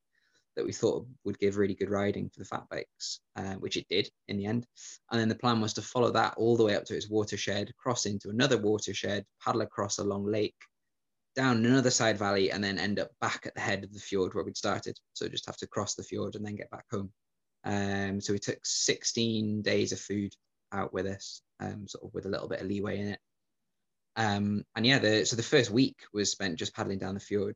that 0.55 0.65
we 0.65 0.71
thought 0.71 1.07
would 1.23 1.39
give 1.39 1.57
really 1.57 1.73
good 1.73 1.89
riding 1.89 2.29
for 2.29 2.39
the 2.39 2.45
fat 2.45 2.63
bikes, 2.69 3.19
uh, 3.35 3.55
which 3.55 3.77
it 3.77 3.87
did 3.89 4.09
in 4.27 4.37
the 4.37 4.45
end. 4.45 4.65
And 5.11 5.19
then 5.19 5.29
the 5.29 5.35
plan 5.35 5.59
was 5.61 5.73
to 5.73 5.81
follow 5.81 6.11
that 6.11 6.35
all 6.37 6.55
the 6.55 6.63
way 6.63 6.75
up 6.75 6.85
to 6.85 6.95
its 6.95 7.09
watershed, 7.09 7.73
cross 7.75 8.05
into 8.05 8.29
another 8.29 8.57
watershed, 8.57 9.25
paddle 9.43 9.61
across 9.61 9.97
a 9.97 10.03
long 10.03 10.25
lake, 10.25 10.55
down 11.35 11.65
another 11.65 11.89
side 11.89 12.19
valley, 12.19 12.51
and 12.51 12.63
then 12.63 12.77
end 12.77 12.99
up 12.99 13.09
back 13.19 13.45
at 13.47 13.55
the 13.55 13.61
head 13.61 13.83
of 13.83 13.93
the 13.93 13.99
fjord 13.99 14.35
where 14.35 14.43
we'd 14.43 14.57
started. 14.57 14.97
So 15.13 15.27
just 15.27 15.47
have 15.47 15.57
to 15.57 15.67
cross 15.67 15.95
the 15.95 16.03
fjord 16.03 16.35
and 16.35 16.45
then 16.45 16.55
get 16.55 16.69
back 16.69 16.85
home. 16.91 17.11
Um, 17.65 18.21
so 18.21 18.33
we 18.33 18.39
took 18.39 18.59
16 18.63 19.61
days 19.61 19.91
of 19.91 19.99
food 19.99 20.33
out 20.73 20.93
with 20.93 21.05
us, 21.05 21.41
um, 21.59 21.87
sort 21.87 22.05
of 22.05 22.13
with 22.13 22.25
a 22.25 22.29
little 22.29 22.47
bit 22.47 22.61
of 22.61 22.67
leeway 22.67 22.99
in 22.99 23.07
it. 23.09 23.19
Um, 24.15 24.63
and 24.75 24.85
yeah, 24.85 24.99
the, 24.99 25.25
so 25.25 25.35
the 25.35 25.43
first 25.43 25.71
week 25.71 25.97
was 26.13 26.31
spent 26.31 26.59
just 26.59 26.75
paddling 26.75 26.99
down 26.99 27.15
the 27.15 27.19
fjord, 27.19 27.55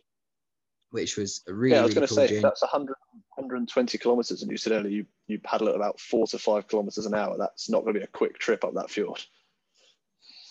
which 0.91 1.17
was 1.17 1.43
a 1.47 1.53
really, 1.53 1.75
yeah, 1.75 1.82
I 1.82 1.84
was 1.84 1.95
really 1.95 2.08
going 2.08 2.08
to 2.08 2.15
cool 2.15 2.23
say 2.23 2.27
journey. 2.27 2.41
that's 2.41 2.62
100, 2.62 2.95
120 3.36 3.97
kilometers, 3.97 4.41
and 4.41 4.51
you 4.51 4.58
said 4.58 4.73
earlier 4.73 4.91
you, 4.91 5.06
you 5.27 5.39
paddle 5.39 5.69
at 5.69 5.75
about 5.75 5.99
four 5.99 6.25
to 6.27 6.39
five 6.39 6.67
kilometers 6.67 7.06
an 7.06 7.13
hour. 7.13 7.38
That's 7.38 7.69
not 7.69 7.84
going 7.84 7.93
to 7.93 7.99
be 7.99 8.03
a 8.03 8.08
quick 8.08 8.39
trip 8.39 8.63
up 8.63 8.73
that 8.75 8.89
fjord. 8.89 9.23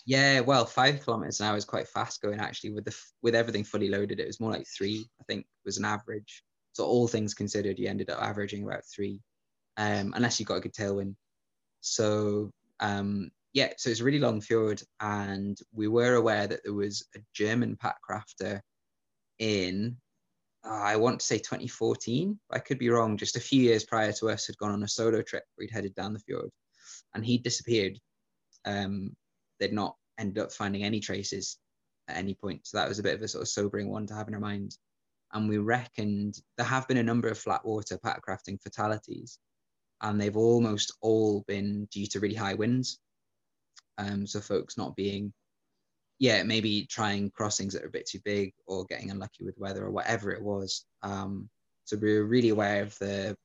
Yeah, 0.06 0.40
well, 0.40 0.66
five 0.66 1.02
kilometers 1.02 1.40
an 1.40 1.46
hour 1.46 1.56
is 1.56 1.64
quite 1.64 1.88
fast 1.88 2.22
going 2.22 2.38
actually. 2.38 2.70
With 2.70 2.84
the 2.84 2.96
with 3.22 3.34
everything 3.34 3.64
fully 3.64 3.88
loaded, 3.88 4.20
it 4.20 4.26
was 4.26 4.38
more 4.38 4.52
like 4.52 4.66
three. 4.66 5.04
I 5.20 5.24
think 5.24 5.46
was 5.64 5.78
an 5.78 5.84
average. 5.84 6.44
So 6.74 6.84
all 6.84 7.08
things 7.08 7.34
considered, 7.34 7.78
you 7.78 7.88
ended 7.88 8.10
up 8.10 8.22
averaging 8.22 8.62
about 8.62 8.84
three, 8.84 9.20
um, 9.78 10.12
unless 10.14 10.38
you 10.38 10.46
got 10.46 10.58
a 10.58 10.60
good 10.60 10.74
tailwind. 10.74 11.16
So 11.86 12.50
um, 12.80 13.30
yeah, 13.52 13.72
so 13.78 13.90
it's 13.90 14.00
a 14.00 14.04
really 14.04 14.18
long 14.18 14.40
fjord, 14.40 14.82
and 15.00 15.58
we 15.72 15.88
were 15.88 16.14
aware 16.14 16.46
that 16.46 16.60
there 16.64 16.74
was 16.74 17.06
a 17.16 17.20
German 17.32 17.76
pack 17.76 17.96
rafter 18.08 18.62
in, 19.38 19.96
I 20.62 20.96
want 20.96 21.20
to 21.20 21.26
say 21.26 21.38
2014. 21.38 22.38
I 22.52 22.58
could 22.58 22.78
be 22.78 22.90
wrong. 22.90 23.16
Just 23.16 23.36
a 23.36 23.40
few 23.40 23.62
years 23.62 23.84
prior 23.84 24.12
to 24.12 24.28
us, 24.28 24.46
had 24.46 24.58
gone 24.58 24.72
on 24.72 24.82
a 24.82 24.88
solo 24.88 25.22
trip 25.22 25.44
he'd 25.58 25.70
headed 25.70 25.94
down 25.94 26.12
the 26.12 26.18
fjord, 26.18 26.50
and 27.14 27.24
he 27.24 27.38
disappeared. 27.38 27.98
Um, 28.66 29.16
they'd 29.58 29.72
not 29.72 29.96
ended 30.18 30.42
up 30.42 30.52
finding 30.52 30.84
any 30.84 31.00
traces 31.00 31.56
at 32.08 32.16
any 32.16 32.34
point. 32.34 32.66
So 32.66 32.76
that 32.76 32.88
was 32.88 32.98
a 32.98 33.02
bit 33.02 33.14
of 33.14 33.22
a 33.22 33.28
sort 33.28 33.42
of 33.42 33.48
sobering 33.48 33.88
one 33.88 34.06
to 34.08 34.14
have 34.14 34.28
in 34.28 34.34
our 34.34 34.40
mind. 34.40 34.76
And 35.32 35.48
we 35.48 35.58
reckoned 35.58 36.38
there 36.56 36.66
have 36.66 36.86
been 36.88 36.98
a 36.98 37.02
number 37.02 37.28
of 37.28 37.38
flat 37.38 37.64
water 37.64 37.98
pack 37.98 38.26
rafting 38.28 38.58
fatalities, 38.58 39.38
and 40.02 40.20
they've 40.20 40.36
almost 40.36 40.96
all 41.00 41.44
been 41.46 41.86
due 41.90 42.06
to 42.06 42.20
really 42.20 42.34
high 42.34 42.54
winds. 42.54 42.98
Um, 43.98 44.26
so 44.26 44.40
folks 44.40 44.76
not 44.76 44.96
being, 44.96 45.32
yeah, 46.18 46.42
maybe 46.42 46.86
trying 46.86 47.30
crossings 47.30 47.72
that 47.72 47.82
are 47.82 47.88
a 47.88 47.90
bit 47.90 48.06
too 48.06 48.20
big 48.24 48.52
or 48.66 48.84
getting 48.86 49.10
unlucky 49.10 49.44
with 49.44 49.58
weather 49.58 49.84
or 49.84 49.90
whatever 49.90 50.30
it 50.32 50.42
was. 50.42 50.84
Um, 51.02 51.48
so 51.84 51.96
we 51.96 52.14
were 52.14 52.26
really 52.26 52.50
aware 52.50 52.82
of 52.82 52.98
the 52.98 53.36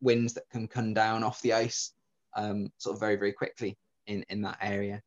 winds 0.00 0.34
that 0.34 0.48
can 0.50 0.68
come 0.68 0.94
down 0.94 1.24
off 1.24 1.42
the 1.42 1.54
ice 1.54 1.92
um, 2.36 2.70
sort 2.78 2.94
of 2.94 3.00
very, 3.00 3.16
very 3.16 3.32
quickly 3.32 3.76
in, 4.06 4.24
in 4.28 4.42
that 4.42 4.58
area. 4.60 5.02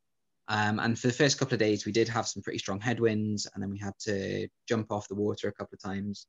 Um, 0.47 0.79
and 0.79 0.99
for 0.99 1.07
the 1.07 1.13
first 1.13 1.37
couple 1.37 1.53
of 1.53 1.59
days, 1.59 1.85
we 1.85 1.93
did 1.93 2.09
have 2.09 2.27
some 2.27 2.43
pretty 2.43 2.59
strong 2.59 2.81
headwinds, 2.81 3.47
and 3.53 3.63
then 3.63 3.69
we 3.69 3.79
had 3.79 3.93
to 3.99 4.47
jump 4.67 4.91
off 4.91 5.07
the 5.07 5.15
water 5.15 5.47
a 5.47 5.53
couple 5.53 5.75
of 5.75 5.81
times. 5.81 6.27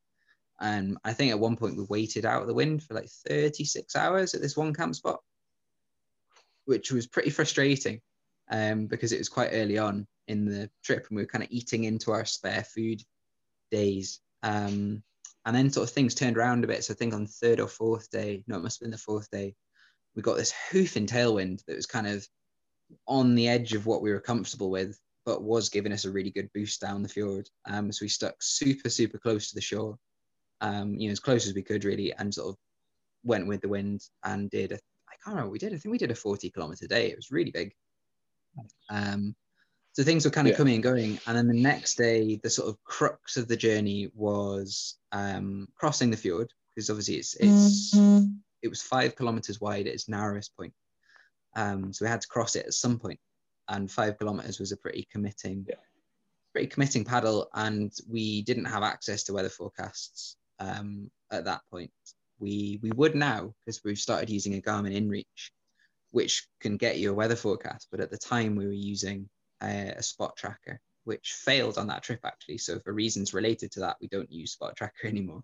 And 0.61 0.99
I 1.05 1.12
think 1.12 1.31
at 1.31 1.38
one 1.38 1.57
point 1.57 1.77
we 1.77 1.85
waited 1.88 2.25
out 2.25 2.47
the 2.47 2.55
wind 2.55 2.83
for 2.83 2.95
like 2.95 3.09
36 3.29 3.97
hours 3.97 4.35
at 4.35 4.41
this 4.41 4.57
one 4.57 4.73
camp 4.73 4.95
spot, 4.95 5.21
which 6.67 6.93
was 6.93 7.07
pretty 7.07 7.31
frustrating 7.31 8.01
um, 8.51 8.87
because 8.87 9.12
it 9.12 9.19
was 9.19 9.29
quite 9.29 9.51
early 9.53 9.79
on 9.79 10.07
in 10.29 10.45
the 10.45 10.71
trip 10.85 11.07
and 11.09 11.17
we 11.17 11.23
were 11.23 11.29
kind 11.29 11.43
of 11.43 11.51
eating 11.51 11.85
into 11.85 12.12
our 12.12 12.25
spare 12.25 12.65
food 12.65 13.03
days. 13.71 14.21
Um, 14.43 15.03
and 15.45 15.57
then 15.57 15.71
sort 15.71 15.88
of 15.88 15.95
things 15.95 16.15
turned 16.15 16.37
around 16.37 16.62
a 16.62 16.69
bit. 16.69 16.85
So 16.85 16.95
I 16.95 16.97
think 16.97 17.15
on 17.15 17.27
third 17.27 17.59
or 17.59 17.67
fourth 17.67 18.11
day, 18.11 18.45
no, 18.47 18.57
it 18.57 18.62
must 18.62 18.79
have 18.79 18.85
been 18.85 18.93
the 18.93 18.99
fourth 18.99 19.29
day, 19.31 19.57
we 20.15 20.23
got 20.23 20.37
this 20.37 20.55
hoofing 20.71 21.07
tailwind 21.07 21.65
that 21.67 21.77
was 21.77 21.87
kind 21.87 22.07
of 22.07 22.27
on 23.09 23.35
the 23.35 23.49
edge 23.49 23.73
of 23.73 23.87
what 23.87 24.03
we 24.03 24.12
were 24.12 24.21
comfortable 24.21 24.71
with, 24.71 24.99
but 25.25 25.43
was 25.43 25.69
giving 25.69 25.93
us 25.93 26.05
a 26.05 26.11
really 26.11 26.31
good 26.31 26.51
boost 26.55 26.81
down 26.81 27.03
the 27.03 27.09
fjord. 27.09 27.49
Um, 27.69 27.91
so 27.91 28.05
we 28.05 28.09
stuck 28.09 28.37
super, 28.41 28.88
super 28.88 29.19
close 29.19 29.49
to 29.49 29.55
the 29.55 29.61
shore, 29.61 29.99
um, 30.62 30.94
you 30.94 31.09
know, 31.09 31.12
as 31.12 31.20
close 31.20 31.46
as 31.46 31.55
we 31.55 31.62
could 31.62 31.85
really, 31.85 32.12
and 32.14 32.33
sort 32.33 32.51
of 32.51 32.57
went 33.25 33.46
with 33.46 33.61
the 33.61 33.68
wind 33.68 34.03
and 34.25 34.48
did 34.48 34.72
a, 34.72 34.77
I 34.77 35.14
can't 35.22 35.35
remember 35.35 35.48
what 35.48 35.53
we 35.53 35.59
did. 35.59 35.75
I 35.75 35.77
think 35.77 35.92
we 35.92 35.98
did 35.98 36.11
a 36.11 36.14
40 36.14 36.51
kilometer 36.51 36.87
day. 36.87 37.11
It 37.11 37.16
was 37.16 37.31
really 37.31 37.51
big. 37.51 37.72
Um, 38.88 39.35
so 39.92 40.03
things 40.03 40.25
were 40.25 40.31
kind 40.31 40.46
of 40.46 40.53
yeah. 40.53 40.57
coming 40.57 40.75
and 40.75 40.83
going. 40.83 41.18
And 41.27 41.37
then 41.37 41.48
the 41.48 41.61
next 41.61 41.96
day, 41.96 42.40
the 42.42 42.48
sort 42.48 42.68
of 42.68 42.83
crux 42.85 43.37
of 43.37 43.48
the 43.48 43.57
journey 43.57 44.11
was 44.14 44.96
um, 45.11 45.68
crossing 45.75 46.11
the 46.11 46.16
fjord 46.16 46.51
because 46.75 46.88
obviously 46.88 47.16
it's 47.16 47.35
it's 47.35 47.94
mm-hmm. 47.94 48.27
it 48.62 48.68
was 48.68 48.81
five 48.81 49.16
kilometers 49.16 49.61
wide 49.61 49.87
at 49.87 49.92
its 49.92 50.09
narrowest 50.09 50.57
point. 50.57 50.72
Um, 51.55 51.92
so 51.92 52.05
we 52.05 52.09
had 52.09 52.22
to 52.22 52.29
cross 52.29 52.57
it 52.57 52.66
at 52.66 52.72
some 52.72 52.92
point. 52.92 53.03
point, 53.03 53.20
and 53.68 53.90
five 53.90 54.18
kilometers 54.18 54.59
was 54.59 54.72
a 54.72 54.77
pretty 54.79 55.07
committing, 55.12 55.66
yeah. 55.68 55.75
pretty 56.53 56.68
committing 56.68 57.05
paddle, 57.05 57.51
and 57.53 57.92
we 58.09 58.40
didn't 58.42 58.64
have 58.64 58.83
access 58.83 59.25
to 59.25 59.35
weather 59.35 59.51
forecasts 59.51 60.37
um, 60.62 61.11
at 61.31 61.44
that 61.44 61.62
point. 61.70 61.90
We 62.38 62.81
we 62.83 62.90
would 62.90 63.14
now 63.14 63.55
because 63.64 63.83
we've 63.85 63.98
started 63.98 64.31
using 64.31 64.55
a 64.55 64.61
Garmin 64.61 64.96
InReach, 64.96 65.51
which 66.11 66.46
can 66.61 66.77
get 66.77 66.98
you 66.98 67.11
a 67.11 67.14
weather 67.14 67.37
forecast. 67.37 67.88
But 67.90 68.01
at 68.01 68.11
the 68.11 68.18
time, 68.18 68.57
we 68.57 68.66
were 68.66 68.72
using 68.72 69.29
a, 69.62 69.94
a 69.96 70.03
spot 70.03 70.37
tracker, 70.37 70.81
which 71.05 71.35
failed 71.44 71.79
on 71.79 71.87
that 71.88 72.03
trip 72.03 72.20
actually. 72.25 72.59
So 72.59 72.81
for 72.81 72.92
reasons 72.92 73.35
related 73.35 73.70
to 73.72 73.81
that, 73.81 73.96
we 74.01 74.09
don't 74.09 74.33
use 74.33 74.53
spot 74.53 74.77
tracker 74.77 75.05
anymore. 75.07 75.42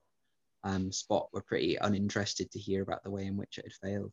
Um, 0.65 0.91
Spot 0.91 1.29
were 1.33 1.43
pretty 1.43 1.77
uninterested 1.77 2.51
to 2.51 2.59
hear 2.59 2.83
about 2.83 3.05
the 3.05 3.11
way 3.11 3.27
in 3.27 3.37
which 3.37 3.59
it 3.59 3.65
had 3.65 3.89
failed. 3.89 4.13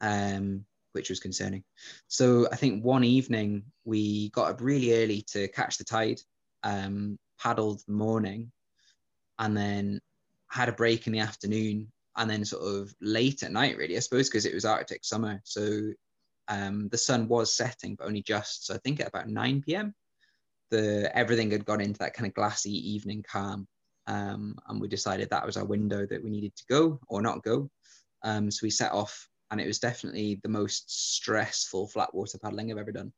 Um, 0.00 0.64
which 0.92 1.10
was 1.10 1.20
concerning. 1.20 1.62
So 2.08 2.48
I 2.50 2.56
think 2.56 2.82
one 2.82 3.04
evening 3.04 3.64
we 3.84 4.30
got 4.30 4.50
up 4.50 4.62
really 4.62 4.94
early 4.94 5.22
to 5.32 5.46
catch 5.48 5.76
the 5.76 5.84
tide, 5.84 6.20
um, 6.62 7.18
paddled 7.38 7.82
the 7.86 7.92
morning, 7.92 8.50
and 9.38 9.54
then 9.54 10.00
had 10.56 10.68
a 10.68 10.72
break 10.72 11.06
in 11.06 11.12
the 11.12 11.20
afternoon, 11.20 11.92
and 12.16 12.30
then 12.30 12.44
sort 12.44 12.62
of 12.64 12.92
late 13.00 13.42
at 13.42 13.52
night, 13.52 13.76
really, 13.76 13.96
I 13.96 14.00
suppose, 14.00 14.28
because 14.28 14.46
it 14.46 14.54
was 14.54 14.64
Arctic 14.64 15.04
summer. 15.04 15.40
So 15.44 15.92
um, 16.48 16.88
the 16.88 16.98
sun 16.98 17.28
was 17.28 17.52
setting, 17.52 17.94
but 17.94 18.06
only 18.06 18.22
just. 18.22 18.66
So 18.66 18.74
I 18.74 18.78
think 18.78 19.00
at 19.00 19.08
about 19.08 19.28
9 19.28 19.62
p.m., 19.62 19.94
the 20.70 21.10
everything 21.16 21.50
had 21.50 21.64
gone 21.64 21.80
into 21.80 21.98
that 21.98 22.14
kind 22.14 22.26
of 22.26 22.34
glassy 22.34 22.72
evening 22.72 23.24
calm. 23.30 23.68
Um, 24.08 24.56
and 24.68 24.80
we 24.80 24.88
decided 24.88 25.30
that 25.30 25.46
was 25.46 25.56
our 25.56 25.64
window 25.64 26.06
that 26.06 26.22
we 26.22 26.30
needed 26.30 26.56
to 26.56 26.64
go 26.68 27.00
or 27.08 27.20
not 27.20 27.42
go. 27.42 27.70
Um, 28.22 28.50
so 28.50 28.60
we 28.62 28.70
set 28.70 28.92
off 28.92 29.28
and 29.50 29.60
it 29.60 29.66
was 29.66 29.78
definitely 29.78 30.40
the 30.42 30.48
most 30.48 31.14
stressful 31.14 31.88
flat 31.88 32.12
water 32.14 32.38
paddling 32.38 32.70
I've 32.70 32.78
ever 32.78 32.92
done. 32.92 33.12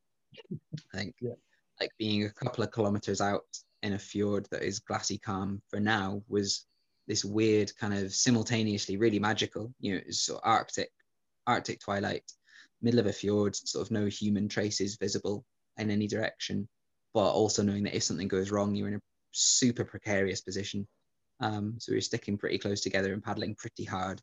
I 0.53 0.97
think 0.97 1.15
yeah. 1.21 1.33
like 1.81 1.91
being 1.99 2.25
a 2.25 2.31
couple 2.31 2.65
of 2.65 2.71
kilometers 2.71 3.21
out 3.21 3.45
in 3.83 3.95
a 3.95 3.99
fjord 3.99 4.47
that 4.51 4.63
is 4.63 4.81
glassy 4.81 5.19
calm 5.19 5.63
for 5.69 5.81
now 5.81 6.23
was 6.29 6.67
this 7.09 7.25
weird 7.25 7.73
kind 7.77 7.95
of 7.95 8.15
simultaneously 8.15 8.97
really 8.97 9.19
magical. 9.19 9.73
You 9.81 9.97
know, 9.97 10.01
sort 10.11 10.43
of 10.43 10.49
Arctic, 10.49 10.91
Arctic 11.47 11.81
twilight, 11.81 12.25
middle 12.81 13.01
of 13.01 13.07
a 13.07 13.13
fjord, 13.13 13.57
sort 13.57 13.87
of 13.87 13.91
no 13.91 14.07
human 14.07 14.49
traces 14.49 14.97
visible 14.97 15.45
in 15.77 15.91
any 15.91 16.07
direction, 16.07 16.69
but 17.15 17.33
also 17.33 17.63
knowing 17.63 17.85
that 17.85 17.97
if 17.97 18.05
something 18.05 18.29
goes 18.29 18.53
wrong, 18.53 18.75
you're 18.75 18.89
in 18.89 18.95
a 18.95 19.03
super 19.33 19.85
precarious 19.85 20.43
position. 20.43 20.87
Um, 21.41 21.77
so 21.81 21.91
we 21.91 21.97
were 21.97 22.03
sticking 22.03 22.39
pretty 22.39 22.59
close 22.59 22.81
together 22.81 23.13
and 23.13 23.23
paddling 23.23 23.57
pretty 23.57 23.85
hard 23.85 24.23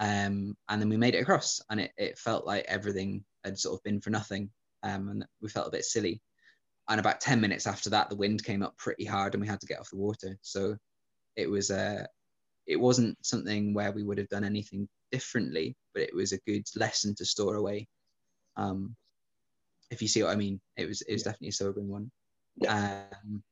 um, 0.00 0.56
and 0.70 0.80
then 0.80 0.88
we 0.88 0.96
made 0.96 1.14
it 1.14 1.20
across, 1.20 1.60
and 1.68 1.78
it, 1.78 1.92
it 1.98 2.18
felt 2.18 2.46
like 2.46 2.64
everything 2.66 3.22
had 3.44 3.58
sort 3.58 3.78
of 3.78 3.84
been 3.84 4.00
for 4.00 4.08
nothing. 4.08 4.50
Um, 4.82 5.10
and 5.10 5.26
we 5.42 5.50
felt 5.50 5.68
a 5.68 5.70
bit 5.70 5.84
silly. 5.84 6.22
And 6.88 6.98
about 6.98 7.20
10 7.20 7.40
minutes 7.40 7.66
after 7.66 7.90
that, 7.90 8.08
the 8.08 8.16
wind 8.16 8.42
came 8.42 8.62
up 8.62 8.76
pretty 8.78 9.04
hard 9.04 9.34
and 9.34 9.42
we 9.42 9.46
had 9.46 9.60
to 9.60 9.66
get 9.66 9.78
off 9.78 9.90
the 9.90 9.98
water. 9.98 10.38
So 10.40 10.76
it 11.36 11.48
was 11.48 11.70
a, 11.70 12.06
it 12.66 12.76
wasn't 12.76 13.16
something 13.24 13.74
where 13.74 13.92
we 13.92 14.02
would 14.02 14.18
have 14.18 14.28
done 14.28 14.44
anything 14.44 14.88
differently, 15.10 15.74
but 15.94 16.02
it 16.02 16.14
was 16.14 16.32
a 16.32 16.40
good 16.46 16.64
lesson 16.76 17.14
to 17.16 17.24
store 17.24 17.56
away. 17.56 17.88
Um, 18.56 18.94
if 19.90 20.00
you 20.02 20.08
see 20.08 20.22
what 20.22 20.32
I 20.32 20.36
mean, 20.36 20.60
it 20.76 20.86
was 20.86 21.02
it 21.02 21.12
was 21.12 21.22
yeah. 21.22 21.32
definitely 21.32 21.48
a 21.48 21.52
sobering 21.52 21.88
one. 21.88 22.10
Yeah. 22.56 23.04
Um, 23.24 23.42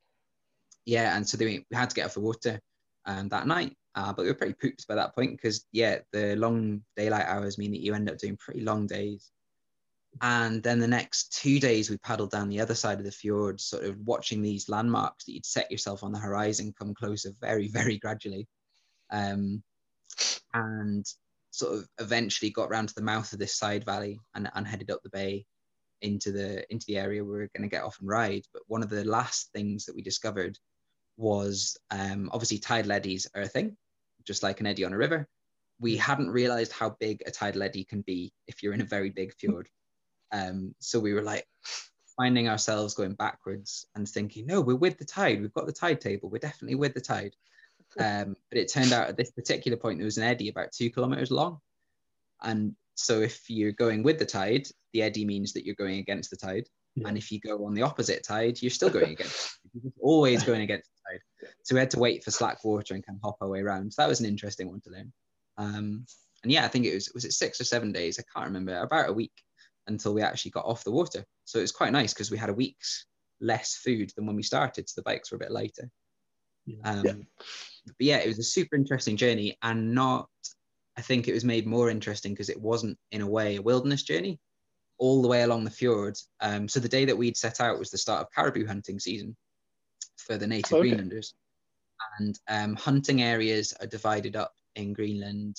yeah, 0.84 1.16
and 1.16 1.28
so 1.28 1.36
we, 1.38 1.66
we 1.70 1.76
had 1.76 1.90
to 1.90 1.96
get 1.96 2.06
off 2.06 2.14
the 2.14 2.20
water 2.20 2.60
um, 3.04 3.28
that 3.28 3.46
night, 3.46 3.76
uh, 3.94 4.12
but 4.12 4.22
we 4.22 4.28
were 4.28 4.34
pretty 4.34 4.54
pooped 4.54 4.86
by 4.88 4.94
that 4.94 5.14
point 5.14 5.32
because, 5.32 5.66
yeah, 5.72 5.98
the 6.12 6.34
long 6.36 6.82
daylight 6.96 7.26
hours 7.26 7.58
mean 7.58 7.72
that 7.72 7.82
you 7.82 7.94
end 7.94 8.08
up 8.08 8.18
doing 8.18 8.36
pretty 8.38 8.60
long 8.60 8.86
days. 8.86 9.30
And 10.22 10.62
then 10.62 10.78
the 10.78 10.88
next 10.88 11.32
two 11.40 11.60
days, 11.60 11.90
we 11.90 11.98
paddled 11.98 12.30
down 12.30 12.48
the 12.48 12.60
other 12.60 12.74
side 12.74 12.98
of 12.98 13.04
the 13.04 13.12
fjord, 13.12 13.60
sort 13.60 13.84
of 13.84 13.98
watching 14.00 14.42
these 14.42 14.68
landmarks 14.68 15.24
that 15.24 15.32
you'd 15.32 15.46
set 15.46 15.70
yourself 15.70 16.02
on 16.02 16.12
the 16.12 16.18
horizon 16.18 16.74
come 16.78 16.94
closer 16.94 17.30
very, 17.40 17.68
very 17.72 17.98
gradually. 17.98 18.46
Um, 19.10 19.62
and 20.54 21.06
sort 21.50 21.74
of 21.74 21.88
eventually 22.00 22.50
got 22.50 22.70
round 22.70 22.88
to 22.88 22.94
the 22.94 23.02
mouth 23.02 23.32
of 23.32 23.38
this 23.38 23.56
side 23.56 23.84
valley 23.84 24.20
and, 24.34 24.50
and 24.54 24.66
headed 24.66 24.90
up 24.90 25.00
the 25.02 25.10
bay 25.10 25.44
into 26.00 26.30
the 26.30 26.64
into 26.72 26.86
the 26.86 26.96
area 26.96 27.24
we 27.24 27.38
are 27.38 27.50
going 27.56 27.62
to 27.62 27.74
get 27.74 27.82
off 27.82 27.98
and 28.00 28.08
ride. 28.08 28.44
But 28.52 28.62
one 28.66 28.82
of 28.82 28.90
the 28.90 29.04
last 29.04 29.50
things 29.52 29.84
that 29.86 29.96
we 29.96 30.02
discovered 30.02 30.58
was 31.16 31.76
um, 31.90 32.30
obviously 32.32 32.58
tidal 32.58 32.92
eddies 32.92 33.26
are 33.34 33.42
a 33.42 33.48
thing 33.48 33.76
just 34.28 34.42
like 34.42 34.60
an 34.60 34.66
eddy 34.66 34.84
on 34.84 34.92
a 34.92 34.96
river. 34.96 35.26
We 35.80 35.96
mm. 35.96 36.00
hadn't 36.00 36.30
realized 36.30 36.72
how 36.72 36.96
big 37.00 37.22
a 37.26 37.30
tidal 37.30 37.62
eddy 37.62 37.84
can 37.84 38.02
be 38.02 38.32
if 38.46 38.62
you're 38.62 38.74
in 38.74 38.82
a 38.82 38.84
very 38.84 39.10
big 39.10 39.32
fjord. 39.38 39.68
Um, 40.32 40.74
so 40.78 41.00
we 41.00 41.14
were 41.14 41.22
like 41.22 41.46
finding 42.16 42.48
ourselves 42.48 42.94
going 42.94 43.14
backwards 43.14 43.86
and 43.94 44.08
thinking, 44.08 44.46
no, 44.46 44.60
we're 44.60 44.74
with 44.74 44.98
the 44.98 45.04
tide. 45.04 45.40
We've 45.40 45.54
got 45.54 45.66
the 45.66 45.72
tide 45.72 46.00
table. 46.00 46.28
We're 46.28 46.38
definitely 46.38 46.74
with 46.76 46.94
the 46.94 47.00
tide. 47.00 47.34
Um, 47.98 48.36
but 48.50 48.58
it 48.58 48.70
turned 48.70 48.92
out 48.92 49.08
at 49.08 49.16
this 49.16 49.30
particular 49.30 49.78
point, 49.78 49.98
there 49.98 50.04
was 50.04 50.18
an 50.18 50.22
eddy 50.22 50.50
about 50.50 50.72
two 50.72 50.90
kilometers 50.90 51.30
long. 51.30 51.58
And 52.42 52.76
so 52.96 53.22
if 53.22 53.48
you're 53.48 53.72
going 53.72 54.02
with 54.02 54.18
the 54.18 54.26
tide, 54.26 54.68
the 54.92 55.02
eddy 55.02 55.24
means 55.24 55.54
that 55.54 55.64
you're 55.64 55.74
going 55.74 55.98
against 55.98 56.30
the 56.30 56.36
tide. 56.36 56.68
Yeah. 56.96 57.08
And 57.08 57.16
if 57.16 57.32
you 57.32 57.40
go 57.40 57.64
on 57.64 57.74
the 57.74 57.82
opposite 57.82 58.24
tide, 58.24 58.60
you're 58.60 58.70
still 58.70 58.90
going 58.90 59.12
against. 59.12 59.58
You're 59.72 59.92
always 60.00 60.44
going 60.44 60.60
against 60.60 60.90
the 60.90 61.12
tide. 61.12 61.50
So 61.62 61.74
we 61.74 61.80
had 61.80 61.90
to 61.92 61.98
wait 61.98 62.22
for 62.22 62.30
slack 62.30 62.62
water 62.62 62.94
and 62.94 63.04
kind 63.04 63.16
of 63.16 63.22
hop 63.22 63.38
our 63.40 63.48
way 63.48 63.60
around. 63.60 63.92
So 63.92 64.02
that 64.02 64.08
was 64.08 64.20
an 64.20 64.26
interesting 64.26 64.68
one 64.68 64.82
to 64.82 64.90
learn. 64.90 65.12
Um, 65.56 66.06
and 66.42 66.52
yeah, 66.52 66.64
I 66.64 66.68
think 66.68 66.84
it 66.84 66.94
was 66.94 67.10
was 67.14 67.24
it 67.24 67.32
six 67.32 67.60
or 67.60 67.64
seven 67.64 67.90
days. 67.90 68.18
I 68.18 68.24
can't 68.32 68.48
remember. 68.48 68.78
About 68.78 69.08
a 69.08 69.12
week 69.12 69.32
until 69.88 70.14
we 70.14 70.22
actually 70.22 70.50
got 70.50 70.64
off 70.64 70.84
the 70.84 70.90
water. 70.90 71.24
So 71.44 71.58
it 71.58 71.62
was 71.62 71.72
quite 71.72 71.92
nice 71.92 72.12
because 72.12 72.30
we 72.30 72.38
had 72.38 72.50
a 72.50 72.54
week's 72.54 73.06
less 73.40 73.76
food 73.76 74.12
than 74.16 74.26
when 74.26 74.36
we 74.36 74.42
started. 74.42 74.88
So 74.88 75.00
the 75.00 75.04
bikes 75.04 75.30
were 75.30 75.36
a 75.36 75.40
bit 75.40 75.50
lighter. 75.50 75.90
Um, 76.84 77.04
yeah. 77.04 77.12
But 77.86 77.94
yeah, 77.98 78.18
it 78.18 78.28
was 78.28 78.38
a 78.38 78.44
super 78.44 78.76
interesting 78.76 79.16
journey 79.16 79.56
and 79.62 79.94
not. 79.94 80.28
I 80.96 81.00
think 81.00 81.28
it 81.28 81.32
was 81.32 81.44
made 81.44 81.66
more 81.66 81.90
interesting 81.90 82.32
because 82.32 82.50
it 82.50 82.60
wasn't 82.60 82.98
in 83.12 83.20
a 83.20 83.26
way 83.26 83.56
a 83.56 83.62
wilderness 83.62 84.02
journey 84.02 84.40
all 84.98 85.22
the 85.22 85.28
way 85.28 85.42
along 85.42 85.64
the 85.64 85.70
fjord. 85.70 86.18
Um, 86.40 86.68
so 86.68 86.80
the 86.80 86.88
day 86.88 87.04
that 87.04 87.16
we'd 87.16 87.36
set 87.36 87.60
out 87.60 87.78
was 87.78 87.90
the 87.90 87.98
start 87.98 88.22
of 88.22 88.32
caribou 88.34 88.66
hunting 88.66 88.98
season 88.98 89.36
for 90.16 90.36
the 90.36 90.46
native 90.46 90.72
okay. 90.72 90.80
Greenlanders. 90.80 91.34
And 92.18 92.38
um, 92.48 92.74
hunting 92.74 93.22
areas 93.22 93.72
are 93.80 93.86
divided 93.86 94.36
up 94.36 94.52
in 94.74 94.92
Greenland 94.92 95.56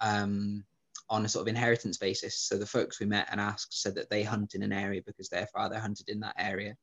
um, 0.00 0.64
on 1.10 1.24
a 1.24 1.28
sort 1.28 1.42
of 1.42 1.48
inheritance 1.48 1.98
basis. 1.98 2.38
So 2.40 2.56
the 2.56 2.66
folks 2.66 2.98
we 2.98 3.06
met 3.06 3.28
and 3.30 3.40
asked 3.40 3.80
said 3.82 3.94
that 3.96 4.10
they 4.10 4.22
hunt 4.22 4.54
in 4.54 4.62
an 4.62 4.72
area 4.72 5.02
because 5.04 5.28
their 5.28 5.46
father 5.46 5.78
hunted 5.78 6.08
in 6.08 6.20
that 6.20 6.34
area, 6.38 6.76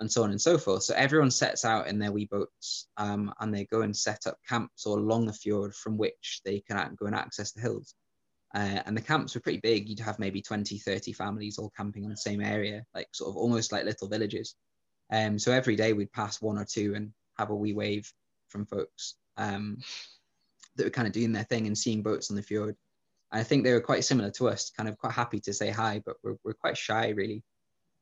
and 0.00 0.10
so 0.10 0.22
on 0.22 0.30
and 0.30 0.40
so 0.40 0.58
forth. 0.58 0.82
So 0.82 0.94
everyone 0.94 1.30
sets 1.30 1.64
out 1.64 1.86
in 1.86 1.98
their 1.98 2.12
wee 2.12 2.28
boats 2.30 2.88
um, 2.96 3.32
and 3.40 3.54
they 3.54 3.66
go 3.66 3.82
and 3.82 3.96
set 3.96 4.26
up 4.26 4.38
camps 4.48 4.86
all 4.86 4.98
along 4.98 5.26
the 5.26 5.32
fjord 5.32 5.74
from 5.74 5.98
which 5.98 6.40
they 6.44 6.60
can 6.60 6.96
go 6.98 7.06
and 7.06 7.14
access 7.14 7.52
the 7.52 7.60
hills. 7.60 7.94
Uh, 8.54 8.82
and 8.86 8.96
the 8.96 9.02
camps 9.02 9.34
were 9.34 9.40
pretty 9.40 9.60
big. 9.60 9.88
You'd 9.88 10.00
have 10.00 10.18
maybe 10.18 10.42
20, 10.42 10.78
30 10.78 11.12
families 11.12 11.58
all 11.58 11.72
camping 11.76 12.04
in 12.04 12.10
the 12.10 12.16
same 12.16 12.40
area, 12.40 12.84
like 12.94 13.08
sort 13.12 13.30
of 13.30 13.36
almost 13.36 13.72
like 13.72 13.84
little 13.84 14.08
villages. 14.08 14.56
Um, 15.12 15.38
so 15.38 15.52
every 15.52 15.76
day 15.76 15.92
we'd 15.92 16.12
pass 16.12 16.40
one 16.40 16.58
or 16.58 16.64
two 16.64 16.94
and 16.94 17.12
have 17.38 17.50
a 17.50 17.54
wee 17.54 17.74
wave 17.74 18.10
from 18.48 18.66
folks 18.66 19.14
um, 19.36 19.78
that 20.76 20.84
were 20.84 20.90
kind 20.90 21.06
of 21.06 21.12
doing 21.12 21.32
their 21.32 21.44
thing 21.44 21.66
and 21.66 21.78
seeing 21.78 22.02
boats 22.02 22.30
on 22.30 22.36
the 22.36 22.42
fjord. 22.42 22.76
I 23.32 23.42
think 23.42 23.64
they 23.64 23.72
were 23.72 23.80
quite 23.80 24.04
similar 24.04 24.30
to 24.32 24.48
us, 24.48 24.70
kind 24.70 24.88
of 24.88 24.98
quite 24.98 25.12
happy 25.12 25.38
to 25.40 25.52
say 25.52 25.70
hi, 25.70 26.02
but 26.04 26.16
we're, 26.22 26.36
we're 26.44 26.54
quite 26.54 26.76
shy, 26.76 27.10
really. 27.10 27.44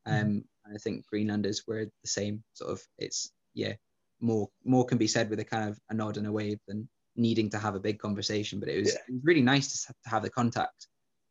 Mm-hmm. 0.07 0.21
Um, 0.21 0.45
and 0.65 0.75
I 0.75 0.79
think 0.79 1.07
Greenlanders 1.07 1.65
were 1.67 1.85
the 1.85 2.09
same 2.09 2.43
sort 2.55 2.71
of. 2.71 2.83
It's 2.99 3.31
yeah, 3.55 3.75
more 4.21 4.49
more 4.65 4.85
can 4.85 4.99
be 4.99 5.07
said 5.07 5.31
with 5.31 5.41
a 5.41 5.45
kind 5.45 5.69
of 5.69 5.79
a 5.91 5.95
nod 5.95 6.17
and 6.17 6.27
a 6.27 6.33
wave 6.33 6.59
than 6.67 6.89
needing 7.17 7.51
to 7.51 7.59
have 7.59 7.75
a 7.75 7.81
big 7.81 7.99
conversation. 7.99 8.61
But 8.61 8.69
it 8.69 8.79
was, 8.79 8.93
yeah. 8.93 9.01
it 9.09 9.13
was 9.15 9.25
really 9.25 9.43
nice 9.43 9.85
to, 9.85 9.93
to 10.05 10.11
have 10.11 10.23
the 10.23 10.31
contact 10.31 10.87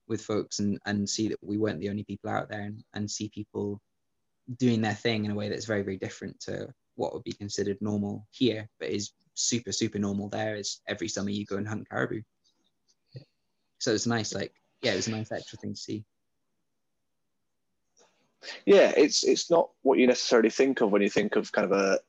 with 0.07 0.21
folks 0.21 0.59
and 0.59 0.79
and 0.85 1.09
see 1.09 1.27
that 1.29 1.39
we 1.41 1.57
weren't 1.57 1.79
the 1.79 1.89
only 1.89 2.03
people 2.03 2.29
out 2.29 2.49
there 2.49 2.61
and, 2.61 2.83
and 2.93 3.09
see 3.09 3.29
people 3.29 3.81
doing 4.57 4.81
their 4.81 4.93
thing 4.93 5.25
in 5.25 5.31
a 5.31 5.35
way 5.35 5.49
that's 5.49 5.65
very 5.65 5.81
very 5.81 5.97
different 5.97 6.39
to 6.39 6.67
what 6.95 7.13
would 7.13 7.23
be 7.23 7.33
considered 7.33 7.77
normal 7.81 8.25
here, 8.31 8.67
but 8.79 8.89
is 8.89 9.11
super 9.33 9.71
super 9.71 9.99
normal 9.99 10.29
there. 10.29 10.55
Is 10.55 10.81
every 10.87 11.07
summer 11.07 11.29
you 11.29 11.45
go 11.45 11.57
and 11.57 11.67
hunt 11.67 11.89
caribou. 11.89 12.21
So 13.79 13.93
it's 13.93 14.07
nice, 14.07 14.33
like 14.33 14.53
yeah, 14.81 14.93
it 14.93 14.97
was 14.97 15.07
a 15.07 15.11
nice 15.11 15.31
extra 15.31 15.57
thing 15.57 15.73
to 15.73 15.79
see. 15.79 16.03
Yeah, 18.65 18.93
it's 18.95 19.23
it's 19.23 19.49
not 19.49 19.69
what 19.81 19.99
you 19.99 20.07
necessarily 20.07 20.49
think 20.49 20.81
of 20.81 20.91
when 20.91 21.01
you 21.01 21.09
think 21.09 21.35
of 21.35 21.51
kind 21.51 21.71
of 21.71 21.77
a 21.77 21.99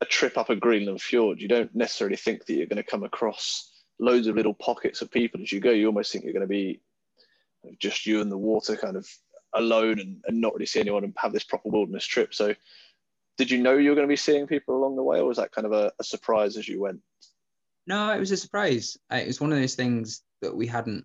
a 0.00 0.04
trip 0.06 0.38
up 0.38 0.50
a 0.50 0.56
Greenland 0.56 1.00
fjord. 1.00 1.40
You 1.40 1.48
don't 1.48 1.74
necessarily 1.74 2.16
think 2.16 2.46
that 2.46 2.54
you're 2.54 2.66
going 2.66 2.82
to 2.82 2.90
come 2.90 3.04
across 3.04 3.70
loads 3.98 4.26
of 4.26 4.36
little 4.36 4.54
pockets 4.54 5.02
of 5.02 5.10
people 5.10 5.42
as 5.42 5.52
you 5.52 5.60
go. 5.60 5.70
You 5.70 5.86
almost 5.86 6.10
think 6.10 6.24
you're 6.24 6.32
going 6.32 6.40
to 6.40 6.46
be 6.46 6.80
just 7.78 8.06
you 8.06 8.22
and 8.22 8.32
the 8.32 8.38
water, 8.38 8.76
kind 8.76 8.96
of 8.96 9.06
alone, 9.52 10.00
and, 10.00 10.22
and 10.26 10.40
not 10.40 10.54
really 10.54 10.66
see 10.66 10.80
anyone 10.80 11.04
and 11.04 11.14
have 11.18 11.32
this 11.32 11.44
proper 11.44 11.68
wilderness 11.68 12.06
trip. 12.06 12.34
So, 12.34 12.54
did 13.36 13.50
you 13.50 13.58
know 13.58 13.76
you 13.76 13.90
were 13.90 13.94
going 13.96 14.06
to 14.06 14.12
be 14.12 14.16
seeing 14.16 14.46
people 14.46 14.76
along 14.76 14.96
the 14.96 15.02
way, 15.02 15.18
or 15.20 15.26
was 15.26 15.36
that 15.36 15.52
kind 15.52 15.66
of 15.66 15.72
a, 15.72 15.92
a 15.98 16.04
surprise 16.04 16.56
as 16.56 16.66
you 16.66 16.80
went? 16.80 17.00
No, 17.86 18.12
it 18.12 18.20
was 18.20 18.30
a 18.30 18.36
surprise. 18.36 18.96
It 19.10 19.26
was 19.26 19.40
one 19.40 19.52
of 19.52 19.58
those 19.58 19.74
things 19.74 20.22
that 20.42 20.56
we 20.56 20.66
hadn't 20.66 21.04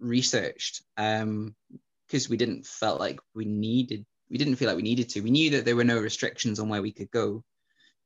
researched. 0.00 0.82
Um, 0.96 1.54
because 2.06 2.28
we 2.28 2.36
didn't 2.36 2.64
felt 2.66 3.00
like 3.00 3.18
we 3.34 3.44
needed 3.44 4.06
we 4.30 4.38
didn't 4.38 4.56
feel 4.56 4.68
like 4.68 4.76
we 4.76 4.82
needed 4.82 5.08
to. 5.10 5.20
We 5.20 5.30
knew 5.30 5.50
that 5.50 5.64
there 5.64 5.76
were 5.76 5.84
no 5.84 6.00
restrictions 6.00 6.58
on 6.58 6.68
where 6.68 6.82
we 6.82 6.92
could 6.92 7.10
go 7.10 7.44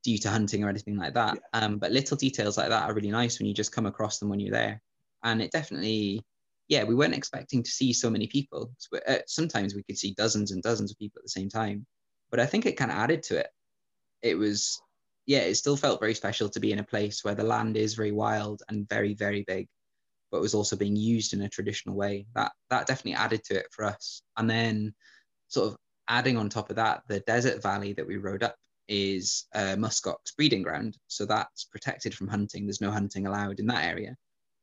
due 0.03 0.17
to 0.19 0.29
hunting 0.29 0.63
or 0.63 0.69
anything 0.69 0.95
like 0.95 1.13
that. 1.15 1.39
Yeah. 1.53 1.59
Um, 1.59 1.77
but 1.77 1.91
little 1.91 2.17
details 2.17 2.57
like 2.57 2.69
that 2.69 2.83
are 2.83 2.93
really 2.93 3.11
nice 3.11 3.39
when 3.39 3.47
you 3.47 3.53
just 3.53 3.71
come 3.71 3.85
across 3.85 4.19
them 4.19 4.29
when 4.29 4.39
you're 4.39 4.51
there. 4.51 4.81
And 5.23 5.41
it 5.41 5.51
definitely, 5.51 6.23
yeah, 6.67 6.83
we 6.83 6.95
weren't 6.95 7.15
expecting 7.15 7.63
to 7.63 7.69
see 7.69 7.93
so 7.93 8.09
many 8.09 8.27
people. 8.27 8.71
Uh, 9.07 9.17
sometimes 9.27 9.75
we 9.75 9.83
could 9.83 9.97
see 9.97 10.13
dozens 10.13 10.51
and 10.51 10.61
dozens 10.61 10.91
of 10.91 10.99
people 10.99 11.19
at 11.19 11.23
the 11.23 11.29
same 11.29 11.49
time, 11.49 11.85
but 12.29 12.39
I 12.39 12.45
think 12.45 12.65
it 12.65 12.77
kind 12.77 12.91
of 12.91 12.97
added 12.97 13.23
to 13.23 13.37
it. 13.37 13.47
It 14.21 14.35
was, 14.35 14.79
yeah, 15.25 15.39
it 15.39 15.55
still 15.55 15.77
felt 15.77 15.99
very 15.99 16.13
special 16.13 16.49
to 16.49 16.59
be 16.59 16.71
in 16.71 16.79
a 16.79 16.83
place 16.83 17.23
where 17.23 17.35
the 17.35 17.43
land 17.43 17.77
is 17.77 17.95
very 17.95 18.11
wild 18.11 18.61
and 18.69 18.87
very, 18.87 19.15
very 19.15 19.43
big 19.47 19.67
but 20.31 20.41
was 20.41 20.53
also 20.53 20.75
being 20.75 20.95
used 20.95 21.33
in 21.33 21.41
a 21.41 21.49
traditional 21.49 21.95
way. 21.95 22.25
That 22.35 22.51
that 22.69 22.87
definitely 22.87 23.15
added 23.15 23.43
to 23.45 23.55
it 23.55 23.67
for 23.71 23.85
us. 23.85 24.21
And 24.37 24.49
then 24.49 24.93
sort 25.49 25.71
of 25.71 25.77
adding 26.07 26.37
on 26.37 26.49
top 26.49 26.69
of 26.69 26.77
that, 26.77 27.03
the 27.07 27.19
desert 27.21 27.61
valley 27.61 27.93
that 27.93 28.07
we 28.07 28.17
rode 28.17 28.43
up 28.43 28.55
is 28.87 29.45
a 29.53 29.75
muskox 29.75 30.35
breeding 30.35 30.61
ground. 30.61 30.97
So 31.07 31.25
that's 31.25 31.65
protected 31.65 32.13
from 32.13 32.27
hunting. 32.27 32.65
There's 32.65 32.81
no 32.81 32.91
hunting 32.91 33.27
allowed 33.27 33.59
in 33.59 33.67
that 33.67 33.85
area. 33.85 34.15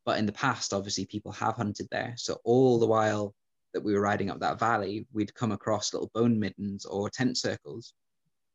But 0.05 0.19
in 0.19 0.27
the 0.27 0.33
past, 0.33 0.73
obviously, 0.73 1.07
people 1.07 1.33
have 1.33 1.57
hunted 1.57 1.87
there. 1.91 2.15
So 2.17 2.39
all 2.45 2.79
the 2.79 2.87
while 2.87 3.35
that 3.75 3.83
we 3.85 3.93
were 3.93 4.01
riding 4.01 4.31
up 4.31 4.41
that 4.41 4.59
valley, 4.59 5.07
we'd 5.13 5.35
come 5.35 5.53
across 5.53 5.93
little 5.93 6.11
bone 6.15 6.39
middens 6.39 6.87
or 6.87 7.11
tent 7.11 7.37
circles 7.37 7.93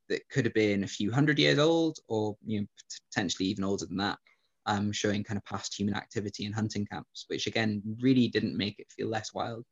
that 0.10 0.28
could 0.30 0.46
have 0.46 0.54
been 0.54 0.84
a 0.84 0.88
few 0.88 1.12
hundred 1.12 1.40
years 1.40 1.60
old 1.60 1.98
or 2.08 2.36
you 2.46 2.62
know, 2.62 2.68
potentially 3.12 3.48
even 3.48 3.64
older 3.64 3.86
than 3.86 3.98
that 3.98 4.18
um, 4.66 4.92
showing 4.92 5.24
kind 5.24 5.38
of 5.38 5.46
past 5.46 5.78
human 5.78 5.96
activity 5.96 6.46
in 6.46 6.54
hunting 6.54 6.86
camps, 6.86 7.26
which 7.28 7.48
again 7.48 7.82
really 8.02 8.28
didn't 8.28 8.58
make 8.58 8.80
it 8.80 8.92
feel 8.96 9.10
less 9.10 9.34
wild. 9.34 9.66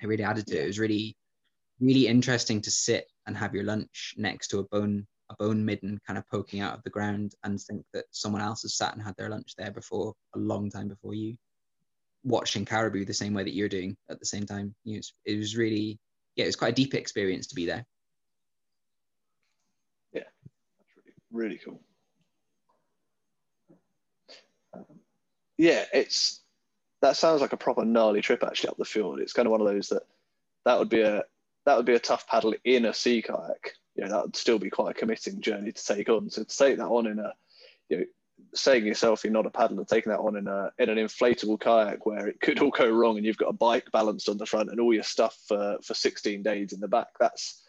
It 0.00 0.06
really 0.06 0.24
added 0.24 0.46
to 0.48 0.58
it. 0.58 0.64
It 0.64 0.66
was 0.66 0.78
really, 0.78 1.16
really 1.80 2.08
interesting 2.08 2.60
to 2.62 2.70
sit 2.70 3.06
and 3.26 3.36
have 3.36 3.54
your 3.54 3.64
lunch 3.64 4.14
next 4.16 4.48
to 4.48 4.58
a 4.58 4.64
bone, 4.64 5.06
a 5.30 5.36
bone 5.36 5.64
midden 5.64 6.00
kind 6.06 6.18
of 6.18 6.28
poking 6.28 6.60
out 6.60 6.76
of 6.76 6.82
the 6.82 6.90
ground 6.90 7.34
and 7.44 7.60
think 7.60 7.84
that 7.92 8.06
someone 8.10 8.42
else 8.42 8.62
has 8.62 8.76
sat 8.76 8.94
and 8.94 9.02
had 9.02 9.16
their 9.16 9.30
lunch 9.30 9.54
there 9.56 9.70
before 9.70 10.14
a 10.34 10.38
long 10.38 10.70
time 10.70 10.88
before 10.88 11.14
you. 11.14 11.36
Watching 12.24 12.64
caribou 12.64 13.04
the 13.04 13.14
same 13.14 13.34
way 13.34 13.44
that 13.44 13.54
you're 13.54 13.68
doing 13.68 13.96
at 14.10 14.18
the 14.18 14.26
same 14.26 14.46
time. 14.46 14.74
You 14.84 14.96
know, 14.96 15.00
it 15.24 15.36
was 15.38 15.56
really, 15.56 15.98
yeah, 16.36 16.44
it 16.44 16.48
was 16.48 16.56
quite 16.56 16.72
a 16.72 16.74
deep 16.74 16.94
experience 16.94 17.46
to 17.48 17.54
be 17.54 17.66
there. 17.66 17.84
Yeah, 20.12 20.22
that's 20.78 20.90
really, 20.96 21.14
really 21.30 21.60
cool. 21.64 21.80
Yeah, 25.58 25.84
it's 25.92 26.40
that 27.02 27.16
sounds 27.16 27.40
like 27.40 27.52
a 27.52 27.56
proper 27.56 27.84
gnarly 27.84 28.20
trip 28.22 28.42
actually 28.44 28.70
up 28.70 28.76
the 28.78 28.84
fjord. 28.84 29.20
It's 29.20 29.32
kind 29.32 29.46
of 29.46 29.52
one 29.52 29.60
of 29.60 29.66
those 29.66 29.88
that 29.88 30.02
that 30.64 30.78
would 30.78 30.88
be 30.88 31.02
a 31.02 31.24
that 31.66 31.76
would 31.76 31.86
be 31.86 31.94
a 31.94 32.00
tough 32.00 32.26
paddle 32.26 32.54
in 32.64 32.84
a 32.84 32.94
sea 32.94 33.22
kayak. 33.22 33.74
You 33.94 34.04
know, 34.04 34.10
that 34.10 34.22
would 34.24 34.36
still 34.36 34.58
be 34.58 34.70
quite 34.70 34.92
a 34.92 34.98
committing 34.98 35.40
journey 35.40 35.72
to 35.72 35.84
take 35.84 36.08
on. 36.08 36.30
So 36.30 36.44
to 36.44 36.56
take 36.56 36.78
that 36.78 36.86
on 36.86 37.06
in 37.06 37.18
a, 37.18 37.34
you 37.88 37.98
know, 37.98 38.04
saying 38.54 38.86
yourself 38.86 39.22
you're 39.22 39.32
not 39.32 39.46
a 39.46 39.50
paddler, 39.50 39.84
taking 39.84 40.10
that 40.10 40.20
on 40.20 40.36
in 40.36 40.48
a 40.48 40.70
in 40.78 40.88
an 40.88 40.96
inflatable 40.96 41.60
kayak 41.60 42.06
where 42.06 42.28
it 42.28 42.40
could 42.40 42.60
all 42.60 42.70
go 42.70 42.88
wrong 42.88 43.16
and 43.16 43.26
you've 43.26 43.36
got 43.36 43.50
a 43.50 43.52
bike 43.52 43.90
balanced 43.92 44.28
on 44.28 44.38
the 44.38 44.46
front 44.46 44.70
and 44.70 44.80
all 44.80 44.94
your 44.94 45.02
stuff 45.02 45.36
for 45.46 45.78
for 45.82 45.94
16 45.94 46.42
days 46.42 46.72
in 46.72 46.80
the 46.80 46.88
back. 46.88 47.08
That's 47.20 47.62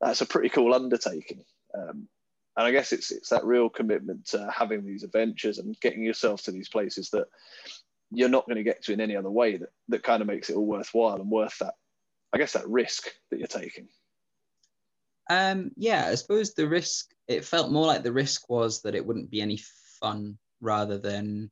that's 0.00 0.20
a 0.20 0.26
pretty 0.26 0.48
cool 0.48 0.74
undertaking. 0.74 1.44
Um, 1.74 2.08
and 2.56 2.66
I 2.66 2.70
guess 2.70 2.92
it's 2.92 3.10
it's 3.10 3.28
that 3.30 3.44
real 3.44 3.68
commitment 3.68 4.26
to 4.26 4.50
having 4.50 4.84
these 4.84 5.02
adventures 5.02 5.58
and 5.58 5.78
getting 5.80 6.02
yourself 6.02 6.42
to 6.42 6.52
these 6.52 6.68
places 6.68 7.10
that 7.10 7.26
you're 8.10 8.28
not 8.28 8.46
going 8.46 8.56
to 8.56 8.62
get 8.62 8.82
to 8.84 8.92
in 8.92 9.00
any 9.00 9.16
other 9.16 9.30
way 9.30 9.56
that, 9.56 9.68
that 9.88 10.02
kind 10.02 10.22
of 10.22 10.28
makes 10.28 10.48
it 10.48 10.56
all 10.56 10.66
worthwhile 10.66 11.16
and 11.16 11.30
worth 11.30 11.58
that 11.58 11.74
I 12.32 12.38
guess 12.38 12.52
that 12.52 12.68
risk 12.68 13.08
that 13.30 13.38
you're 13.38 13.46
taking. 13.46 13.88
Um, 15.28 15.72
yeah, 15.76 16.06
I 16.06 16.14
suppose 16.14 16.54
the 16.54 16.68
risk 16.68 17.10
it 17.28 17.44
felt 17.44 17.72
more 17.72 17.86
like 17.86 18.02
the 18.02 18.12
risk 18.12 18.48
was 18.48 18.82
that 18.82 18.94
it 18.94 19.04
wouldn't 19.04 19.30
be 19.30 19.42
any 19.42 19.60
fun 20.00 20.38
rather 20.60 20.98
than 20.98 21.50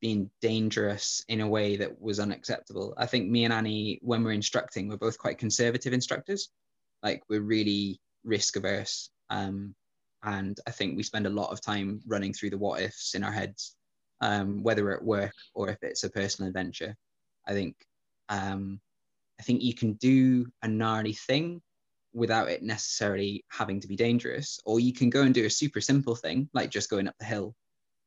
being 0.00 0.30
dangerous 0.40 1.24
in 1.28 1.40
a 1.40 1.48
way 1.48 1.76
that 1.76 2.00
was 2.00 2.20
unacceptable. 2.20 2.94
I 2.96 3.06
think 3.06 3.30
me 3.30 3.44
and 3.44 3.52
Annie, 3.52 4.00
when 4.02 4.22
we're 4.22 4.32
instructing, 4.32 4.88
we're 4.88 4.96
both 4.96 5.18
quite 5.18 5.38
conservative 5.38 5.92
instructors. 5.92 6.50
Like 7.02 7.22
we're 7.28 7.40
really 7.40 8.00
risk 8.24 8.56
averse. 8.56 9.10
Um, 9.30 9.74
and 10.24 10.58
I 10.66 10.70
think 10.70 10.96
we 10.96 11.02
spend 11.02 11.26
a 11.26 11.30
lot 11.30 11.52
of 11.52 11.60
time 11.60 12.00
running 12.06 12.32
through 12.32 12.50
the 12.50 12.58
what 12.58 12.80
ifs 12.80 13.14
in 13.14 13.22
our 13.22 13.32
heads, 13.32 13.76
um, 14.20 14.62
whether 14.62 14.90
at 14.90 15.04
work 15.04 15.34
or 15.54 15.68
if 15.68 15.78
it's 15.82 16.04
a 16.04 16.10
personal 16.10 16.48
adventure. 16.48 16.96
I 17.46 17.52
think 17.52 17.76
um, 18.28 18.80
I 19.38 19.42
think 19.42 19.62
you 19.62 19.74
can 19.74 19.94
do 19.94 20.46
a 20.62 20.68
gnarly 20.68 21.12
thing 21.12 21.60
without 22.14 22.48
it 22.48 22.62
necessarily 22.62 23.44
having 23.50 23.80
to 23.80 23.88
be 23.88 23.96
dangerous, 23.96 24.58
or 24.64 24.80
you 24.80 24.92
can 24.92 25.10
go 25.10 25.22
and 25.22 25.34
do 25.34 25.44
a 25.44 25.50
super 25.50 25.80
simple 25.80 26.14
thing 26.14 26.48
like 26.54 26.70
just 26.70 26.90
going 26.90 27.08
up 27.08 27.16
the 27.18 27.26
hill 27.26 27.54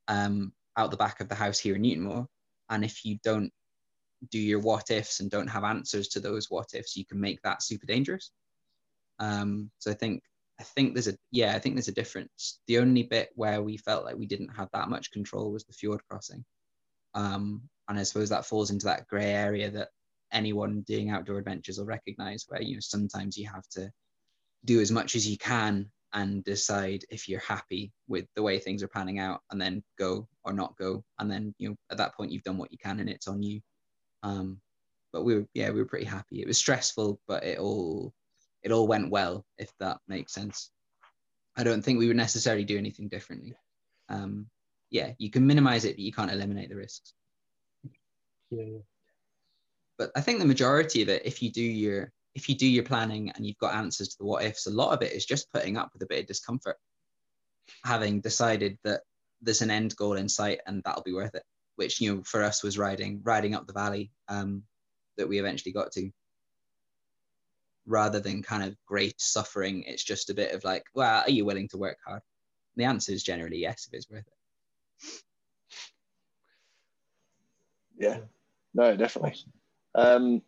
um, 0.08 0.54
out 0.78 0.92
the 0.92 0.98
back 0.98 1.20
of 1.20 1.30
the 1.30 1.36
house 1.36 1.60
here 1.60 1.76
in 1.76 1.84
Newtonmore. 1.84 2.26
And 2.70 2.84
if 2.84 3.06
you 3.06 3.20
don't 3.24 3.52
do 4.32 4.40
your 4.40 4.60
what 4.60 4.90
ifs 4.90 5.20
and 5.20 5.30
don't 5.30 5.48
have 5.48 5.64
answers 5.64 6.08
to 6.10 6.20
those 6.20 6.50
what 6.50 6.74
ifs, 6.74 6.96
you 6.96 7.06
can 7.06 7.20
make 7.20 7.42
that 7.44 7.62
super 7.62 7.86
dangerous. 7.86 8.32
Um, 9.20 9.70
so 9.80 9.92
I 9.92 9.94
think 9.94 10.24
I 10.60 10.64
think 10.64 10.94
there's 10.94 11.08
a 11.08 11.16
yeah, 11.32 11.54
I 11.56 11.60
think 11.60 11.76
there's 11.76 11.88
a 11.88 11.94
difference. 11.94 12.60
The 12.68 12.80
only 12.80 13.04
bit 13.04 13.30
where 13.36 13.62
we 13.62 13.78
felt 13.78 14.06
like 14.06 14.18
we 14.18 14.26
didn't 14.26 14.56
have 14.56 14.70
that 14.74 14.90
much 14.90 15.12
control 15.12 15.52
was 15.52 15.64
the 15.66 15.74
fjord 15.74 16.02
crossing. 16.10 16.44
Um, 17.14 17.62
and 17.88 17.98
I 17.98 18.04
suppose 18.04 18.30
that 18.30 18.46
falls 18.46 18.72
into 18.72 18.86
that 18.86 19.08
grey 19.08 19.32
area 19.32 19.70
that 19.72 19.90
anyone 20.32 20.82
doing 20.82 21.10
outdoor 21.10 21.38
adventures 21.38 21.78
will 21.78 21.86
recognize 21.86 22.46
where 22.48 22.62
you 22.62 22.76
know 22.76 22.82
sometimes 22.82 23.38
you 23.38 23.48
have 23.48 23.68
to 23.70 23.92
do 24.66 24.82
as 24.82 24.92
much 24.92 25.16
as 25.16 25.28
you 25.28 25.38
can 25.38 25.90
and 26.14 26.44
decide 26.44 27.04
if 27.10 27.28
you're 27.28 27.40
happy 27.40 27.92
with 28.08 28.26
the 28.36 28.42
way 28.42 28.60
things 28.60 28.82
are 28.82 28.88
panning 28.88 29.20
out 29.20 29.42
and 29.52 29.62
then 29.62 29.84
go 29.98 30.28
or 30.44 30.54
not 30.54 30.76
go 30.78 31.04
and 31.20 31.30
then 31.30 31.54
you 31.58 31.70
know 31.70 31.76
at 31.92 31.98
that 31.98 32.16
point 32.16 32.32
you've 32.32 32.44
done 32.44 32.58
what 32.58 32.72
you 32.72 32.78
can 32.78 33.00
and 33.00 33.10
it's 33.10 33.28
on 33.28 33.42
you 33.42 33.62
um 34.24 34.60
but 35.14 35.24
we 35.24 35.36
were 35.36 35.46
yeah 35.54 35.70
we 35.70 35.80
were 35.80 35.86
pretty 35.86 36.06
happy 36.06 36.42
it 36.42 36.48
was 36.48 36.58
stressful 36.58 37.20
but 37.28 37.44
it 37.44 37.60
all 37.60 38.14
it 38.68 38.74
all 38.74 38.86
went 38.86 39.10
well, 39.10 39.46
if 39.58 39.72
that 39.80 39.98
makes 40.10 40.34
sense. 40.34 40.72
I 41.56 41.64
don't 41.64 41.82
think 41.82 41.98
we 41.98 42.08
would 42.08 42.18
necessarily 42.18 42.66
do 42.66 42.78
anything 42.78 43.08
differently. 43.08 43.56
Um, 44.10 44.48
yeah, 44.90 45.14
you 45.20 45.32
can 45.32 45.48
minimize 45.48 45.86
it, 45.86 45.96
but 45.96 46.00
you 46.00 46.12
can't 46.12 46.32
eliminate 46.32 46.68
the 46.68 46.76
risks. 46.76 47.14
Yeah. 48.52 48.80
But 49.98 50.12
I 50.18 50.22
think 50.22 50.40
the 50.40 50.46
majority 50.46 51.02
of 51.02 51.08
it, 51.08 51.22
if 51.26 51.42
you 51.42 51.50
do 51.50 51.64
your 51.64 52.12
if 52.36 52.50
you 52.50 52.56
do 52.56 52.68
your 52.68 52.84
planning 52.84 53.32
and 53.32 53.46
you've 53.46 53.58
got 53.58 53.74
answers 53.74 54.10
to 54.10 54.18
the 54.20 54.26
what 54.26 54.44
ifs, 54.44 54.68
a 54.68 54.70
lot 54.70 54.92
of 54.92 55.02
it 55.02 55.14
is 55.14 55.26
just 55.26 55.52
putting 55.54 55.78
up 55.78 55.90
with 55.94 56.04
a 56.04 56.08
bit 56.08 56.20
of 56.20 56.28
discomfort, 56.28 56.76
having 57.86 58.20
decided 58.20 58.78
that 58.84 59.02
there's 59.42 59.62
an 59.62 59.72
end 59.72 59.96
goal 59.96 60.18
in 60.18 60.28
sight 60.28 60.60
and 60.68 60.84
that'll 60.84 61.04
be 61.04 61.14
worth 61.14 61.36
it. 61.36 61.44
which 61.78 62.02
you 62.02 62.14
know 62.14 62.24
for 62.24 62.44
us 62.44 62.64
was 62.64 62.78
riding 62.78 63.22
riding 63.24 63.56
up 63.56 63.66
the 63.66 63.74
valley 63.74 64.12
um, 64.28 64.64
that 65.18 65.30
we 65.30 65.40
eventually 65.40 65.72
got 65.72 65.92
to. 65.94 66.12
Rather 67.90 68.20
than 68.20 68.44
kind 68.44 68.64
of 68.64 68.76
great 68.86 69.20
suffering, 69.20 69.84
it's 69.88 70.04
just 70.04 70.30
a 70.30 70.34
bit 70.34 70.54
of 70.54 70.64
like, 70.66 70.84
well, 70.94 71.24
are 71.26 71.30
you 71.30 71.46
willing 71.46 71.70
to 71.70 71.78
work 71.78 71.98
hard? 72.06 72.22
And 72.76 72.84
the 72.84 72.90
answer 72.90 73.14
is 73.14 73.24
generally 73.24 73.60
yes, 73.60 73.88
if 73.88 73.94
it's 73.98 74.10
worth 74.10 74.28
it. 74.28 75.24
Yeah, 77.98 78.18
no, 78.74 78.96
definitely. 78.98 79.36
Um, 79.96 80.42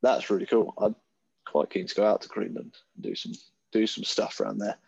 that's 0.00 0.30
really 0.30 0.46
cool. 0.46 0.72
I'm 0.78 0.96
quite 1.46 1.68
keen 1.68 1.86
to 1.86 1.94
go 1.94 2.06
out 2.06 2.22
to 2.22 2.28
Greenland 2.28 2.74
and 2.94 3.02
do 3.02 3.14
some 3.14 3.32
do 3.70 3.86
some 3.86 4.04
stuff 4.04 4.40
around 4.40 4.58
there. 4.58 4.78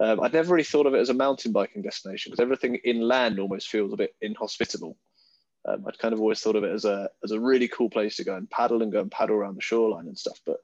Um, 0.00 0.20
I'd 0.20 0.32
never 0.32 0.54
really 0.54 0.64
thought 0.64 0.86
of 0.86 0.94
it 0.94 1.00
as 1.00 1.10
a 1.10 1.14
mountain 1.14 1.52
biking 1.52 1.82
destination 1.82 2.30
because 2.30 2.42
everything 2.42 2.76
inland 2.76 3.38
almost 3.38 3.68
feels 3.68 3.92
a 3.92 3.96
bit 3.96 4.14
inhospitable. 4.22 4.96
Um, 5.68 5.84
I'd 5.86 5.98
kind 5.98 6.14
of 6.14 6.20
always 6.20 6.40
thought 6.40 6.56
of 6.56 6.64
it 6.64 6.72
as 6.72 6.86
a 6.86 7.10
as 7.22 7.32
a 7.32 7.40
really 7.40 7.68
cool 7.68 7.90
place 7.90 8.16
to 8.16 8.24
go 8.24 8.36
and 8.36 8.48
paddle 8.48 8.82
and 8.82 8.90
go 8.90 9.00
and 9.00 9.10
paddle 9.10 9.36
around 9.36 9.56
the 9.56 9.62
shoreline 9.62 10.06
and 10.06 10.18
stuff. 10.18 10.40
But. 10.46 10.60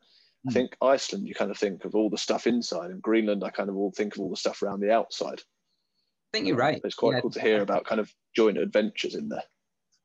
I 0.47 0.51
hmm. 0.51 0.55
think 0.55 0.77
Iceland, 0.83 1.29
you 1.29 1.35
kind 1.35 1.51
of 1.51 1.59
think 1.59 1.85
of 1.85 1.95
all 1.95 2.11
the 2.11 2.19
stuff 2.19 2.47
inside, 2.47 2.91
and 2.91 3.03
Greenland, 3.03 3.45
I 3.45 3.51
kind 3.51 3.69
of 3.69 3.77
all 3.77 3.93
think 3.93 4.17
of 4.17 4.21
all 4.21 4.31
the 4.31 4.37
stuff 4.37 4.63
around 4.63 4.81
the 4.81 4.93
outside. 4.93 5.41
I 5.41 6.33
think 6.33 6.47
you're 6.47 6.57
right. 6.57 6.81
It's 6.83 6.95
quite 6.95 7.15
yeah. 7.15 7.21
cool 7.21 7.31
to 7.31 7.41
hear 7.41 7.63
about 7.63 7.85
kind 7.85 8.01
of 8.01 8.13
joint 8.35 8.59
adventures 8.59 9.15
in 9.15 9.29
there. 9.29 9.45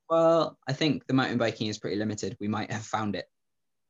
Well, 0.10 0.58
I 0.68 0.74
think 0.74 1.08
the 1.08 1.14
mountain 1.14 1.38
biking 1.38 1.68
is 1.68 1.80
pretty 1.80 1.96
limited. 1.96 2.38
We 2.40 2.48
might 2.48 2.72
have 2.72 2.86
found 2.86 3.16
it. 3.16 3.26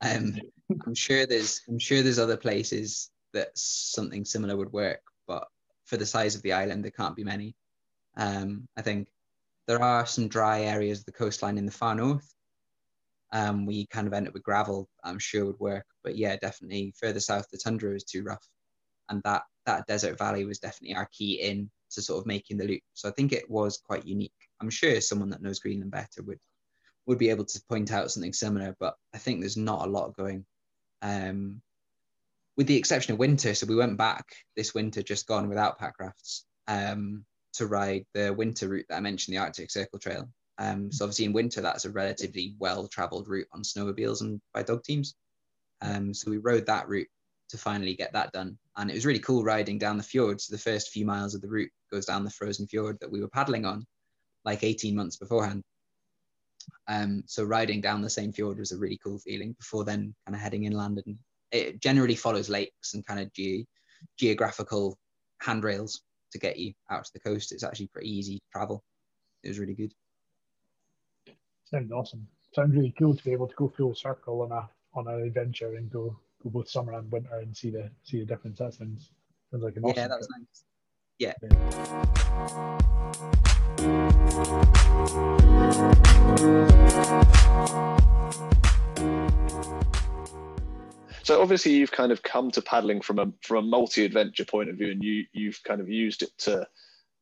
Um, 0.02 0.36
I'm 0.86 0.96
sure 0.96 1.26
there's 1.26 1.62
I'm 1.68 1.80
sure 1.80 2.02
there's 2.02 2.20
other 2.20 2.38
places 2.38 3.10
that 3.34 3.50
something 3.56 4.24
similar 4.24 4.56
would 4.56 4.72
work, 4.72 5.02
but 5.28 5.48
for 5.86 5.98
the 5.98 6.06
size 6.06 6.36
of 6.36 6.42
the 6.42 6.54
island, 6.54 6.84
there 6.84 6.92
can't 6.92 7.16
be 7.16 7.24
many. 7.24 7.56
Um, 8.16 8.68
I 8.78 8.82
think 8.82 9.08
there 9.68 9.82
are 9.82 10.06
some 10.06 10.28
dry 10.28 10.62
areas 10.62 11.00
of 11.00 11.06
the 11.06 11.12
coastline 11.12 11.58
in 11.58 11.66
the 11.66 11.72
far 11.72 11.96
north. 11.96 12.34
Um, 13.32 13.66
we 13.66 13.88
kind 13.88 14.08
of 14.08 14.14
end 14.14 14.28
up 14.28 14.34
with 14.34 14.44
gravel, 14.44 14.90
I'm 15.04 15.20
sure 15.20 15.46
would 15.46 15.60
work. 15.60 15.86
But 16.04 16.16
yeah, 16.18 16.36
definitely 16.38 16.94
further 17.00 17.20
south, 17.20 17.48
the 17.52 17.58
tundra 17.58 17.94
is 17.94 18.04
too 18.04 18.24
rough. 18.24 18.46
And 19.10 19.22
that, 19.24 19.44
that 19.66 19.88
desert 19.88 20.18
valley 20.18 20.46
was 20.46 20.60
definitely 20.60 20.96
our 20.96 21.08
key 21.12 21.42
in 21.42 21.70
to 21.92 22.02
sort 22.02 22.20
of 22.20 22.26
making 22.26 22.58
the 22.58 22.68
loop. 22.68 22.82
So 22.94 23.10
I 23.10 23.12
think 23.12 23.34
it 23.34 23.50
was 23.50 23.78
quite 23.78 24.06
unique. 24.06 24.32
I'm 24.62 24.70
sure 24.70 25.00
someone 25.02 25.30
that 25.30 25.42
knows 25.42 25.60
Greenland 25.60 25.92
better 25.92 26.24
would 26.24 26.40
would 27.06 27.18
be 27.18 27.30
able 27.30 27.46
to 27.46 27.62
point 27.70 27.92
out 27.94 28.12
something 28.12 28.34
similar, 28.34 28.76
but 28.82 28.96
I 29.16 29.18
think 29.18 29.40
there's 29.40 29.56
not 29.56 29.88
a 29.88 29.90
lot 29.90 30.16
going. 30.18 30.46
Um, 31.02 31.62
with 32.58 32.68
the 32.68 32.76
exception 32.76 33.14
of 33.14 33.20
winter, 33.20 33.54
so 33.56 33.66
we 33.66 33.78
went 33.78 33.98
back 33.98 34.26
this 34.58 34.74
winter 34.74 35.02
just 35.02 35.26
gone 35.26 35.48
without 35.48 35.80
pack 35.80 35.94
rafts. 36.00 36.46
Um, 36.68 37.24
to 37.54 37.66
ride 37.66 38.06
the 38.14 38.34
winter 38.34 38.68
route 38.68 38.86
that 38.90 38.98
I 38.98 39.00
mentioned, 39.00 39.36
the 39.36 39.42
Arctic 39.42 39.72
Circle 39.72 40.00
Trail. 40.00 40.30
Um, 40.60 40.92
so 40.92 41.06
obviously 41.06 41.26
in 41.26 41.34
winter, 41.34 41.62
that's 41.62 41.86
a 41.86 41.92
relatively 41.92 42.56
well-traveled 42.60 43.28
route 43.28 43.48
on 43.54 43.62
snowmobiles 43.62 44.22
and 44.22 44.42
by 44.54 44.64
dog 44.64 44.84
teams. 44.84 45.16
Um, 45.82 46.14
so 46.14 46.32
we 46.32 46.38
rode 46.38 46.66
that 46.66 46.88
route 46.88 47.08
to 47.50 47.58
finally 47.58 47.94
get 47.94 48.14
that 48.14 48.32
done. 48.32 48.58
And 48.76 48.90
it 48.90 48.96
was 48.96 49.06
really 49.06 49.20
cool 49.20 49.44
riding 49.44 49.78
down 49.78 49.98
the 49.98 50.04
fjord. 50.04 50.42
So 50.42 50.54
the 50.54 50.62
first 50.62 50.90
few 50.90 51.06
miles 51.06 51.36
of 51.36 51.42
the 51.42 51.48
route 51.48 51.72
goes 51.92 52.06
down 52.06 52.24
the 52.24 52.32
frozen 52.32 52.68
fjord 52.68 52.98
that 53.00 53.12
we 53.12 53.22
were 53.22 53.30
paddling 53.30 53.66
on 53.66 53.86
like 54.46 54.64
18 54.64 54.96
months 54.96 55.18
beforehand. 55.18 55.64
Um, 56.88 57.24
so 57.28 57.44
riding 57.44 57.82
down 57.82 58.02
the 58.02 58.10
same 58.10 58.32
fjord 58.32 58.60
was 58.60 58.72
a 58.72 58.78
really 58.78 59.00
cool 59.04 59.20
feeling 59.20 59.54
before 59.54 59.86
then 59.86 60.14
kind 60.26 60.36
of 60.36 60.42
heading 60.42 60.66
inland 60.66 61.02
and 61.06 61.18
it 61.52 61.82
generally 61.82 62.16
follows 62.16 62.50
lakes 62.50 62.94
and 62.94 63.06
kind 63.06 63.20
of 63.20 63.32
ge- 63.34 63.66
geographical 64.18 64.98
handrails 65.42 66.02
to 66.32 66.40
get 66.40 66.58
you 66.58 66.74
out 66.90 67.06
to 67.06 67.12
the 67.14 67.20
coast. 67.20 67.52
It's 67.52 67.64
actually 67.64 67.88
pretty 67.88 68.10
easy 68.10 68.36
to 68.36 68.46
travel. 68.52 68.84
It 69.44 69.50
was 69.50 69.60
really 69.60 69.76
good. 69.76 69.94
Sounds 71.70 71.92
awesome. 71.92 72.26
Sounds 72.54 72.74
really 72.74 72.96
cool 72.98 73.14
to 73.14 73.24
be 73.26 73.34
able 73.34 73.48
to 73.48 73.56
go 73.56 73.68
full 73.68 73.94
circle 73.94 74.42
on 74.42 74.54
a 74.54 74.70
on 74.94 75.06
an 75.10 75.22
adventure 75.22 75.76
and 75.76 75.92
go 75.92 76.18
go 76.42 76.50
both 76.50 76.70
summer 76.70 76.94
and 76.94 77.12
winter 77.12 77.40
and 77.40 77.56
see 77.56 77.70
the 77.70 77.92
see 78.04 78.20
the 78.20 78.26
difference. 78.26 78.60
That 78.60 78.74
sounds 78.74 79.12
sounds 79.52 79.64
like 79.64 79.76
an 79.76 79.84
awesome. 79.84 79.98
Yeah, 79.98 80.08
that 80.08 80.18
was 80.18 80.30
nice. 80.38 80.64
Yeah. 81.20 81.34
yeah. 81.42 81.50
So 91.24 91.42
obviously 91.42 91.74
you've 91.74 91.92
kind 91.92 92.14
of 92.14 92.24
come 92.24 92.50
to 92.52 92.62
paddling 92.62 93.02
from 93.02 93.20
a 93.20 93.30
from 93.42 93.66
a 93.66 93.68
multi-adventure 93.68 94.46
point 94.46 94.70
of 94.70 94.78
view, 94.78 94.92
and 94.92 95.04
you 95.04 95.26
you've 95.34 95.62
kind 95.66 95.82
of 95.82 95.90
used 95.90 96.22
it 96.22 96.30
to 96.40 96.66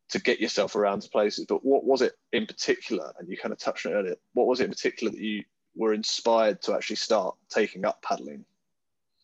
to 0.10 0.20
get 0.20 0.39
yourself 0.39 0.76
around 0.76 1.01
to 1.01 1.10
places. 1.10 1.45
But 1.47 1.66
what 1.66 1.84
was 1.84 2.01
it 2.01 2.14
in 2.32 2.45
particular? 2.45 3.14
And 3.18 3.30
you 3.30 3.38
kind 3.38 3.51
of 3.51 3.60
touched 3.60 3.86
on 3.86 3.93
it 3.93 3.95
earlier. 3.95 4.16
What 4.34 4.47
was 4.47 4.60
it 4.60 4.66
in 4.66 4.72
particular 4.72 5.12
that 5.12 5.20
you 5.20 5.43
were 5.76 5.93
inspired 5.93 6.62
to 6.64 6.74
actually 6.74 6.97
start 6.97 7.36
taking 7.49 7.86
up 7.86 8.01
paddling? 8.01 8.45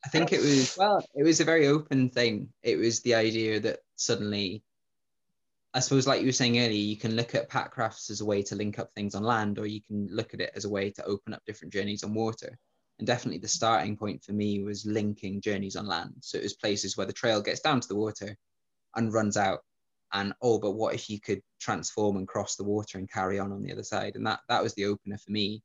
I 0.03 0.09
think 0.09 0.33
it 0.33 0.41
was 0.41 0.75
well, 0.77 1.05
it 1.13 1.23
was 1.23 1.39
a 1.39 1.45
very 1.45 1.67
open 1.67 2.09
thing. 2.09 2.49
It 2.63 2.77
was 2.77 3.01
the 3.01 3.13
idea 3.15 3.59
that 3.59 3.79
suddenly, 3.95 4.63
I 5.75 5.79
suppose, 5.79 6.07
like 6.07 6.21
you 6.21 6.25
were 6.25 6.31
saying 6.31 6.57
earlier, 6.57 6.71
you 6.71 6.97
can 6.97 7.15
look 7.15 7.35
at 7.35 7.49
pack 7.49 7.77
rafts 7.77 8.09
as 8.09 8.21
a 8.21 8.25
way 8.25 8.41
to 8.43 8.55
link 8.55 8.79
up 8.79 8.91
things 8.91 9.13
on 9.13 9.23
land, 9.23 9.59
or 9.59 9.67
you 9.67 9.81
can 9.81 10.07
look 10.11 10.33
at 10.33 10.41
it 10.41 10.51
as 10.55 10.65
a 10.65 10.69
way 10.69 10.89
to 10.91 11.05
open 11.05 11.35
up 11.35 11.45
different 11.45 11.71
journeys 11.71 12.03
on 12.03 12.15
water. 12.15 12.57
And 12.97 13.05
definitely 13.05 13.39
the 13.39 13.47
starting 13.47 13.95
point 13.95 14.23
for 14.23 14.33
me 14.33 14.63
was 14.63 14.85
linking 14.85 15.41
journeys 15.41 15.75
on 15.75 15.85
land. 15.85 16.13
So 16.21 16.37
it 16.37 16.43
was 16.43 16.53
places 16.53 16.97
where 16.97 17.07
the 17.07 17.13
trail 17.13 17.41
gets 17.41 17.59
down 17.59 17.79
to 17.79 17.87
the 17.87 17.95
water 17.95 18.35
and 18.95 19.13
runs 19.13 19.37
out. 19.37 19.59
And 20.13 20.33
oh, 20.41 20.59
but 20.59 20.71
what 20.71 20.93
if 20.93 21.09
you 21.09 21.19
could 21.19 21.41
transform 21.59 22.17
and 22.17 22.27
cross 22.27 22.55
the 22.55 22.63
water 22.63 22.97
and 22.97 23.11
carry 23.11 23.39
on 23.39 23.51
on 23.51 23.63
the 23.63 23.71
other 23.71 23.83
side? 23.83 24.15
And 24.15 24.25
that 24.27 24.41
that 24.49 24.63
was 24.63 24.73
the 24.73 24.85
opener 24.85 25.17
for 25.17 25.31
me. 25.31 25.61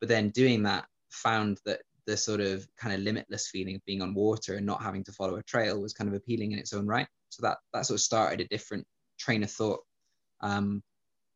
But 0.00 0.08
then 0.08 0.30
doing 0.30 0.62
that, 0.64 0.86
found 1.10 1.58
that 1.64 1.80
the 2.06 2.16
sort 2.16 2.40
of 2.40 2.66
kind 2.78 2.94
of 2.94 3.00
limitless 3.00 3.48
feeling 3.48 3.76
of 3.76 3.84
being 3.84 4.02
on 4.02 4.14
water 4.14 4.54
and 4.54 4.66
not 4.66 4.82
having 4.82 5.04
to 5.04 5.12
follow 5.12 5.36
a 5.36 5.42
trail 5.42 5.80
was 5.80 5.92
kind 5.92 6.08
of 6.08 6.14
appealing 6.14 6.52
in 6.52 6.58
its 6.58 6.72
own 6.72 6.86
right. 6.86 7.08
So 7.30 7.42
that 7.42 7.58
that 7.72 7.86
sort 7.86 7.96
of 7.96 8.02
started 8.02 8.40
a 8.40 8.48
different 8.48 8.86
train 9.18 9.42
of 9.42 9.50
thought. 9.50 9.80
Um, 10.40 10.82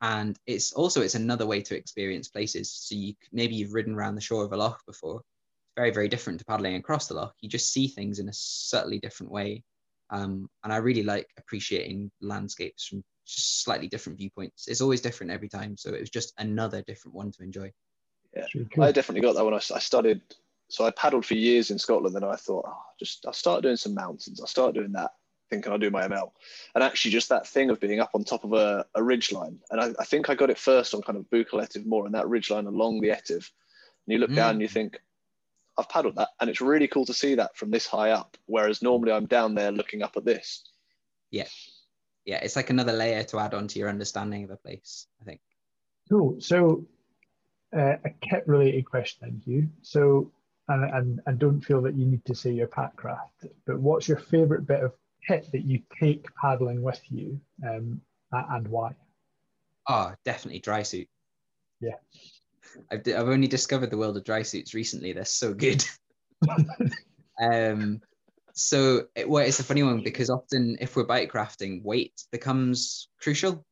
and 0.00 0.36
it's 0.46 0.72
also 0.72 1.02
it's 1.02 1.14
another 1.14 1.46
way 1.46 1.62
to 1.62 1.76
experience 1.76 2.28
places. 2.28 2.72
So 2.72 2.94
you 2.94 3.14
maybe 3.32 3.54
you've 3.54 3.74
ridden 3.74 3.94
around 3.94 4.14
the 4.14 4.20
shore 4.20 4.44
of 4.44 4.52
a 4.52 4.56
loch 4.56 4.80
before, 4.86 5.22
very, 5.76 5.90
very 5.90 6.08
different 6.08 6.38
to 6.40 6.44
paddling 6.44 6.76
across 6.76 7.06
the 7.06 7.14
loch. 7.14 7.34
You 7.40 7.48
just 7.48 7.72
see 7.72 7.88
things 7.88 8.18
in 8.18 8.28
a 8.28 8.32
subtly 8.32 8.98
different 8.98 9.32
way. 9.32 9.62
Um, 10.12 10.48
and 10.62 10.72
I 10.72 10.76
really 10.76 11.02
like 11.02 11.26
appreciating 11.38 12.10
landscapes 12.20 12.86
from 12.86 13.02
just 13.26 13.64
slightly 13.64 13.88
different 13.88 14.18
viewpoints. 14.18 14.68
It's 14.68 14.82
always 14.82 15.00
different 15.00 15.32
every 15.32 15.48
time. 15.48 15.76
So 15.76 15.92
it 15.94 16.00
was 16.00 16.10
just 16.10 16.34
another 16.38 16.82
different 16.82 17.14
one 17.14 17.32
to 17.32 17.42
enjoy. 17.42 17.72
Yeah, 18.36 18.44
cool. 18.74 18.84
I 18.84 18.92
definitely 18.92 19.22
got 19.22 19.34
that 19.34 19.44
when 19.44 19.54
I, 19.54 19.60
I 19.74 19.78
started. 19.78 20.20
So 20.68 20.86
I 20.86 20.90
paddled 20.90 21.26
for 21.26 21.34
years 21.34 21.70
in 21.70 21.78
Scotland, 21.78 22.14
and 22.14 22.24
I 22.24 22.36
thought, 22.36 22.64
oh, 22.66 22.82
just 22.98 23.26
I'll 23.26 23.32
start 23.32 23.62
doing 23.62 23.76
some 23.76 23.94
mountains. 23.94 24.40
I'll 24.40 24.46
start 24.46 24.74
doing 24.74 24.92
that, 24.92 25.12
thinking 25.50 25.72
I'll 25.72 25.78
do 25.78 25.90
my 25.90 26.06
ML. 26.06 26.30
And 26.74 26.84
actually, 26.84 27.10
just 27.10 27.28
that 27.30 27.46
thing 27.46 27.70
of 27.70 27.80
being 27.80 28.00
up 28.00 28.10
on 28.14 28.24
top 28.24 28.44
of 28.44 28.52
a, 28.52 28.86
a 28.94 29.02
ridge 29.02 29.32
line. 29.32 29.58
And 29.70 29.80
I, 29.80 29.92
I 29.98 30.04
think 30.04 30.30
I 30.30 30.34
got 30.34 30.50
it 30.50 30.58
first 30.58 30.94
on 30.94 31.02
kind 31.02 31.18
of 31.18 31.28
Buachaille 31.30 31.62
Etive 31.62 31.84
Mòr 31.84 32.06
and 32.06 32.14
that 32.14 32.28
ridge 32.28 32.50
line 32.50 32.66
along 32.66 33.00
the 33.00 33.10
Etive. 33.10 33.50
And 34.06 34.12
you 34.12 34.18
look 34.18 34.30
mm. 34.30 34.36
down 34.36 34.52
and 34.52 34.62
you 34.62 34.68
think, 34.68 34.98
I've 35.78 35.88
paddled 35.88 36.16
that, 36.16 36.28
and 36.40 36.50
it's 36.50 36.60
really 36.60 36.88
cool 36.88 37.06
to 37.06 37.14
see 37.14 37.34
that 37.36 37.56
from 37.56 37.70
this 37.70 37.86
high 37.86 38.10
up. 38.10 38.36
Whereas 38.46 38.82
normally 38.82 39.12
I'm 39.12 39.26
down 39.26 39.54
there 39.54 39.72
looking 39.72 40.02
up 40.02 40.16
at 40.16 40.24
this. 40.24 40.64
Yeah, 41.30 41.48
yeah, 42.24 42.40
it's 42.42 42.56
like 42.56 42.70
another 42.70 42.92
layer 42.92 43.24
to 43.24 43.38
add 43.38 43.54
on 43.54 43.68
to 43.68 43.78
your 43.78 43.88
understanding 43.88 44.44
of 44.44 44.50
a 44.50 44.56
place. 44.56 45.06
I 45.20 45.24
think. 45.24 45.40
Cool. 46.08 46.40
So, 46.40 46.86
uh, 47.74 47.96
a 48.04 48.10
kit 48.20 48.46
related 48.46 48.84
question 48.84 49.40
to 49.44 49.50
you. 49.50 49.68
So, 49.80 50.30
and, 50.68 50.84
and 50.84 51.20
and 51.26 51.38
don't 51.38 51.60
feel 51.62 51.80
that 51.82 51.94
you 51.94 52.06
need 52.06 52.24
to 52.26 52.34
say 52.34 52.50
your 52.50 52.66
pack 52.66 53.02
raft, 53.02 53.46
but 53.66 53.78
what's 53.78 54.08
your 54.08 54.18
favorite 54.18 54.66
bit 54.66 54.84
of 54.84 54.92
kit 55.26 55.48
that 55.52 55.64
you 55.64 55.80
take 56.00 56.26
paddling 56.34 56.82
with 56.82 57.00
you, 57.08 57.40
um, 57.66 58.00
and 58.30 58.68
why? 58.68 58.94
Oh, 59.88 60.12
definitely 60.24 60.60
dry 60.60 60.82
suit. 60.82 61.08
Yeah. 61.80 61.96
I've, 62.90 63.02
I've 63.06 63.28
only 63.28 63.48
discovered 63.48 63.90
the 63.90 63.98
world 63.98 64.16
of 64.16 64.24
dry 64.24 64.42
suits 64.42 64.74
recently. 64.74 65.12
They're 65.12 65.24
so 65.24 65.54
good. 65.54 65.84
um, 67.42 68.00
so 68.54 69.06
it, 69.14 69.28
well, 69.28 69.44
it's 69.44 69.60
a 69.60 69.64
funny 69.64 69.82
one 69.82 70.02
because 70.02 70.30
often 70.30 70.76
if 70.80 70.96
we're 70.96 71.04
bike 71.04 71.34
rafting, 71.34 71.82
weight 71.82 72.22
becomes 72.30 73.08
crucial. 73.20 73.64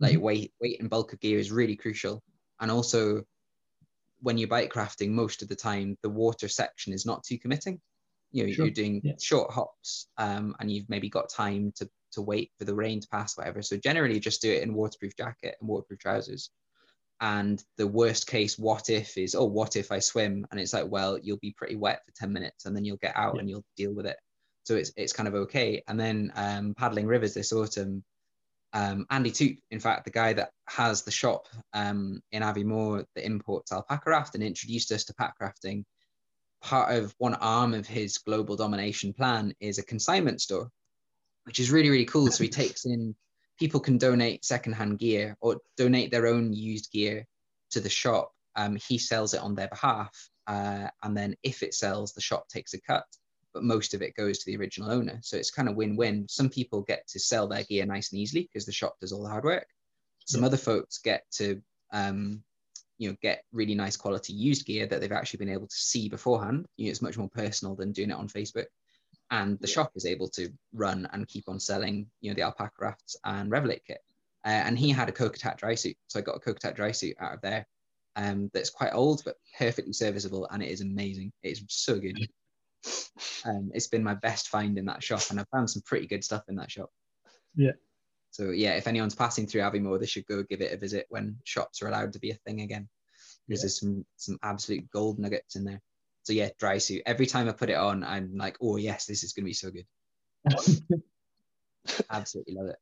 Like 0.00 0.14
mm-hmm. 0.14 0.22
weight, 0.22 0.52
weight 0.60 0.80
and 0.80 0.90
bulk 0.90 1.12
of 1.12 1.20
gear 1.20 1.38
is 1.38 1.52
really 1.52 1.76
crucial. 1.76 2.22
And 2.60 2.70
also, 2.70 3.22
when 4.20 4.38
you're 4.38 4.48
bike 4.48 4.74
rafting, 4.74 5.14
most 5.14 5.42
of 5.42 5.48
the 5.48 5.56
time 5.56 5.96
the 6.02 6.08
water 6.08 6.48
section 6.48 6.92
is 6.92 7.06
not 7.06 7.24
too 7.24 7.38
committing. 7.38 7.80
You 8.30 8.46
know, 8.46 8.52
sure. 8.52 8.64
you're 8.64 8.74
doing 8.74 9.00
yeah. 9.04 9.12
short 9.20 9.52
hops, 9.52 10.08
um, 10.16 10.56
and 10.58 10.70
you've 10.70 10.88
maybe 10.88 11.10
got 11.10 11.28
time 11.28 11.72
to 11.76 11.88
to 12.12 12.22
wait 12.22 12.50
for 12.58 12.64
the 12.64 12.74
rain 12.74 13.00
to 13.00 13.08
pass, 13.08 13.36
whatever. 13.36 13.62
So 13.62 13.76
generally, 13.76 14.18
just 14.20 14.40
do 14.40 14.50
it 14.50 14.62
in 14.62 14.74
waterproof 14.74 15.16
jacket 15.16 15.56
and 15.60 15.68
waterproof 15.68 16.00
trousers 16.00 16.50
and 17.22 17.64
the 17.78 17.86
worst 17.86 18.26
case 18.26 18.58
what 18.58 18.90
if 18.90 19.16
is 19.16 19.34
oh 19.34 19.44
what 19.44 19.76
if 19.76 19.90
i 19.90 19.98
swim 19.98 20.46
and 20.50 20.60
it's 20.60 20.74
like 20.74 20.90
well 20.90 21.16
you'll 21.18 21.38
be 21.38 21.54
pretty 21.56 21.76
wet 21.76 22.02
for 22.04 22.12
10 22.16 22.32
minutes 22.32 22.66
and 22.66 22.76
then 22.76 22.84
you'll 22.84 22.96
get 22.98 23.16
out 23.16 23.34
yeah. 23.34 23.40
and 23.40 23.48
you'll 23.48 23.64
deal 23.76 23.94
with 23.94 24.06
it 24.06 24.16
so 24.64 24.74
it's 24.74 24.92
it's 24.96 25.12
kind 25.12 25.28
of 25.28 25.34
okay 25.34 25.82
and 25.88 25.98
then 25.98 26.32
um, 26.34 26.74
paddling 26.74 27.06
rivers 27.06 27.32
this 27.32 27.52
autumn 27.52 28.04
um, 28.74 29.06
Andy 29.10 29.30
Toot, 29.30 29.58
in 29.70 29.80
fact, 29.80 30.04
the 30.04 30.10
guy 30.10 30.32
that 30.32 30.50
has 30.66 31.02
the 31.02 31.10
shop 31.10 31.46
um, 31.74 32.22
in 32.32 32.42
Aviemore 32.42 33.04
that 33.14 33.26
imports 33.26 33.70
Alpacka 33.70 34.06
Raft 34.06 34.34
and 34.34 34.42
introduced 34.42 34.90
us 34.92 35.04
to 35.04 35.14
pack 35.14 35.34
rafting, 35.40 35.84
part 36.62 36.96
of 36.96 37.14
one 37.18 37.34
arm 37.34 37.74
of 37.74 37.86
his 37.86 38.18
global 38.18 38.56
domination 38.56 39.12
plan 39.12 39.52
is 39.60 39.78
a 39.78 39.84
consignment 39.84 40.40
store, 40.40 40.70
which 41.44 41.58
is 41.58 41.70
really, 41.70 41.90
really 41.90 42.06
cool. 42.06 42.28
So 42.28 42.44
he 42.44 42.50
takes 42.50 42.86
in, 42.86 43.14
people 43.58 43.80
can 43.80 43.98
donate 43.98 44.44
secondhand 44.44 44.98
gear 44.98 45.36
or 45.40 45.60
donate 45.76 46.10
their 46.10 46.26
own 46.26 46.52
used 46.52 46.90
gear 46.92 47.26
to 47.70 47.80
the 47.80 47.88
shop. 47.88 48.32
Um, 48.56 48.76
he 48.76 48.98
sells 48.98 49.34
it 49.34 49.40
on 49.40 49.54
their 49.54 49.68
behalf. 49.68 50.28
Uh, 50.46 50.88
and 51.02 51.16
then 51.16 51.36
if 51.42 51.62
it 51.62 51.74
sells, 51.74 52.12
the 52.12 52.20
shop 52.20 52.48
takes 52.48 52.74
a 52.74 52.80
cut 52.80 53.04
but 53.52 53.64
most 53.64 53.94
of 53.94 54.02
it 54.02 54.16
goes 54.16 54.38
to 54.38 54.46
the 54.46 54.56
original 54.56 54.90
owner. 54.90 55.18
So 55.22 55.36
it's 55.36 55.50
kind 55.50 55.68
of 55.68 55.76
win-win. 55.76 56.26
Some 56.28 56.48
people 56.48 56.82
get 56.82 57.06
to 57.08 57.18
sell 57.18 57.46
their 57.46 57.64
gear 57.64 57.86
nice 57.86 58.12
and 58.12 58.20
easily 58.20 58.42
because 58.42 58.66
the 58.66 58.72
shop 58.72 58.96
does 59.00 59.12
all 59.12 59.22
the 59.22 59.28
hard 59.28 59.44
work. 59.44 59.66
Some 60.26 60.40
yeah. 60.40 60.46
other 60.46 60.56
folks 60.56 60.98
get 60.98 61.24
to, 61.32 61.60
um, 61.92 62.42
you 62.98 63.10
know, 63.10 63.16
get 63.22 63.44
really 63.52 63.74
nice 63.74 63.96
quality 63.96 64.32
used 64.32 64.66
gear 64.66 64.86
that 64.86 65.00
they've 65.00 65.12
actually 65.12 65.38
been 65.38 65.52
able 65.52 65.66
to 65.66 65.76
see 65.76 66.08
beforehand. 66.08 66.66
You 66.76 66.86
know, 66.86 66.90
it's 66.90 67.02
much 67.02 67.18
more 67.18 67.28
personal 67.28 67.74
than 67.74 67.92
doing 67.92 68.10
it 68.10 68.16
on 68.16 68.28
Facebook. 68.28 68.66
And 69.32 69.58
the 69.60 69.66
shop 69.66 69.92
is 69.96 70.04
able 70.04 70.28
to 70.28 70.52
run 70.74 71.08
and 71.12 71.26
keep 71.26 71.48
on 71.48 71.58
selling, 71.58 72.06
you 72.20 72.30
know, 72.30 72.34
the 72.34 72.42
Alpacka 72.42 72.82
rafts 72.82 73.16
and 73.24 73.50
Revelate 73.50 73.80
kit. 73.86 74.00
Uh, 74.44 74.50
and 74.50 74.78
he 74.78 74.90
had 74.90 75.08
a 75.08 75.12
Kokatat 75.12 75.56
dry 75.56 75.74
suit, 75.74 75.96
so 76.06 76.18
I 76.18 76.22
got 76.22 76.36
a 76.36 76.40
Kokatat 76.40 76.76
dry 76.76 76.92
suit 76.92 77.16
out 77.18 77.34
of 77.34 77.40
there. 77.40 77.66
Um, 78.14 78.50
that's 78.52 78.68
quite 78.68 78.92
old 78.92 79.22
but 79.24 79.36
perfectly 79.58 79.94
serviceable, 79.94 80.46
and 80.50 80.62
it 80.62 80.68
is 80.68 80.82
amazing. 80.82 81.32
It's 81.42 81.62
so 81.68 81.98
good. 81.98 82.16
Um, 83.44 83.70
it's 83.74 83.86
been 83.86 84.02
my 84.02 84.14
best 84.14 84.48
find 84.48 84.76
in 84.76 84.86
that 84.86 85.04
shop, 85.04 85.22
and 85.30 85.38
I've 85.38 85.48
found 85.50 85.70
some 85.70 85.82
pretty 85.86 86.08
good 86.08 86.24
stuff 86.24 86.42
in 86.48 86.56
that 86.56 86.70
shop. 86.70 86.90
Yeah. 87.54 87.72
So 88.32 88.50
yeah, 88.50 88.74
if 88.74 88.88
anyone's 88.88 89.14
passing 89.14 89.46
through 89.46 89.60
Aviemore, 89.60 90.00
they 90.00 90.06
should 90.06 90.26
go 90.26 90.42
give 90.42 90.60
it 90.60 90.72
a 90.72 90.76
visit 90.76 91.06
when 91.08 91.36
shops 91.44 91.80
are 91.80 91.86
allowed 91.86 92.12
to 92.14 92.18
be 92.18 92.32
a 92.32 92.38
thing 92.44 92.62
again, 92.62 92.88
because 93.46 93.60
yeah. 93.60 93.62
there's 93.62 93.78
some 93.78 94.04
some 94.16 94.38
absolute 94.42 94.90
gold 94.90 95.20
nuggets 95.20 95.54
in 95.54 95.62
there. 95.62 95.80
So 96.24 96.32
yeah, 96.32 96.50
dry 96.58 96.78
suit. 96.78 97.02
Every 97.04 97.26
time 97.26 97.48
I 97.48 97.52
put 97.52 97.70
it 97.70 97.76
on, 97.76 98.04
I'm 98.04 98.36
like, 98.36 98.56
oh 98.60 98.76
yes, 98.76 99.06
this 99.06 99.24
is 99.24 99.32
going 99.32 99.44
to 99.44 99.48
be 99.48 99.54
so 99.54 99.70
good. 99.70 99.86
Absolutely 102.10 102.54
love 102.54 102.68
it. 102.68 102.76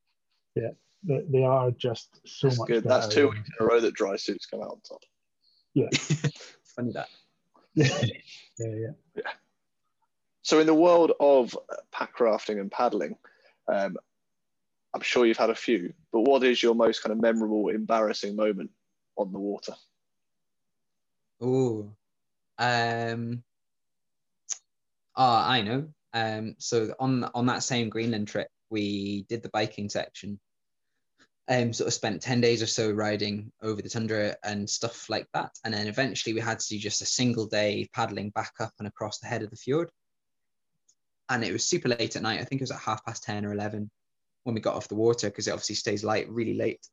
Yeah, 0.55 0.71
they, 1.05 1.25
they 1.29 1.45
are 1.45 1.71
just 1.71 2.21
so 2.27 2.49
That's 2.49 2.59
much. 2.59 2.69
Good. 2.69 2.85
That's 2.85 3.09
two 3.09 3.29
weeks 3.29 3.49
in 3.49 3.65
a 3.65 3.69
row 3.69 3.81
that 3.81 3.95
dry 3.95 4.17
suits 4.17 4.47
come 4.47 4.61
out 4.61 4.73
on 4.73 4.81
top. 4.87 5.03
Yeah. 5.75 5.89
Funny 6.77 6.93
that. 6.93 7.09
yeah, 7.75 7.87
yeah. 8.59 8.91
Yeah. 9.15 9.23
So, 10.43 10.59
in 10.59 10.67
the 10.67 10.75
world 10.75 11.13
of 11.21 11.57
pack 11.93 12.19
rafting 12.21 12.59
and 12.59 12.71
paddling, 12.71 13.17
um, 13.69 13.97
I'm 14.93 15.01
sure 15.03 15.25
you've 15.25 15.37
had 15.37 15.51
a 15.51 15.55
few, 15.55 15.93
but 16.13 16.23
what 16.23 16.43
is 16.43 16.63
your 16.63 16.75
most 16.75 17.03
kind 17.03 17.13
of 17.13 17.21
memorable, 17.21 17.69
embarrassing 17.69 18.35
moment 18.37 18.71
on 19.17 19.33
the 19.33 19.39
water? 19.39 19.75
Oh, 21.41 21.93
um, 22.61 23.43
oh, 25.17 25.25
I 25.25 25.63
know. 25.63 25.89
Um, 26.13 26.55
so 26.59 26.95
on 27.01 27.25
on 27.35 27.47
that 27.47 27.63
same 27.63 27.89
Greenland 27.89 28.29
trip, 28.29 28.49
we 28.71 29.25
did 29.29 29.43
the 29.43 29.51
biking 29.51 29.89
section. 29.89 30.39
Um, 31.49 31.73
sort 31.73 31.89
of 31.89 31.95
spent 31.95 32.23
10 32.23 32.41
days 32.41 32.63
or 32.63 32.67
so 32.69 32.93
riding 32.93 33.51
over 33.61 33.83
the 33.83 33.89
tundra 33.89 34.37
and 34.45 34.71
stuff 34.71 35.11
like 35.11 35.27
that. 35.35 35.51
And 35.65 35.75
then 35.75 35.89
eventually 35.89 36.33
we 36.33 36.41
had 36.41 36.61
to 36.61 36.69
do 36.69 36.79
just 36.79 37.03
a 37.03 37.07
single 37.07 37.47
day 37.47 37.89
paddling 37.93 38.31
back 38.31 38.53
up 38.61 38.73
and 38.79 38.87
across 38.87 39.19
the 39.19 39.27
head 39.27 39.43
of 39.43 39.51
the 39.51 39.57
fjord 39.57 39.91
and 41.31 41.45
it 41.45 41.53
was 41.53 41.65
super 41.65 41.89
late 41.89 42.17
at 42.17 42.23
night. 42.23 42.41
I 42.41 42.45
think 42.45 42.61
it 42.61 42.65
was 42.65 42.73
at 42.73 42.81
half 42.81 43.05
past 43.05 43.23
10 43.23 43.47
or 43.47 43.53
11 43.53 43.89
when 44.43 44.55
we 44.55 44.61
got 44.61 44.75
off 44.75 44.89
the 44.89 44.97
water 44.97 45.31
because 45.31 45.47
it 45.47 45.53
obviously 45.53 45.77
stays 45.77 46.05
light 46.05 46.29
really 46.29 46.55
late. 46.55 46.85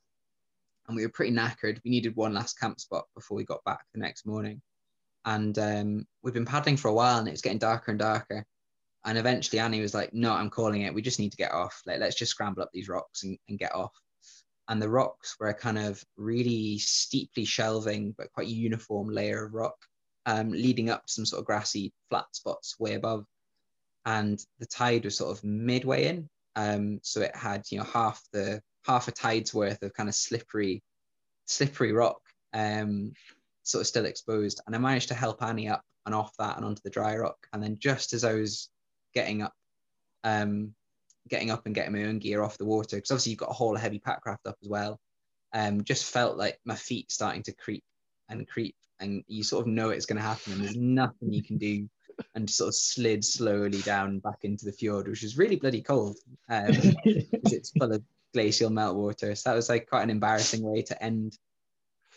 And 0.87 0.95
we 0.95 1.03
were 1.03 1.11
pretty 1.11 1.35
knackered. 1.35 1.79
We 1.83 1.91
needed 1.91 2.15
one 2.15 2.35
last 2.35 2.59
camp 2.59 2.79
spot 2.79 3.05
before 3.15 3.35
we 3.35 3.43
got 3.43 3.63
back 3.65 3.83
the 3.93 3.99
next 3.99 4.25
morning. 4.25 4.61
And 5.27 5.59
um, 5.59 6.07
we've 6.23 6.33
been 6.33 6.45
paddling 6.45 6.77
for 6.77 6.87
a 6.87 6.93
while 6.93 7.19
and 7.19 7.27
it 7.27 7.31
was 7.31 7.41
getting 7.41 7.59
darker 7.59 7.91
and 7.91 7.99
darker. 7.99 8.43
And 9.05 9.17
eventually 9.17 9.59
Annie 9.59 9.81
was 9.81 9.93
like, 9.93 10.11
no, 10.11 10.33
I'm 10.33 10.49
calling 10.49 10.81
it. 10.81 10.93
We 10.93 11.03
just 11.03 11.19
need 11.19 11.31
to 11.31 11.37
get 11.37 11.51
off. 11.51 11.79
Like, 11.85 11.99
let's 11.99 12.15
just 12.15 12.31
scramble 12.31 12.63
up 12.63 12.69
these 12.73 12.89
rocks 12.89 13.23
and, 13.23 13.37
and 13.47 13.59
get 13.59 13.75
off. 13.75 13.91
And 14.67 14.81
the 14.81 14.89
rocks 14.89 15.35
were 15.39 15.49
a 15.49 15.53
kind 15.53 15.77
of 15.77 16.03
really 16.17 16.79
steeply 16.79 17.45
shelving, 17.45 18.15
but 18.17 18.33
quite 18.33 18.47
uniform 18.47 19.09
layer 19.09 19.45
of 19.45 19.53
rock, 19.53 19.77
um, 20.25 20.49
leading 20.49 20.89
up 20.89 21.05
to 21.05 21.13
some 21.13 21.25
sort 21.25 21.41
of 21.41 21.45
grassy 21.45 21.93
flat 22.09 22.25
spots 22.33 22.79
way 22.79 22.95
above 22.95 23.23
and 24.07 24.39
the 24.59 24.65
tide 24.65 25.03
was 25.03 25.17
sort 25.17 25.37
of 25.37 25.43
midway 25.43 26.05
in. 26.07 26.29
Um, 26.55 26.99
so 27.03 27.21
it 27.21 27.35
had 27.35 27.63
you 27.69 27.77
know 27.77 27.83
half 27.83 28.23
the 28.31 28.61
half 28.85 29.07
a 29.09 29.11
tide's 29.11 29.53
worth 29.53 29.83
of 29.83 29.93
kind 29.93 30.09
of 30.09 30.15
slippery, 30.15 30.81
slippery 31.45 31.91
rock, 31.91 32.21
um, 32.53 33.11
sort 33.67 33.81
of 33.81 33.87
still 33.87 34.05
exposed. 34.05 34.61
And 34.65 34.75
I 34.75 34.79
managed 34.79 35.09
to 35.09 35.13
help 35.13 35.43
Annie 35.43 35.67
up 35.67 35.83
and 36.05 36.15
off 36.15 36.31
that 36.37 36.57
and 36.57 36.65
onto 36.65 36.81
the 36.83 36.89
dry 36.89 37.15
rock. 37.17 37.37
And 37.53 37.61
then 37.61 37.77
just 37.79 38.13
as 38.13 38.23
I 38.23 38.33
was 38.33 38.69
getting 39.13 39.41
up, 39.41 39.53
um, 40.23 40.73
getting 41.29 41.51
up 41.51 41.65
and 41.65 41.75
getting 41.75 41.93
my 41.93 42.05
own 42.05 42.19
gear 42.19 42.43
off 42.43 42.57
the 42.57 42.65
water, 42.65 42.95
because 42.97 43.11
obviously 43.11 43.31
you've 43.31 43.39
got 43.39 43.49
a 43.49 43.53
whole 43.53 43.75
heavy 43.75 43.99
pack 43.99 44.25
raft 44.25 44.47
up 44.47 44.57
as 44.61 44.69
well. 44.69 44.99
Um, 45.53 45.83
just 45.83 46.11
felt 46.11 46.37
like 46.37 46.59
my 46.65 46.75
feet 46.75 47.11
starting 47.11 47.43
to 47.43 47.53
creep 47.53 47.83
and 48.29 48.47
creep, 48.47 48.75
and 48.99 49.23
you 49.27 49.43
sort 49.43 49.65
of 49.65 49.71
know 49.71 49.89
it's 49.89 50.05
going 50.05 50.17
to 50.17 50.23
happen, 50.23 50.53
and 50.53 50.63
there's 50.63 50.75
nothing 50.75 51.31
you 51.31 51.43
can 51.43 51.57
do 51.57 51.89
and 52.35 52.49
sort 52.49 52.69
of 52.69 52.75
slid 52.75 53.23
slowly 53.23 53.81
down 53.81 54.19
back 54.19 54.39
into 54.43 54.65
the 54.65 54.71
fjord, 54.71 55.07
which 55.07 55.23
was 55.23 55.37
really 55.37 55.55
bloody 55.55 55.81
cold 55.81 56.17
um, 56.49 56.71
it's 57.05 57.71
full 57.71 57.91
of 57.91 58.03
glacial 58.33 58.69
meltwater. 58.69 59.37
So 59.37 59.49
that 59.49 59.55
was 59.55 59.69
like 59.69 59.87
quite 59.87 60.03
an 60.03 60.09
embarrassing 60.09 60.63
way 60.63 60.81
to 60.83 61.03
end 61.03 61.37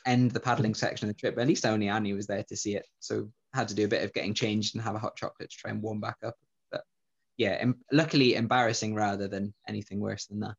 end 0.07 0.31
the 0.31 0.41
paddling 0.41 0.75
section 0.75 1.09
of 1.09 1.15
the 1.15 1.19
trip. 1.19 1.35
But 1.35 1.43
at 1.43 1.49
least 1.49 1.67
only 1.67 1.89
Annie 1.89 2.13
was 2.13 2.27
there 2.27 2.45
to 2.45 2.57
see 2.57 2.77
it, 2.77 2.87
so 2.99 3.31
had 3.55 3.69
to 3.69 3.75
do 3.75 3.85
a 3.85 3.89
bit 3.89 4.05
of 4.05 4.13
getting 4.13 4.35
changed 4.35 4.75
and 4.75 4.85
have 4.85 4.95
a 4.95 5.01
hot 5.01 5.17
chocolate 5.17 5.51
to 5.51 5.57
try 5.57 5.71
and 5.71 5.83
warm 5.83 6.01
back 6.01 6.17
up. 6.25 6.35
But 6.71 6.83
yeah, 7.37 7.57
em- 7.61 7.81
luckily 7.93 8.35
embarrassing 8.35 8.95
rather 8.95 9.29
than 9.29 9.55
anything 9.69 10.01
worse 10.01 10.27
than 10.27 10.41
that. 10.41 10.55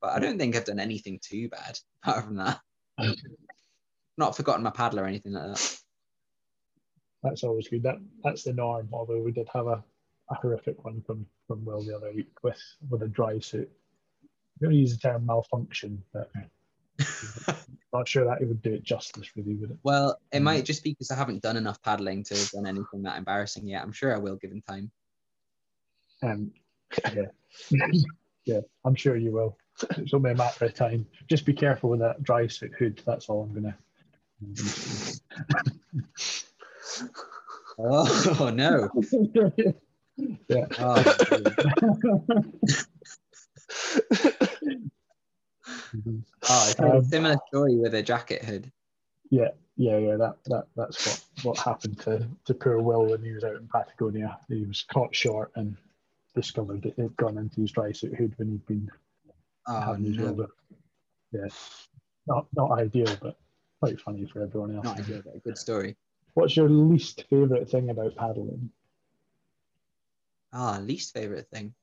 But 0.00 0.12
I 0.12 0.18
don't 0.18 0.38
think 0.38 0.56
I've 0.56 0.64
done 0.64 0.80
anything 0.80 1.20
too 1.22 1.48
bad 1.48 1.78
apart 2.02 2.24
from 2.24 2.36
that. 2.36 2.60
Not 4.18 4.36
forgotten 4.36 4.62
my 4.62 4.70
paddle 4.70 5.00
or 5.00 5.06
anything 5.06 5.32
like 5.32 5.54
that 5.54 5.78
that's 7.22 7.44
always 7.44 7.68
good. 7.68 7.82
That 7.82 7.98
that's 8.22 8.42
the 8.42 8.52
norm. 8.52 8.88
Although 8.92 9.20
we 9.20 9.32
did 9.32 9.48
have 9.52 9.66
a, 9.66 9.82
a 10.30 10.34
horrific 10.34 10.84
one 10.84 11.02
from 11.02 11.26
from 11.46 11.64
Will 11.64 11.82
the 11.82 11.96
other 11.96 12.12
week 12.12 12.32
with 12.42 12.60
with 12.90 13.02
a 13.02 13.08
dry 13.08 13.38
suit. 13.38 13.70
I'm 14.22 14.66
going 14.66 14.76
to 14.76 14.80
use 14.80 14.92
the 14.92 14.98
term 14.98 15.26
malfunction, 15.26 16.02
but 16.12 16.30
not 17.92 18.08
sure 18.08 18.24
that 18.24 18.40
it 18.40 18.48
would 18.48 18.62
do 18.62 18.72
it 18.74 18.82
justice, 18.82 19.30
really, 19.36 19.54
would 19.54 19.70
it? 19.70 19.78
Well, 19.82 20.18
it 20.32 20.38
um, 20.38 20.44
might 20.44 20.64
just 20.64 20.82
be 20.82 20.90
because 20.90 21.10
I 21.10 21.16
haven't 21.16 21.42
done 21.42 21.56
enough 21.56 21.82
paddling 21.82 22.24
to 22.24 22.36
have 22.36 22.50
done 22.50 22.66
anything 22.66 23.02
that 23.02 23.18
embarrassing 23.18 23.66
yet. 23.66 23.82
I'm 23.82 23.92
sure 23.92 24.14
I 24.14 24.18
will, 24.18 24.36
given 24.36 24.62
time. 24.62 24.90
Um, 26.22 26.52
yeah, 27.14 27.26
yeah, 28.44 28.60
I'm 28.84 28.94
sure 28.94 29.16
you 29.16 29.32
will. 29.32 29.56
It's 29.96 30.14
only 30.14 30.30
a 30.32 30.34
matter 30.34 30.66
of 30.66 30.74
time. 30.74 31.06
Just 31.28 31.44
be 31.44 31.52
careful 31.52 31.90
with 31.90 32.00
that 32.00 32.22
dry 32.22 32.46
suit 32.46 32.72
hood. 32.78 33.02
That's 33.04 33.28
all 33.28 33.42
I'm 33.42 33.54
gonna. 33.54 33.76
I'm 34.40 34.54
gonna 34.54 35.72
Oh 37.78 38.50
no. 38.54 38.88
yeah. 40.48 40.66
Oh, 40.78 41.02
oh 45.94 46.66
it's 46.70 46.80
um, 46.80 46.96
a 46.96 47.04
similar 47.04 47.36
story 47.48 47.76
with 47.76 47.94
a 47.94 48.02
jacket 48.02 48.44
hood. 48.44 48.70
Yeah, 49.30 49.50
yeah, 49.76 49.98
yeah. 49.98 50.16
That 50.16 50.36
that 50.46 50.64
that's 50.76 51.06
what 51.06 51.24
what 51.44 51.58
happened 51.58 51.98
to 52.00 52.28
to 52.44 52.54
poor 52.54 52.80
Will 52.80 53.06
when 53.06 53.22
he 53.22 53.32
was 53.32 53.44
out 53.44 53.56
in 53.56 53.68
Patagonia. 53.68 54.38
He 54.48 54.64
was 54.64 54.82
caught 54.82 55.14
short 55.14 55.52
and 55.54 55.76
discovered 56.34 56.84
it 56.86 56.98
had 56.98 57.16
gone 57.16 57.38
into 57.38 57.60
his 57.60 57.72
dry 57.72 57.92
suit 57.92 58.14
hood 58.14 58.34
when 58.36 58.50
he'd 58.50 58.66
been 58.66 58.90
oh, 59.66 59.80
having 59.80 60.04
his 60.04 60.16
no. 60.16 60.48
Yeah, 61.32 61.46
not 62.26 62.46
not 62.54 62.78
ideal, 62.78 63.16
but 63.20 63.38
quite 63.80 64.00
funny 64.00 64.26
for 64.26 64.42
everyone 64.42 64.76
else. 64.76 64.84
Not 64.84 65.00
ideal, 65.00 65.22
but 65.24 65.36
a 65.36 65.38
good 65.38 65.58
story. 65.58 65.96
What's 66.34 66.56
your 66.56 66.68
least 66.68 67.24
favorite 67.28 67.68
thing 67.68 67.90
about 67.90 68.16
paddling? 68.16 68.70
Ah, 70.52 70.78
least 70.82 71.14
favorite 71.14 71.48
thing. 71.48 71.74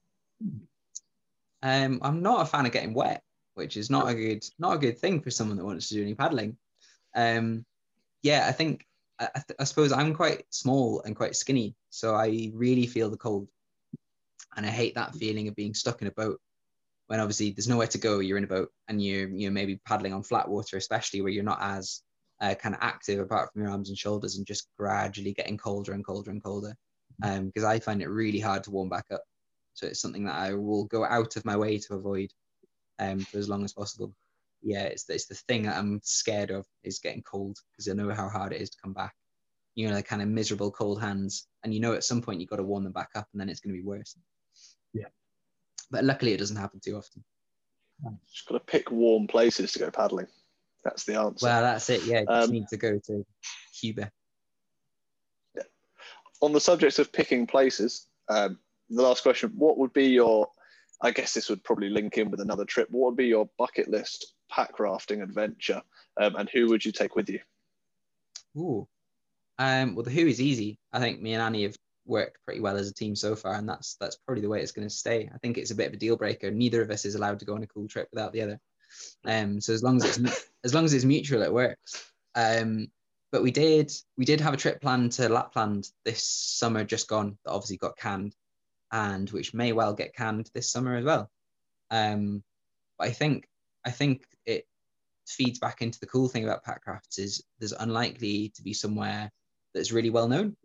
Um, 1.61 1.99
I'm 2.01 2.21
not 2.21 2.41
a 2.41 2.45
fan 2.45 2.65
of 2.65 2.71
getting 2.71 2.93
wet, 2.93 3.23
which 3.59 3.77
is 3.77 3.89
not 3.89 4.09
a 4.09 4.15
good 4.15 4.43
not 4.57 4.75
a 4.75 4.79
good 4.79 4.97
thing 4.97 5.21
for 5.21 5.29
someone 5.29 5.57
that 5.57 5.65
wants 5.65 5.89
to 5.89 5.95
do 5.95 6.01
any 6.01 6.15
paddling. 6.15 6.57
Um, 7.15 7.65
yeah, 8.23 8.45
I 8.47 8.51
think 8.51 8.85
I, 9.19 9.29
I 9.59 9.63
suppose 9.63 9.91
I'm 9.91 10.15
quite 10.15 10.43
small 10.49 11.01
and 11.03 11.15
quite 11.15 11.35
skinny, 11.35 11.75
so 11.89 12.15
I 12.15 12.51
really 12.53 12.87
feel 12.87 13.09
the 13.09 13.17
cold, 13.17 13.47
and 14.55 14.65
I 14.65 14.69
hate 14.69 14.95
that 14.95 15.15
feeling 15.15 15.47
of 15.47 15.55
being 15.55 15.73
stuck 15.75 16.01
in 16.01 16.07
a 16.07 16.11
boat 16.11 16.39
when 17.07 17.19
obviously 17.19 17.51
there's 17.51 17.67
nowhere 17.67 17.87
to 17.87 17.97
go. 17.97 18.19
You're 18.19 18.37
in 18.37 18.43
a 18.43 18.47
boat 18.47 18.71
and 18.87 19.03
you're 19.03 19.29
you're 19.29 19.51
maybe 19.51 19.79
paddling 19.85 20.13
on 20.13 20.23
flat 20.23 20.47
water, 20.47 20.77
especially 20.77 21.21
where 21.21 21.31
you're 21.31 21.43
not 21.43 21.61
as 21.61 22.01
uh, 22.41 22.55
kind 22.55 22.73
of 22.73 22.81
active 22.81 23.19
apart 23.19 23.51
from 23.51 23.61
your 23.61 23.71
arms 23.71 23.89
and 23.89 23.97
shoulders 23.97 24.37
and 24.37 24.47
just 24.47 24.67
gradually 24.77 25.33
getting 25.33 25.57
colder 25.57 25.93
and 25.93 26.05
colder 26.05 26.31
and 26.31 26.43
colder 26.43 26.73
because 27.19 27.63
um, 27.63 27.69
I 27.69 27.79
find 27.79 28.01
it 28.01 28.09
really 28.09 28.39
hard 28.39 28.63
to 28.63 28.71
warm 28.71 28.89
back 28.89 29.05
up. 29.11 29.23
So 29.73 29.87
it's 29.87 30.01
something 30.01 30.25
that 30.25 30.35
I 30.35 30.53
will 30.53 30.85
go 30.85 31.05
out 31.05 31.35
of 31.35 31.45
my 31.45 31.57
way 31.57 31.77
to 31.79 31.95
avoid. 31.95 32.31
Um, 32.99 33.19
for 33.19 33.37
as 33.37 33.49
long 33.49 33.63
as 33.63 33.73
possible. 33.73 34.13
Yeah, 34.61 34.83
it's 34.83 35.09
it's 35.09 35.25
the 35.25 35.35
thing 35.35 35.63
that 35.63 35.77
I'm 35.77 36.01
scared 36.03 36.51
of 36.51 36.65
is 36.83 36.99
getting 36.99 37.23
cold 37.23 37.57
because 37.71 37.87
I 37.87 37.93
know 37.93 38.13
how 38.13 38.27
hard 38.27 38.51
it 38.53 38.61
is 38.61 38.69
to 38.71 38.77
come 38.81 38.93
back. 38.93 39.15
You 39.75 39.87
know, 39.87 39.95
the 39.95 40.03
kind 40.03 40.21
of 40.21 40.27
miserable 40.27 40.71
cold 40.71 40.99
hands, 41.01 41.47
and 41.63 41.73
you 41.73 41.79
know 41.79 41.93
at 41.93 42.03
some 42.03 42.21
point 42.21 42.41
you've 42.41 42.49
got 42.49 42.57
to 42.57 42.63
warm 42.63 42.83
them 42.83 42.91
back 42.93 43.11
up, 43.15 43.27
and 43.31 43.39
then 43.39 43.47
it's 43.49 43.61
going 43.61 43.73
to 43.73 43.81
be 43.81 43.87
worse. 43.87 44.17
Yeah. 44.93 45.05
But 45.89 46.03
luckily, 46.03 46.33
it 46.33 46.37
doesn't 46.37 46.57
happen 46.57 46.81
too 46.83 46.97
often. 46.97 47.23
Just 48.31 48.47
got 48.47 48.55
to 48.55 48.59
pick 48.59 48.91
warm 48.91 49.27
places 49.27 49.71
to 49.73 49.79
go 49.79 49.91
paddling. 49.91 50.27
That's 50.83 51.03
the 51.05 51.15
answer. 51.15 51.45
Well, 51.45 51.61
that's 51.61 51.89
it. 51.89 52.03
Yeah, 52.03 52.21
you 52.21 52.25
just 52.27 52.47
Um, 52.49 52.51
need 52.51 52.67
to 52.69 52.77
go 52.77 52.99
to 53.07 53.25
Cuba. 53.79 54.11
Yeah. 55.55 55.63
on 56.41 56.53
the 56.53 56.61
subject 56.61 56.99
of 56.99 57.11
picking 57.11 57.47
places, 57.47 58.07
um, 58.29 58.59
the 58.89 59.01
last 59.01 59.23
question: 59.23 59.51
What 59.57 59.77
would 59.77 59.93
be 59.93 60.07
your? 60.07 60.49
I 61.01 61.11
guess 61.11 61.33
this 61.33 61.49
would 61.49 61.63
probably 61.63 61.89
link 61.89 62.17
in 62.17 62.29
with 62.29 62.41
another 62.41 62.65
trip. 62.65 62.89
What 62.91 63.11
would 63.11 63.17
be 63.17 63.27
your 63.27 63.49
bucket 63.57 63.89
list 63.89 64.33
pack 64.49 64.79
rafting 64.79 65.21
adventure, 65.21 65.81
um, 66.19 66.35
and 66.35 66.49
who 66.49 66.67
would 66.67 66.83
you 66.83 66.91
take 66.91 67.15
with 67.15 67.29
you? 67.29 67.39
Ooh. 68.57 68.87
Um, 69.57 69.95
well, 69.95 70.03
the 70.03 70.11
Who 70.11 70.27
is 70.27 70.41
easy. 70.41 70.79
I 70.91 70.99
think 70.99 71.21
me 71.21 71.33
and 71.33 71.41
Annie 71.41 71.63
have 71.63 71.77
worked 72.05 72.43
pretty 72.45 72.59
well 72.59 72.77
as 72.77 72.89
a 72.89 72.93
team 72.93 73.15
so 73.15 73.35
far, 73.35 73.53
and 73.53 73.67
that's 73.67 73.95
that's 73.95 74.17
probably 74.17 74.41
the 74.41 74.49
way 74.49 74.61
it's 74.61 74.71
going 74.71 74.87
to 74.87 74.93
stay. 74.93 75.29
I 75.33 75.37
think 75.37 75.57
it's 75.57 75.71
a 75.71 75.75
bit 75.75 75.87
of 75.87 75.93
a 75.93 75.97
deal 75.97 76.17
breaker. 76.17 76.51
Neither 76.51 76.81
of 76.81 76.89
us 76.89 77.05
is 77.05 77.15
allowed 77.15 77.39
to 77.39 77.45
go 77.45 77.55
on 77.55 77.63
a 77.63 77.67
cool 77.67 77.87
trip 77.87 78.09
without 78.11 78.33
the 78.33 78.41
other. 78.41 78.59
Um, 79.25 79.61
so 79.61 79.73
as 79.73 79.83
long 79.83 79.97
as 79.97 80.17
it's 80.17 80.49
as 80.63 80.73
long 80.73 80.85
as 80.85 80.93
it's 80.93 81.05
mutual, 81.05 81.43
it 81.43 81.53
works. 81.53 82.11
Um, 82.35 82.87
but 83.31 83.43
we 83.43 83.51
did 83.51 83.91
we 84.17 84.25
did 84.25 84.41
have 84.41 84.53
a 84.53 84.57
trip 84.57 84.81
planned 84.81 85.11
to 85.13 85.29
Lapland 85.29 85.89
this 86.03 86.23
summer, 86.23 86.83
just 86.83 87.07
gone. 87.07 87.37
That 87.45 87.51
obviously 87.51 87.77
got 87.77 87.97
canned, 87.97 88.35
and 88.91 89.29
which 89.29 89.53
may 89.53 89.71
well 89.71 89.93
get 89.93 90.15
canned 90.15 90.49
this 90.53 90.71
summer 90.71 90.95
as 90.95 91.05
well. 91.05 91.29
Um, 91.91 92.43
but 92.97 93.07
I 93.07 93.11
think 93.11 93.47
I 93.85 93.91
think 93.91 94.23
it 94.45 94.65
feeds 95.27 95.59
back 95.59 95.81
into 95.81 95.99
the 95.99 96.07
cool 96.07 96.27
thing 96.27 96.43
about 96.43 96.65
packrafts 96.65 97.17
is 97.19 97.43
there's 97.59 97.71
unlikely 97.71 98.51
to 98.55 98.63
be 98.63 98.73
somewhere 98.73 99.31
that's 99.73 99.91
really 99.91 100.09
well 100.09 100.27
known 100.27 100.55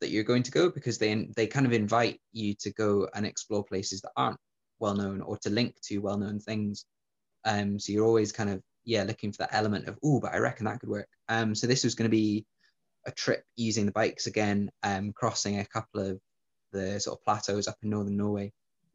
that 0.00 0.10
you're 0.10 0.24
going 0.24 0.44
to 0.44 0.50
go 0.50 0.70
because 0.70 0.98
they 0.98 1.28
they 1.36 1.46
kind 1.46 1.66
of 1.66 1.72
invite 1.72 2.20
you 2.32 2.54
to 2.54 2.72
go 2.72 3.08
and 3.14 3.26
explore 3.26 3.64
places 3.64 4.00
that 4.00 4.12
aren't 4.16 4.38
well 4.78 4.94
known 4.94 5.20
or 5.20 5.36
to 5.38 5.50
link 5.50 5.74
to 5.82 5.98
well 5.98 6.18
known 6.18 6.38
things. 6.38 6.84
Um, 7.44 7.78
so 7.78 7.92
you're 7.92 8.06
always 8.06 8.32
kind 8.32 8.50
of 8.50 8.62
yeah 8.84 9.02
looking 9.02 9.32
for 9.32 9.38
that 9.38 9.54
element 9.54 9.88
of 9.88 9.98
oh, 10.02 10.20
but 10.20 10.34
I 10.34 10.38
reckon 10.38 10.66
that 10.66 10.80
could 10.80 10.88
work. 10.88 11.08
Um, 11.28 11.54
so 11.54 11.66
this 11.66 11.84
was 11.84 11.94
going 11.94 12.10
to 12.10 12.16
be 12.16 12.46
a 13.06 13.10
trip 13.10 13.42
using 13.56 13.86
the 13.86 13.92
bikes 13.92 14.26
again, 14.26 14.70
um, 14.82 15.12
crossing 15.12 15.58
a 15.58 15.64
couple 15.66 16.00
of 16.00 16.20
the 16.72 17.00
sort 17.00 17.18
of 17.18 17.24
plateaus 17.24 17.68
up 17.68 17.76
in 17.82 17.90
northern 17.90 18.16
Norway, 18.16 18.52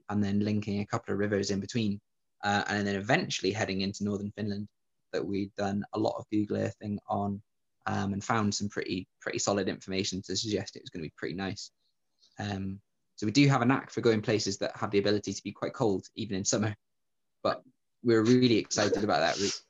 and 0.10 0.24
then 0.24 0.40
linking 0.40 0.80
a 0.80 0.86
couple 0.86 1.14
of 1.14 1.20
rivers 1.20 1.52
in 1.52 1.60
between, 1.60 2.00
uh, 2.44 2.64
and 2.68 2.88
then 2.88 2.96
eventually 2.96 3.52
heading 3.52 3.82
into 3.82 4.04
northern 4.04 4.32
Finland. 4.36 4.68
That 5.12 5.26
we'd 5.26 5.56
done 5.56 5.86
a 5.94 6.00
lot 6.00 6.16
of 6.18 6.26
Google 6.32 6.58
Earthing 6.58 6.98
on, 7.08 7.42
um, 7.86 8.14
and 8.14 8.24
found 8.24 8.56
some 8.56 8.70
pretty 8.70 9.08
pretty 9.22 9.40
solid 9.40 9.70
information 9.70 10.22
to 10.24 10.36
suggest 10.36 10.76
it 10.76 10.82
was 10.82 10.90
going 10.90 11.04
to 11.04 11.08
be 11.08 11.14
pretty 11.18 11.36
nice. 11.36 11.72
Um, 12.40 12.80
so 13.16 13.28
we 13.28 13.32
do 13.32 13.48
have 13.48 13.62
a 13.62 13.66
knack 13.66 13.92
for 13.92 14.02
going 14.02 14.22
places 14.22 14.58
that 14.58 14.76
have 14.76 14.90
the 14.90 14.98
ability 14.98 15.34
to 15.34 15.44
be 15.44 15.52
quite 15.52 15.74
cold 15.74 16.06
even 16.16 16.36
in 16.36 16.46
summer, 16.46 16.76
but 17.44 17.62
we're 18.04 18.24
really 18.24 18.58
excited 18.58 19.04
about 19.04 19.20
that 19.20 19.40
route. 19.40 19.62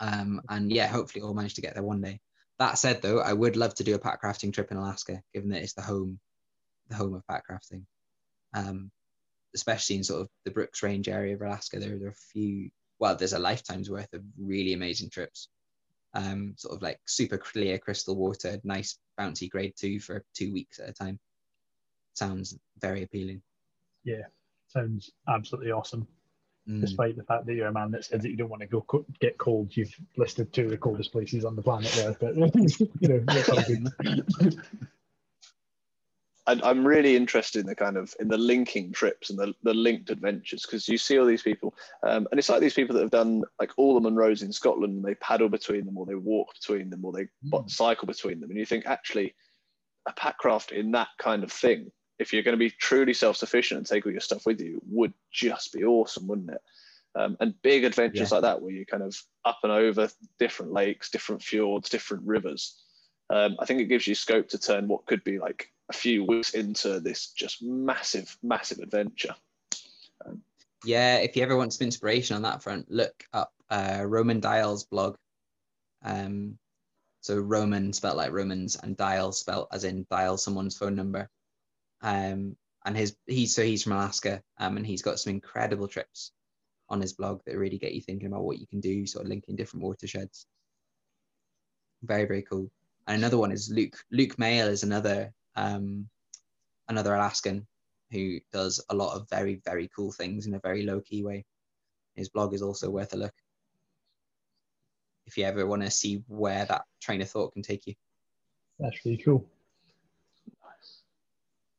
Um, 0.00 0.42
and 0.48 0.70
yeah, 0.70 0.86
hopefully 0.86 1.22
we'll 1.22 1.34
manage 1.34 1.54
to 1.54 1.62
get 1.62 1.74
there 1.74 1.82
one 1.82 2.00
day. 2.00 2.20
That 2.58 2.78
said, 2.78 3.02
though, 3.02 3.20
I 3.20 3.32
would 3.32 3.56
love 3.56 3.74
to 3.76 3.84
do 3.84 3.94
a 3.94 3.98
pack 3.98 4.22
rafting 4.22 4.52
trip 4.52 4.70
in 4.70 4.76
Alaska, 4.76 5.22
given 5.32 5.50
that 5.50 5.62
it's 5.62 5.74
the 5.74 5.82
home, 5.82 6.20
the 6.88 6.96
home 6.96 7.14
of 7.14 7.26
pack 7.26 7.44
rafting. 7.48 7.86
Um, 8.54 8.90
especially 9.54 9.96
in 9.96 10.04
sort 10.04 10.22
of 10.22 10.28
the 10.44 10.50
Brooks 10.50 10.82
Range 10.82 11.08
area 11.08 11.34
of 11.34 11.42
Alaska, 11.42 11.78
there, 11.78 11.98
there 11.98 12.08
are 12.08 12.12
a 12.12 12.32
few. 12.32 12.70
Well, 12.98 13.16
there's 13.16 13.32
a 13.32 13.38
lifetime's 13.38 13.90
worth 13.90 14.12
of 14.12 14.22
really 14.38 14.72
amazing 14.72 15.10
trips. 15.10 15.48
Um, 16.14 16.54
sort 16.56 16.74
of 16.74 16.82
like 16.82 16.98
super 17.06 17.38
clear 17.38 17.78
crystal 17.78 18.16
water, 18.16 18.58
nice 18.64 18.98
bouncy 19.18 19.48
grade 19.48 19.74
two 19.76 20.00
for 20.00 20.24
two 20.34 20.52
weeks 20.52 20.78
at 20.78 20.88
a 20.88 20.92
time. 20.92 21.20
Sounds 22.14 22.58
very 22.80 23.02
appealing. 23.02 23.42
Yeah, 24.04 24.22
sounds 24.68 25.10
absolutely 25.28 25.70
awesome. 25.70 26.08
Mm. 26.68 26.80
Despite 26.80 27.16
the 27.16 27.22
fact 27.22 27.46
that 27.46 27.54
you're 27.54 27.68
a 27.68 27.72
man 27.72 27.90
that 27.92 28.04
says 28.04 28.22
that 28.22 28.30
you 28.30 28.36
don't 28.36 28.50
want 28.50 28.62
to 28.62 28.68
go 28.68 28.82
co- 28.82 29.06
get 29.20 29.38
cold, 29.38 29.74
you've 29.76 29.94
listed 30.16 30.52
two 30.52 30.64
of 30.64 30.70
the 30.70 30.76
coldest 30.76 31.12
places 31.12 31.44
on 31.44 31.56
the 31.56 31.62
planet 31.62 31.92
there. 31.92 32.16
But 32.18 32.36
you 33.00 33.08
know, 33.08 33.20
that's 33.26 33.48
all 33.48 33.62
good. 33.62 34.60
I, 36.48 36.58
I'm 36.64 36.86
really 36.86 37.14
interested 37.14 37.60
in 37.60 37.66
the 37.66 37.74
kind 37.74 37.96
of 37.98 38.14
in 38.20 38.28
the 38.28 38.38
linking 38.38 38.90
trips 38.90 39.28
and 39.28 39.38
the, 39.38 39.54
the 39.62 39.74
linked 39.74 40.08
adventures 40.10 40.62
because 40.62 40.88
you 40.88 40.96
see 40.96 41.18
all 41.18 41.26
these 41.26 41.42
people, 41.42 41.74
um, 42.02 42.26
and 42.30 42.38
it's 42.38 42.48
like 42.48 42.60
these 42.60 42.74
people 42.74 42.94
that 42.94 43.02
have 43.02 43.10
done 43.10 43.44
like 43.60 43.70
all 43.76 44.00
the 44.00 44.08
Munros 44.08 44.42
in 44.42 44.52
Scotland, 44.52 44.94
and 44.94 45.04
they 45.04 45.14
paddle 45.16 45.50
between 45.50 45.84
them, 45.84 45.98
or 45.98 46.06
they 46.06 46.14
walk 46.14 46.54
between 46.54 46.90
them, 46.90 47.04
or 47.04 47.12
they 47.12 47.28
Mm. 47.44 47.70
cycle 47.70 48.06
between 48.06 48.40
them, 48.40 48.50
and 48.50 48.58
you 48.58 48.66
think 48.66 48.86
actually, 48.86 49.34
a 50.06 50.12
packraft 50.12 50.72
in 50.72 50.90
that 50.92 51.08
kind 51.18 51.44
of 51.44 51.52
thing, 51.52 51.92
if 52.18 52.32
you're 52.32 52.42
going 52.42 52.54
to 52.54 52.58
be 52.58 52.70
truly 52.70 53.12
self-sufficient 53.12 53.78
and 53.78 53.86
take 53.86 54.06
all 54.06 54.12
your 54.12 54.20
stuff 54.20 54.46
with 54.46 54.60
you, 54.60 54.80
would 54.88 55.12
just 55.30 55.72
be 55.72 55.84
awesome, 55.84 56.26
wouldn't 56.26 56.50
it? 56.50 56.62
Um, 57.14 57.36
and 57.40 57.60
big 57.62 57.84
adventures 57.84 58.30
Yeah. 58.30 58.36
like 58.36 58.42
that, 58.42 58.62
where 58.62 58.72
you 58.72 58.86
kind 58.86 59.02
of 59.02 59.16
up 59.44 59.58
and 59.62 59.72
over 59.72 60.08
different 60.38 60.72
lakes, 60.72 61.10
different 61.10 61.42
fjords, 61.42 61.90
different 61.90 62.24
rivers. 62.26 62.82
Um, 63.30 63.56
I 63.60 63.66
think 63.66 63.80
it 63.80 63.86
gives 63.86 64.06
you 64.06 64.14
scope 64.14 64.48
to 64.48 64.58
turn 64.58 64.88
what 64.88 65.06
could 65.06 65.22
be 65.24 65.38
like 65.38 65.70
a 65.88 65.92
few 65.92 66.24
weeks 66.24 66.54
into 66.54 67.00
this 67.00 67.28
just 67.32 67.62
massive, 67.62 68.36
massive 68.42 68.78
adventure. 68.78 69.34
yeah, 70.84 71.16
if 71.16 71.36
you 71.36 71.42
ever 71.42 71.56
want 71.56 71.72
some 71.72 71.86
inspiration 71.86 72.36
on 72.36 72.42
that 72.42 72.62
front, 72.62 72.90
look 72.90 73.24
up 73.32 73.52
uh, 73.70 74.04
Roman 74.06 74.40
Dial's 74.40 74.84
blog. 74.84 75.16
Um, 76.02 76.58
so 77.20 77.36
Roman 77.36 77.92
spelled 77.92 78.16
like 78.16 78.32
Romans 78.32 78.76
and 78.82 78.96
Dial 78.96 79.32
spelled 79.32 79.68
as 79.72 79.84
in 79.84 80.06
dial 80.10 80.36
someone's 80.38 80.76
phone 80.76 80.94
number. 80.94 81.28
Um, 82.00 82.56
and 82.84 82.96
his 82.96 83.16
he's 83.26 83.54
so 83.54 83.62
he's 83.62 83.82
from 83.82 83.92
Alaska, 83.92 84.42
um, 84.58 84.76
and 84.76 84.86
he's 84.86 85.02
got 85.02 85.18
some 85.18 85.32
incredible 85.32 85.88
trips 85.88 86.32
on 86.88 87.00
his 87.00 87.12
blog 87.12 87.40
that 87.44 87.58
really 87.58 87.76
get 87.76 87.92
you 87.92 88.00
thinking 88.00 88.28
about 88.28 88.44
what 88.44 88.58
you 88.58 88.66
can 88.66 88.80
do, 88.80 89.06
sort 89.06 89.24
of 89.24 89.28
linking 89.28 89.56
different 89.56 89.84
watersheds. 89.84 90.46
Very 92.02 92.24
very 92.24 92.42
cool. 92.42 92.70
And 93.06 93.16
another 93.16 93.36
one 93.38 93.52
is 93.52 93.70
Luc. 93.70 93.96
Luc 94.12 94.36
Mehl 94.36 94.68
is 94.68 94.84
another 94.84 95.32
um, 95.56 96.08
another 96.88 97.14
Alaskan 97.14 97.66
who 98.10 98.38
does 98.52 98.82
a 98.90 98.94
lot 98.94 99.14
of 99.14 99.28
very, 99.28 99.60
very 99.64 99.88
cool 99.94 100.12
things 100.12 100.46
in 100.46 100.54
a 100.54 100.60
very 100.60 100.84
low 100.84 101.00
key 101.00 101.22
way. 101.22 101.44
His 102.14 102.28
blog 102.28 102.54
is 102.54 102.62
also 102.62 102.90
worth 102.90 103.12
a 103.12 103.16
look. 103.16 103.34
If 105.26 105.36
you 105.36 105.44
ever 105.44 105.66
want 105.66 105.82
to 105.82 105.90
see 105.90 106.22
where 106.26 106.64
that 106.64 106.84
train 107.02 107.20
of 107.20 107.28
thought 107.28 107.52
can 107.52 107.62
take 107.62 107.86
you. 107.86 107.94
That's 108.78 109.04
really 109.04 109.18
cool. 109.18 109.46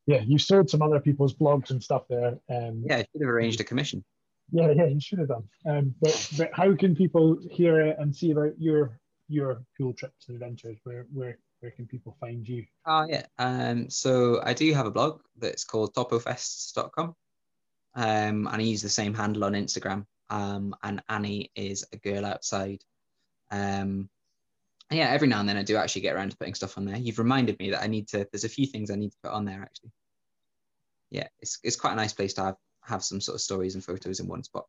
Yeah, 0.06 0.22
you 0.26 0.38
sold 0.38 0.68
some 0.68 0.82
other 0.82 0.98
people's 0.98 1.34
blogs 1.34 1.70
and 1.70 1.82
stuff 1.82 2.08
there. 2.08 2.38
Um, 2.48 2.82
Yeah, 2.84 2.96
I 2.96 3.06
should 3.12 3.20
have 3.22 3.30
arranged 3.30 3.60
a 3.60 3.64
commission. 3.64 4.04
yeah, 4.50 4.72
yeah, 4.72 4.86
you 4.86 5.00
should 5.00 5.20
have 5.20 5.28
done. 5.28 5.44
Um, 5.66 5.94
but, 6.00 6.30
but 6.36 6.50
how 6.52 6.74
can 6.74 6.96
people 6.96 7.38
hear 7.50 7.80
it 7.80 7.96
and 7.98 8.14
see 8.14 8.30
about 8.32 8.52
your 8.58 8.98
your 9.28 9.62
cool 9.78 9.92
trips 9.92 10.26
and 10.28 10.34
adventures? 10.36 10.78
Where 10.82 11.06
where 11.12 11.38
where 11.60 11.72
can 11.72 11.86
people 11.86 12.16
find 12.20 12.46
you? 12.48 12.66
Oh 12.86 13.06
yeah. 13.08 13.26
Um, 13.38 13.88
so 13.90 14.40
I 14.42 14.54
do 14.54 14.72
have 14.74 14.86
a 14.86 14.90
blog 14.90 15.20
that's 15.38 15.64
called 15.64 15.94
topofests.com. 15.94 17.14
Um, 17.94 18.46
and 18.46 18.48
I 18.48 18.60
use 18.60 18.82
the 18.82 18.88
same 18.88 19.14
handle 19.14 19.44
on 19.44 19.52
Instagram. 19.52 20.06
Um, 20.30 20.74
and 20.82 21.02
Annie 21.08 21.50
is 21.54 21.84
a 21.92 21.96
girl 21.96 22.24
outside. 22.24 22.82
Um, 23.50 24.08
yeah, 24.90 25.10
every 25.10 25.28
now 25.28 25.40
and 25.40 25.48
then 25.48 25.56
I 25.56 25.62
do 25.62 25.76
actually 25.76 26.02
get 26.02 26.14
around 26.14 26.30
to 26.30 26.36
putting 26.36 26.54
stuff 26.54 26.78
on 26.78 26.84
there. 26.84 26.96
You've 26.96 27.18
reminded 27.18 27.58
me 27.58 27.70
that 27.70 27.82
I 27.82 27.86
need 27.86 28.08
to. 28.08 28.26
There's 28.30 28.44
a 28.44 28.48
few 28.48 28.66
things 28.66 28.90
I 28.90 28.96
need 28.96 29.12
to 29.12 29.18
put 29.22 29.32
on 29.32 29.44
there 29.44 29.62
actually. 29.62 29.92
Yeah, 31.10 31.28
it's 31.40 31.58
it's 31.62 31.76
quite 31.76 31.92
a 31.92 31.96
nice 31.96 32.12
place 32.12 32.34
to 32.34 32.42
have 32.42 32.56
have 32.82 33.04
some 33.04 33.20
sort 33.20 33.34
of 33.34 33.40
stories 33.40 33.74
and 33.74 33.84
photos 33.84 34.20
in 34.20 34.26
one 34.26 34.42
spot. 34.42 34.66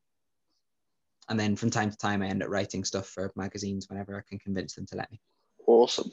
And 1.29 1.39
then 1.39 1.55
from 1.55 1.69
time 1.69 1.89
to 1.89 1.97
time, 1.97 2.21
I 2.21 2.27
end 2.27 2.43
up 2.43 2.49
writing 2.49 2.83
stuff 2.83 3.07
for 3.07 3.31
magazines 3.35 3.87
whenever 3.87 4.17
I 4.17 4.27
can 4.27 4.37
convince 4.39 4.73
them 4.75 4.85
to 4.87 4.97
let 4.97 5.11
me. 5.11 5.21
Awesome. 5.65 6.11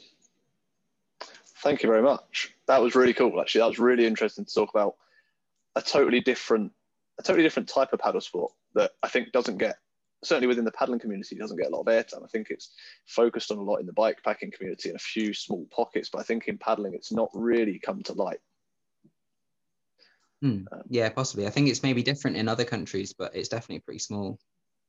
Thank 1.61 1.83
you 1.83 1.89
very 1.89 2.01
much. 2.01 2.53
That 2.67 2.81
was 2.81 2.95
really 2.95 3.13
cool. 3.13 3.39
Actually, 3.39 3.59
that 3.59 3.67
was 3.67 3.79
really 3.79 4.05
interesting 4.05 4.45
to 4.45 4.53
talk 4.53 4.69
about 4.69 4.95
a 5.75 5.81
totally 5.81 6.21
different, 6.21 6.71
a 7.19 7.23
totally 7.23 7.43
different 7.43 7.69
type 7.69 7.93
of 7.93 7.99
paddle 7.99 8.21
sport 8.21 8.53
that 8.75 8.91
I 9.03 9.09
think 9.09 9.31
doesn't 9.31 9.57
get 9.57 9.75
certainly 10.23 10.47
within 10.47 10.65
the 10.65 10.71
paddling 10.71 10.99
community 10.99 11.35
doesn't 11.35 11.57
get 11.57 11.67
a 11.67 11.75
lot 11.75 11.81
of 11.81 11.87
airtime. 11.87 12.23
I 12.23 12.27
think 12.27 12.47
it's 12.49 12.71
focused 13.05 13.51
on 13.51 13.57
a 13.57 13.63
lot 13.63 13.77
in 13.77 13.85
the 13.85 13.93
bike 13.93 14.21
packing 14.23 14.51
community 14.51 14.89
and 14.89 14.95
a 14.95 14.99
few 14.99 15.33
small 15.33 15.65
pockets, 15.71 16.09
but 16.09 16.19
I 16.19 16.23
think 16.23 16.47
in 16.47 16.57
paddling 16.57 16.93
it's 16.93 17.11
not 17.11 17.29
really 17.33 17.79
come 17.79 18.03
to 18.03 18.13
light. 18.13 18.39
Hmm. 20.41 20.63
Um, 20.71 20.81
Yeah, 20.89 21.09
possibly. 21.09 21.47
I 21.47 21.49
think 21.49 21.69
it's 21.69 21.83
maybe 21.83 22.03
different 22.03 22.37
in 22.37 22.47
other 22.47 22.65
countries, 22.65 23.13
but 23.13 23.35
it's 23.35 23.49
definitely 23.49 23.79
pretty 23.79 23.99
small 23.99 24.39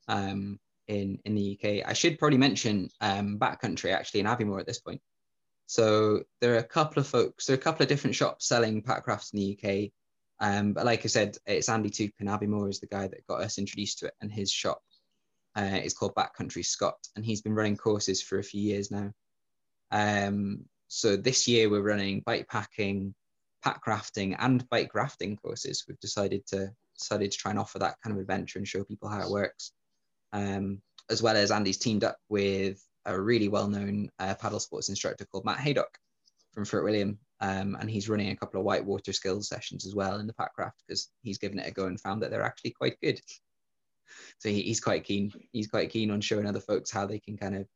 um, 0.08 0.58
in 0.88 1.18
in 1.24 1.34
the 1.34 1.58
UK. 1.58 1.88
I 1.88 1.92
should 1.92 2.18
probably 2.18 2.38
mention 2.38 2.88
um, 3.00 3.38
Backcountry 3.38 3.92
actually 3.92 4.20
in 4.20 4.26
Aviemore 4.26 4.60
at 4.60 4.66
this 4.66 4.80
point. 4.80 5.00
So 5.70 6.24
there 6.40 6.54
are 6.54 6.58
a 6.58 6.64
couple 6.64 6.98
of 6.98 7.06
folks, 7.06 7.46
there 7.46 7.54
are 7.54 7.58
a 7.60 7.62
couple 7.62 7.84
of 7.84 7.88
different 7.88 8.16
shops 8.16 8.48
selling 8.48 8.82
pack 8.82 9.06
rafts 9.06 9.32
in 9.32 9.38
the 9.38 9.56
UK. 9.56 9.92
Um, 10.40 10.72
but 10.72 10.84
like 10.84 11.04
I 11.04 11.06
said, 11.06 11.36
it's 11.46 11.68
Andy 11.68 11.90
Toop 11.90 12.10
in 12.18 12.26
Aviemore 12.26 12.68
is 12.68 12.80
the 12.80 12.88
guy 12.88 13.06
that 13.06 13.24
got 13.28 13.42
us 13.42 13.56
introduced 13.56 14.00
to 14.00 14.06
it, 14.06 14.14
and 14.20 14.32
his 14.32 14.50
shop 14.50 14.82
uh, 15.54 15.78
is 15.80 15.94
called 15.94 16.16
Backcountry 16.16 16.66
Scot, 16.66 16.98
and 17.14 17.24
he's 17.24 17.42
been 17.42 17.54
running 17.54 17.76
courses 17.76 18.20
for 18.20 18.40
a 18.40 18.42
few 18.42 18.60
years 18.60 18.90
now. 18.90 19.12
Um, 19.92 20.64
so 20.88 21.16
this 21.16 21.46
year 21.46 21.70
we're 21.70 21.82
running 21.82 22.24
bike 22.26 22.48
packing, 22.48 23.14
pack 23.62 23.86
rafting, 23.86 24.34
and 24.34 24.68
bike 24.70 24.92
rafting 24.92 25.36
courses. 25.36 25.84
We've 25.86 26.00
decided 26.00 26.48
to 26.48 26.72
decided 26.98 27.30
to 27.30 27.38
try 27.38 27.52
and 27.52 27.60
offer 27.60 27.78
that 27.78 27.94
kind 28.02 28.16
of 28.16 28.20
adventure 28.20 28.58
and 28.58 28.66
show 28.66 28.82
people 28.82 29.08
how 29.08 29.20
it 29.20 29.30
works. 29.30 29.70
Um, 30.32 30.82
as 31.08 31.22
well 31.22 31.36
as 31.36 31.52
Andy's 31.52 31.78
teamed 31.78 32.02
up 32.02 32.16
with 32.28 32.84
a 33.06 33.20
really 33.20 33.48
well-known 33.48 34.10
uh, 34.18 34.34
paddle 34.34 34.60
sports 34.60 34.88
instructor 34.88 35.24
called 35.24 35.44
Matt 35.44 35.60
Haydock 35.60 35.98
from 36.52 36.64
Fort 36.64 36.84
William, 36.84 37.18
um, 37.40 37.76
and 37.80 37.90
he's 37.90 38.08
running 38.08 38.30
a 38.30 38.36
couple 38.36 38.60
of 38.60 38.66
whitewater 38.66 39.12
skills 39.12 39.48
sessions 39.48 39.86
as 39.86 39.94
well 39.94 40.18
in 40.18 40.26
the 40.26 40.34
packraft 40.34 40.72
because 40.86 41.10
he's 41.22 41.38
given 41.38 41.58
it 41.58 41.68
a 41.68 41.70
go 41.70 41.86
and 41.86 42.00
found 42.00 42.22
that 42.22 42.30
they're 42.30 42.42
actually 42.42 42.72
quite 42.72 43.00
good. 43.00 43.20
So 44.38 44.48
he, 44.48 44.62
he's 44.62 44.80
quite 44.80 45.04
keen. 45.04 45.32
He's 45.52 45.68
quite 45.68 45.90
keen 45.90 46.10
on 46.10 46.20
showing 46.20 46.46
other 46.46 46.60
folks 46.60 46.90
how 46.90 47.06
they 47.06 47.20
can 47.20 47.36
kind 47.36 47.56
of, 47.56 47.66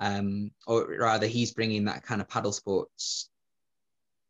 um, 0.00 0.50
or 0.66 0.86
rather, 0.98 1.26
he's 1.26 1.52
bringing 1.52 1.86
that 1.86 2.02
kind 2.02 2.20
of 2.20 2.28
paddle 2.28 2.52
sports 2.52 3.30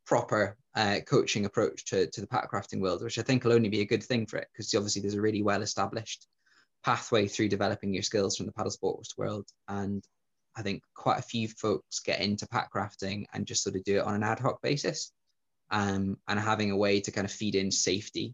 proper 0.05 0.57
uh, 0.75 0.97
coaching 1.07 1.45
approach 1.45 1.85
to, 1.85 2.07
to 2.07 2.21
the 2.21 2.27
packrafting 2.27 2.79
world, 2.79 3.03
which 3.03 3.19
I 3.19 3.21
think 3.21 3.43
will 3.43 3.53
only 3.53 3.69
be 3.69 3.81
a 3.81 3.85
good 3.85 4.03
thing 4.03 4.25
for 4.25 4.37
it 4.37 4.47
because 4.51 4.73
obviously 4.73 5.01
there's 5.01 5.13
a 5.13 5.21
really 5.21 5.43
well 5.43 5.61
established 5.61 6.25
pathway 6.83 7.27
through 7.27 7.49
developing 7.49 7.93
your 7.93 8.03
skills 8.03 8.37
from 8.37 8.45
the 8.45 8.51
paddle 8.53 8.71
sports 8.71 9.17
world. 9.17 9.45
And 9.67 10.03
I 10.55 10.61
think 10.61 10.83
quite 10.93 11.19
a 11.19 11.23
few 11.23 11.47
folks 11.47 11.99
get 11.99 12.19
into 12.19 12.47
packrafting 12.47 13.25
and 13.33 13.45
just 13.45 13.63
sort 13.63 13.75
of 13.75 13.83
do 13.83 13.97
it 13.97 14.03
on 14.03 14.15
an 14.15 14.23
ad 14.23 14.39
hoc 14.39 14.61
basis. 14.61 15.11
Um, 15.71 16.17
and 16.27 16.39
having 16.39 16.71
a 16.71 16.77
way 16.77 16.99
to 16.99 17.11
kind 17.11 17.25
of 17.25 17.31
feed 17.31 17.55
in 17.55 17.71
safety 17.71 18.33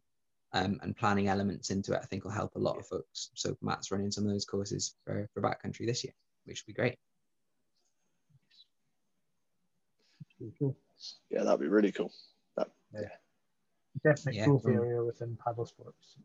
um, 0.53 0.79
and 0.81 0.95
planning 0.95 1.27
elements 1.27 1.69
into 1.69 1.93
it, 1.93 1.99
I 2.01 2.05
think 2.05 2.23
will 2.23 2.31
help 2.31 2.55
a 2.55 2.59
lot 2.59 2.77
of 2.77 2.87
folks. 2.87 3.29
So 3.33 3.57
Matt's 3.61 3.91
running 3.91 4.11
some 4.11 4.25
of 4.25 4.31
those 4.31 4.45
courses 4.45 4.95
for, 5.03 5.29
for 5.33 5.41
backcountry 5.41 5.85
this 5.85 6.03
year, 6.03 6.13
which 6.45 6.63
would 6.65 6.73
be 6.73 6.81
great. 6.81 6.97
Yeah, 11.29 11.43
that'd 11.43 11.59
be 11.59 11.67
really 11.67 11.91
cool. 11.91 12.11
That, 12.55 12.69
yeah. 12.93 13.09
Definitely 14.03 14.39
Yeah, 14.39 14.45
growth 14.45 14.63
cool. 14.63 14.75
area 14.75 15.03
within 15.03 15.37
paddle 15.43 15.65
sports. 15.65 16.17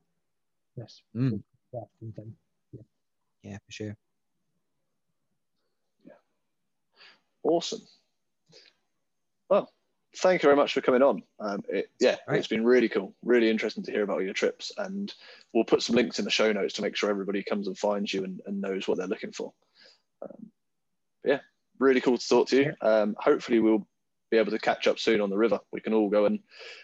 Yes. 0.77 1.03
Mm, 1.17 1.43
Rafting 1.73 2.35
yeah, 3.43 3.59
for 3.65 3.73
sure. 3.73 3.97
Awesome. 7.43 7.81
Well, 9.49 9.73
thank 10.19 10.43
you 10.43 10.47
very 10.47 10.57
much 10.57 10.73
for 10.75 10.81
coming 10.81 11.03
on. 11.03 11.23
Um, 11.39 11.63
it, 11.69 11.91
yeah, 11.99 12.17
Right. 12.29 12.39
it's 12.39 12.49
been 12.49 12.65
really 12.65 12.89
cool, 12.89 13.15
really 13.23 13.51
interesting 13.51 13.83
to 13.85 13.93
hear 13.93 14.03
about 14.03 14.23
your 14.23 14.35
trips, 14.35 14.73
and 14.77 15.13
we'll 15.53 15.65
put 15.65 15.83
some 15.83 15.97
links 15.97 16.19
in 16.19 16.25
the 16.25 16.31
show 16.31 16.53
notes 16.53 16.75
to 16.75 16.83
make 16.83 16.97
sure 16.97 17.11
everybody 17.11 17.43
comes 17.43 17.67
and 17.67 17.77
finds 17.77 18.13
you 18.13 18.25
and, 18.25 18.41
and 18.47 18.61
knows 18.61 18.87
what 18.87 18.99
they're 18.99 19.07
looking 19.07 19.33
for. 19.33 19.53
Um, 20.23 20.51
yeah, 21.25 21.41
really 21.79 22.01
cool 22.01 22.19
to 22.19 22.29
talk 22.29 22.49
to 22.49 22.57
you. 22.57 22.75
Um, 22.81 23.17
hopefully, 23.19 23.61
we'll 23.61 23.87
be 24.31 24.39
able 24.39 24.53
to 24.53 24.59
catch 24.59 24.87
up 24.87 24.99
soon 24.99 25.21
on 25.21 25.31
the 25.31 25.37
river. 25.37 25.59
We 25.73 25.81
can 25.81 25.93
all 25.93 26.09
go 26.09 26.27
and 26.27 26.39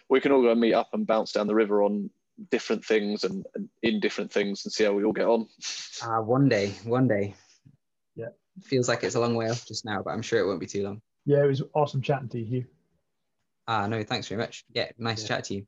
we 0.09 0.21
can 0.21 0.33
all 0.33 0.43
go 0.43 0.51
and 0.51 0.61
meet 0.61 0.75
up 0.75 0.89
and 0.93 1.07
bounce 1.07 1.33
down 1.33 1.47
the 1.47 1.55
river 1.55 1.83
on 1.83 2.11
different 2.51 2.85
things 2.85 3.25
and, 3.25 3.47
and 3.55 3.69
in 3.83 4.01
different 4.01 4.33
things 4.33 4.65
and 4.65 4.73
see 4.73 4.85
how 4.85 4.93
we 4.93 5.05
all 5.05 5.13
get 5.13 5.27
on. 5.27 5.47
Uh, 6.03 6.21
one 6.21 6.49
day, 6.49 6.71
one 6.85 7.07
day. 7.09 7.35
Yeah. 8.57 8.69
Feels 8.69 8.89
like 8.89 9.03
it's 9.05 9.15
a 9.15 9.21
long 9.21 9.35
way 9.35 9.49
off 9.51 9.67
just 9.67 9.85
now, 9.85 10.03
but 10.03 10.11
I'm 10.11 10.23
sure 10.23 10.41
it 10.41 10.47
won't 10.47 10.61
be 10.61 10.67
too 10.67 10.83
long. 10.85 11.01
Yeah, 11.25 11.43
it 11.45 11.47
was 11.47 11.63
awesome 11.75 12.03
chatting 12.03 12.29
to 12.31 12.39
you, 12.39 12.63
Huw. 12.63 12.67
Ah, 13.69 13.87
no, 13.87 14.03
thanks 14.05 14.29
very 14.29 14.41
much. 14.41 14.65
Yeah, 14.73 14.91
nice 14.99 15.23
Yeah. 15.23 15.29
chat 15.29 15.45
to 15.45 15.55
you. 15.55 15.67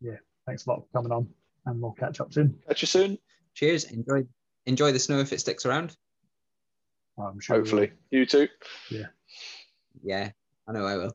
Yeah, 0.00 0.16
thanks 0.46 0.66
a 0.66 0.70
lot 0.70 0.80
for 0.82 0.88
coming 0.98 1.12
on, 1.12 1.28
and 1.66 1.80
we'll 1.80 1.92
catch 1.92 2.20
up 2.20 2.32
soon. 2.32 2.58
Catch 2.66 2.82
you 2.82 2.86
soon, 2.86 3.18
Cheers. 3.54 3.84
Enjoy 3.84 4.26
enjoy 4.66 4.92
the 4.92 4.98
snow 4.98 5.20
if 5.20 5.32
it 5.32 5.40
sticks 5.40 5.64
around. 5.66 5.96
I'm 7.18 7.40
sure. 7.40 7.56
hopefully. 7.56 7.92
You 8.10 8.26
too. 8.26 8.48
Yeah, 8.90 9.06
Yeah, 10.02 10.30
I 10.68 10.72
know 10.72 10.84
I 10.86 10.96
will. 10.96 11.12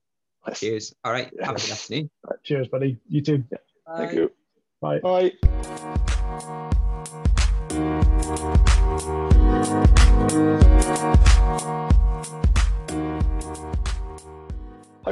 Cheers. 0.55 0.95
All 1.03 1.11
right. 1.11 1.31
Have 1.41 1.55
a 1.55 1.59
good 1.59 1.69
afternoon. 1.71 2.09
Cheers, 2.43 2.67
buddy. 2.69 2.97
You 3.07 3.21
too. 3.21 3.43
Thank 3.95 4.13
you. 4.13 4.31
Bye. 4.81 4.99
Bye. 4.99 5.33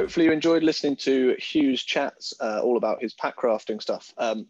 Hopefully, 0.00 0.24
you 0.24 0.32
enjoyed 0.32 0.62
listening 0.62 0.96
to 0.96 1.36
Huw's 1.38 1.82
chats 1.82 2.32
uh, 2.40 2.62
all 2.64 2.78
about 2.78 3.02
his 3.02 3.12
pack 3.12 3.42
rafting 3.42 3.80
stuff. 3.80 4.14
Um, 4.16 4.46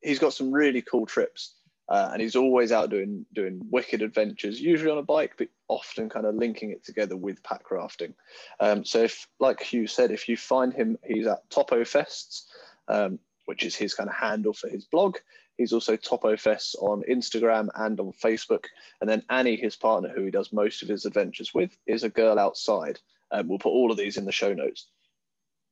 he's 0.00 0.20
got 0.20 0.32
some 0.32 0.52
really 0.52 0.80
cool 0.80 1.06
trips, 1.06 1.56
uh, 1.88 2.10
and 2.12 2.22
he's 2.22 2.36
always 2.36 2.70
out 2.70 2.88
doing 2.88 3.26
doing 3.32 3.60
wicked 3.68 4.00
adventures, 4.00 4.60
usually 4.60 4.92
on 4.92 4.98
a 4.98 5.02
bike, 5.02 5.32
but 5.38 5.48
often 5.66 6.08
kind 6.08 6.24
of 6.24 6.36
linking 6.36 6.70
it 6.70 6.84
together 6.84 7.16
with 7.16 7.42
pack 7.42 7.68
rafting. 7.72 8.14
Um, 8.60 8.84
so, 8.84 9.02
if 9.02 9.26
like 9.40 9.58
Huw 9.58 9.90
said, 9.90 10.12
if 10.12 10.28
you 10.28 10.36
find 10.36 10.72
him, 10.72 10.96
he's 11.04 11.26
at 11.26 11.50
Topo 11.50 11.80
Fests, 11.80 12.42
um, 12.86 13.18
which 13.46 13.64
is 13.64 13.74
his 13.74 13.92
kind 13.92 14.08
of 14.08 14.14
handle 14.14 14.52
for 14.52 14.68
his 14.68 14.84
blog. 14.84 15.16
He's 15.58 15.72
also 15.72 15.96
Topo 15.96 16.36
Fests 16.36 16.76
on 16.80 17.02
Instagram 17.10 17.70
and 17.74 17.98
on 17.98 18.12
Facebook. 18.12 18.66
And 19.00 19.10
then 19.10 19.24
Annie, 19.30 19.56
his 19.56 19.74
partner, 19.74 20.10
who 20.14 20.26
he 20.26 20.30
does 20.30 20.52
most 20.52 20.82
of 20.82 20.88
his 20.88 21.06
adventures 21.06 21.52
with, 21.52 21.76
is 21.88 22.04
a 22.04 22.08
girl 22.08 22.38
outside. 22.38 23.00
Um, 23.30 23.48
we'll 23.48 23.58
put 23.58 23.70
all 23.70 23.90
of 23.90 23.96
these 23.96 24.16
in 24.16 24.24
the 24.24 24.32
show 24.32 24.52
notes. 24.52 24.88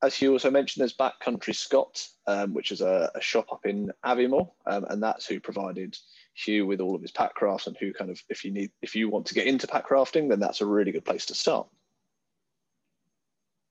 As 0.03 0.15
Huw 0.15 0.33
also 0.33 0.51
mentioned, 0.51 0.83
there's 0.83 0.97
Backcountry 0.97 1.55
Scot, 1.55 2.07
um, 2.27 2.53
which 2.53 2.73
is 2.73 2.83
a, 2.83 3.11
a 3.15 3.21
shop 3.21 3.53
up 3.53 3.65
in 3.65 3.91
Aviemore, 4.05 4.51
um, 4.67 4.85
and 4.91 5.03
that's 5.03 5.25
who 5.25 5.41
provided 5.41 5.97
Huw 6.37 6.67
with 6.67 6.81
all 6.81 6.95
of 6.95 7.01
his 7.01 7.13
pack 7.13 7.41
rafts 7.41 7.67
and 7.67 7.77
who 7.79 7.93
kind 7.93 8.11
of, 8.11 8.21
if 8.29 8.45
you 8.45 8.51
need, 8.51 8.71
if 8.83 8.95
you 8.95 9.09
want 9.09 9.27
to 9.27 9.35
get 9.35 9.47
into 9.47 9.67
pack 9.67 9.91
rafting, 9.91 10.29
then 10.29 10.41
that's 10.41 10.61
a 10.61 10.67
really 10.67 10.93
good 10.93 11.07
place 11.07 11.27
to 11.27 11.35
start. 11.35 11.69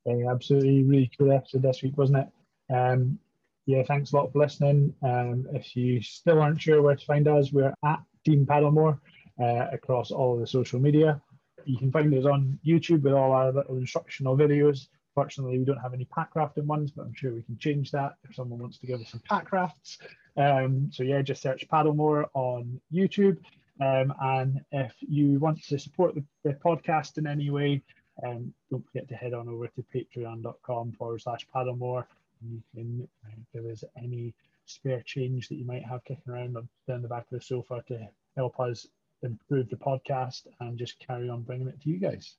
Yeah, 0.05 0.31
absolutely, 0.31 0.83
really 0.83 1.11
cool 1.17 1.31
episode 1.31 1.61
this 1.61 1.83
week, 1.83 1.97
wasn't 1.97 2.19
it? 2.19 2.73
Um, 2.73 3.19
yeah, 3.65 3.83
thanks 3.83 4.11
a 4.11 4.15
lot 4.15 4.31
for 4.31 4.39
listening. 4.39 4.93
Um, 5.03 5.45
if 5.53 5.75
you 5.75 6.01
still 6.01 6.41
aren't 6.41 6.61
sure 6.61 6.81
where 6.81 6.95
to 6.95 7.05
find 7.05 7.27
us, 7.27 7.51
we're 7.51 7.73
at 7.85 7.99
Team 8.25 8.45
Paddlemore 8.45 8.99
uh, 9.39 9.67
across 9.71 10.11
all 10.11 10.33
of 10.33 10.39
the 10.39 10.47
social 10.47 10.79
media. 10.79 11.21
You 11.65 11.77
can 11.77 11.91
find 11.91 12.13
us 12.13 12.25
on 12.25 12.59
YouTube 12.65 13.01
with 13.01 13.13
all 13.13 13.31
our 13.31 13.51
little 13.51 13.77
instructional 13.77 14.37
videos. 14.37 14.87
Fortunately, 15.15 15.59
we 15.59 15.65
don't 15.65 15.77
have 15.77 15.93
any 15.93 16.05
pack 16.05 16.35
rafting 16.35 16.65
ones, 16.65 16.91
but 16.91 17.03
I'm 17.05 17.13
sure 17.13 17.33
we 17.33 17.43
can 17.43 17.57
change 17.57 17.91
that 17.91 18.15
if 18.27 18.35
someone 18.35 18.59
wants 18.59 18.79
to 18.79 18.87
give 18.87 18.99
us 18.99 19.09
some 19.09 19.21
pack 19.29 19.51
rafts. 19.51 19.99
Um, 20.37 20.89
so 20.91 21.03
yeah, 21.03 21.21
just 21.21 21.41
search 21.41 21.67
Paddlemore 21.67 22.25
on 22.33 22.81
YouTube. 22.91 23.37
Um, 23.79 24.13
and 24.21 24.61
if 24.71 24.93
you 24.99 25.39
want 25.39 25.63
to 25.63 25.79
support 25.79 26.15
the, 26.15 26.23
the 26.43 26.53
podcast 26.53 27.17
in 27.17 27.27
any 27.27 27.49
way, 27.49 27.81
um, 28.25 28.53
don't 28.69 28.85
forget 28.85 29.07
to 29.09 29.15
head 29.15 29.33
on 29.33 29.49
over 29.49 29.67
to 29.67 29.85
patreon.com 29.93 30.93
forward 30.93 31.21
slash 31.21 31.47
paddlemore. 31.53 32.05
And 32.41 32.51
you 32.51 32.63
can, 32.73 33.07
uh, 33.25 33.35
if 33.41 33.47
there 33.53 33.71
is 33.71 33.83
any 33.97 34.33
spare 34.65 35.01
change 35.05 35.49
that 35.49 35.55
you 35.55 35.65
might 35.65 35.85
have 35.85 36.03
kicking 36.05 36.33
around 36.33 36.55
on- 36.57 36.69
down 36.87 37.01
the 37.01 37.07
back 37.07 37.23
of 37.31 37.39
the 37.39 37.41
sofa 37.41 37.83
to 37.87 38.07
help 38.35 38.59
us 38.59 38.87
improve 39.23 39.69
the 39.69 39.75
podcast 39.75 40.47
and 40.59 40.77
just 40.77 40.99
carry 40.99 41.29
on 41.29 41.41
bringing 41.41 41.67
it 41.67 41.81
to 41.81 41.89
you 41.89 41.97
guys. 41.97 42.35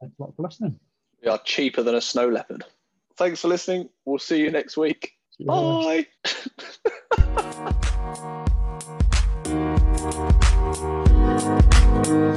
Thanks 0.00 0.18
a 0.18 0.22
lot 0.22 0.34
for 0.36 0.42
listening. 0.42 0.78
We 1.22 1.30
are 1.30 1.38
cheaper 1.44 1.82
than 1.82 1.94
a 1.94 2.00
snow 2.00 2.28
leopard. 2.28 2.64
Thanks 3.16 3.40
for 3.40 3.48
listening. 3.48 3.90
We'll 4.04 4.18
see 4.18 4.40
you 4.40 4.50
next 4.50 4.76
week. 4.76 5.12
You 5.38 5.46
Bye. 5.46 6.06